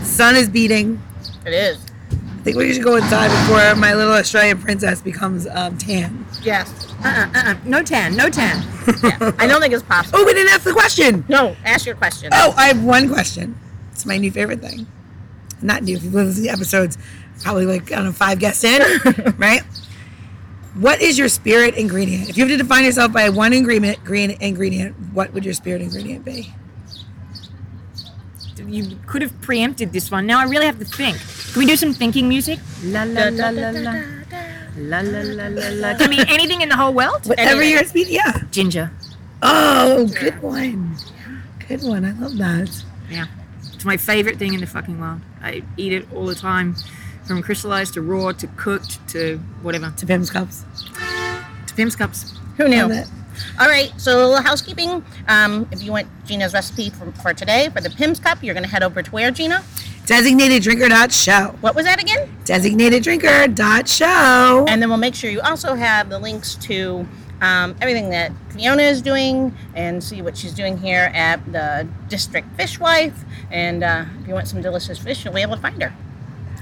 Sun 0.02 0.34
is 0.36 0.48
beating. 0.48 1.00
It 1.46 1.52
is. 1.52 1.78
I 2.10 2.42
think 2.44 2.56
we 2.56 2.72
should 2.74 2.82
go 2.82 2.96
inside 2.96 3.28
before 3.28 3.74
my 3.76 3.94
little 3.94 4.12
Australian 4.14 4.60
princess 4.60 5.00
becomes 5.00 5.46
um, 5.46 5.78
tan. 5.78 6.26
Yes. 6.42 6.70
Uh-uh, 7.04 7.30
uh-uh. 7.34 7.54
No 7.64 7.82
tan. 7.82 8.16
No 8.16 8.28
tan. 8.28 8.62
Yeah. 9.02 9.32
I 9.38 9.46
don't 9.46 9.60
think 9.62 9.72
it's 9.72 9.82
possible. 9.82 10.18
Oh, 10.20 10.24
we 10.26 10.34
didn't 10.34 10.52
ask 10.52 10.64
the 10.64 10.72
question. 10.72 11.24
No, 11.28 11.56
ask 11.64 11.86
your 11.86 11.94
question. 11.94 12.30
Oh, 12.34 12.52
I 12.56 12.66
have 12.66 12.82
one 12.84 13.08
question. 13.08 13.58
It's 13.92 14.04
my 14.04 14.18
new 14.18 14.30
favorite 14.30 14.60
thing. 14.60 14.86
Not 15.62 15.82
new. 15.84 15.96
If 15.96 16.04
you 16.04 16.10
listen 16.10 16.34
to 16.34 16.40
the 16.42 16.50
episodes, 16.50 16.98
probably 17.42 17.64
like 17.64 17.92
I 17.92 17.96
don't 17.96 18.06
know 18.06 18.12
five 18.12 18.38
guests 18.38 18.62
in, 18.64 18.82
right? 19.38 19.62
What 20.74 21.00
is 21.00 21.18
your 21.18 21.28
spirit 21.28 21.74
ingredient? 21.76 22.28
If 22.28 22.36
you 22.36 22.44
have 22.44 22.50
to 22.50 22.56
define 22.56 22.84
yourself 22.84 23.12
by 23.12 23.28
one 23.30 23.52
ingredient, 23.52 24.02
green 24.04 24.32
ingredient, 24.40 24.96
what 25.12 25.32
would 25.32 25.44
your 25.44 25.54
spirit 25.54 25.80
ingredient 25.82 26.24
be? 26.24 26.52
You 28.66 28.96
could 29.06 29.22
have 29.22 29.38
preempted 29.42 29.92
this 29.92 30.10
one. 30.10 30.26
Now 30.26 30.40
I 30.40 30.44
really 30.44 30.66
have 30.66 30.78
to 30.78 30.84
think. 30.84 31.18
Can 31.52 31.60
we 31.60 31.66
do 31.66 31.76
some 31.76 31.92
thinking 31.92 32.28
music? 32.28 32.58
La 32.82 33.04
la 33.04 33.28
la 33.28 33.50
la 33.50 33.70
la. 33.70 33.92
La 34.76 35.00
la 35.00 35.20
la 35.20 35.46
la 35.48 35.68
la. 35.70 35.94
Can 35.98 36.10
be 36.10 36.18
anything 36.28 36.60
in 36.62 36.68
the 36.68 36.76
whole 36.76 36.92
world? 36.94 37.26
Whatever 37.26 37.60
Anything. 37.62 37.70
your 37.72 37.84
spirit, 37.84 38.08
yeah. 38.08 38.42
Ginger. 38.50 38.90
Oh, 39.42 40.08
good 40.18 40.40
one. 40.42 40.96
Good 41.68 41.82
one. 41.82 42.04
I 42.04 42.12
love 42.12 42.36
that. 42.38 42.82
Yeah. 43.10 43.26
It's 43.74 43.84
my 43.84 43.96
favorite 43.96 44.38
thing 44.38 44.54
in 44.54 44.60
the 44.60 44.66
fucking 44.66 44.98
world. 44.98 45.20
I 45.42 45.62
eat 45.76 45.92
it 45.92 46.08
all 46.12 46.26
the 46.26 46.34
time. 46.34 46.74
From 47.26 47.42
crystallized 47.42 47.94
to 47.94 48.02
raw 48.02 48.32
to 48.32 48.46
cooked 48.48 49.06
to 49.08 49.38
whatever. 49.62 49.92
To 49.96 50.06
Pimm's 50.06 50.30
Cups. 50.30 50.64
To 51.66 51.74
Pimm's 51.74 51.96
Cups. 51.96 52.34
Who 52.56 52.68
knew? 52.68 53.04
All 53.58 53.68
right, 53.68 53.92
so 53.96 54.16
a 54.16 54.26
little 54.26 54.42
housekeeping. 54.42 55.04
Um, 55.28 55.66
if 55.72 55.82
you 55.82 55.90
want 55.90 56.06
Gina's 56.24 56.54
recipe 56.54 56.90
for, 56.90 57.10
for 57.12 57.34
today 57.34 57.68
for 57.70 57.80
the 57.80 57.90
Pimm's 57.90 58.20
Cup, 58.20 58.42
you're 58.42 58.54
going 58.54 58.64
to 58.64 58.70
head 58.70 58.82
over 58.82 59.02
to 59.02 59.10
where, 59.10 59.30
Gina? 59.30 59.62
Designateddrinker.show. 60.04 61.56
What 61.60 61.74
was 61.74 61.86
that 61.86 62.00
again? 62.00 62.28
Designateddrinker.show. 62.44 64.66
And 64.68 64.82
then 64.82 64.88
we'll 64.88 64.98
make 64.98 65.14
sure 65.14 65.30
you 65.30 65.40
also 65.40 65.74
have 65.74 66.10
the 66.10 66.18
links 66.18 66.54
to 66.56 67.06
um, 67.40 67.74
everything 67.80 68.10
that 68.10 68.32
Fiona 68.50 68.82
is 68.82 69.02
doing 69.02 69.56
and 69.74 70.02
see 70.02 70.22
what 70.22 70.36
she's 70.36 70.52
doing 70.52 70.78
here 70.78 71.10
at 71.14 71.44
the 71.52 71.88
District 72.08 72.46
Fishwife. 72.56 73.14
And 73.50 73.82
uh, 73.82 74.04
if 74.20 74.28
you 74.28 74.34
want 74.34 74.46
some 74.46 74.60
delicious 74.60 74.98
fish, 74.98 75.24
you'll 75.24 75.34
be 75.34 75.42
able 75.42 75.56
to 75.56 75.62
find 75.62 75.82
her. 75.82 75.92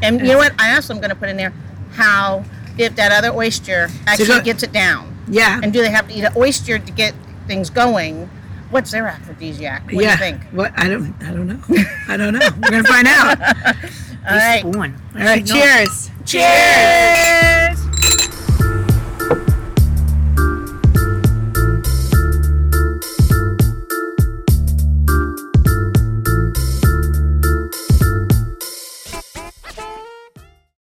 And 0.02 0.20
you 0.20 0.28
know 0.28 0.38
what? 0.38 0.52
I 0.60 0.74
also 0.74 0.94
am 0.94 1.00
going 1.00 1.10
to 1.10 1.16
put 1.16 1.28
in 1.28 1.36
there 1.36 1.52
how 1.92 2.44
if 2.78 2.96
that 2.96 3.12
other 3.12 3.32
oyster 3.32 3.88
actually 4.06 4.26
go- 4.26 4.42
gets 4.42 4.62
it 4.62 4.72
down. 4.72 5.16
Yeah. 5.28 5.60
And 5.62 5.72
do 5.72 5.82
they 5.82 5.90
have 5.90 6.08
to 6.08 6.14
eat 6.14 6.24
an 6.24 6.32
oyster 6.36 6.78
to 6.78 6.92
get 6.92 7.14
things 7.46 7.70
going? 7.70 8.28
What's 8.70 8.90
their 8.90 9.06
aphrodisiac? 9.06 9.84
What 9.84 10.04
yeah. 10.04 10.16
do 10.16 10.24
you 10.24 10.30
think? 10.30 10.44
What? 10.52 10.72
I 10.76 10.88
don't. 10.88 11.14
I 11.22 11.32
don't 11.32 11.46
know. 11.46 11.60
I 12.08 12.16
don't 12.16 12.32
know. 12.32 12.48
We're 12.62 12.70
gonna 12.70 12.84
find 12.84 13.06
out. 13.06 13.38
All 14.28 14.36
right. 14.36 14.64
All 14.64 14.72
right. 15.14 15.46
Cheers. 15.46 16.10
Cheers! 16.24 17.81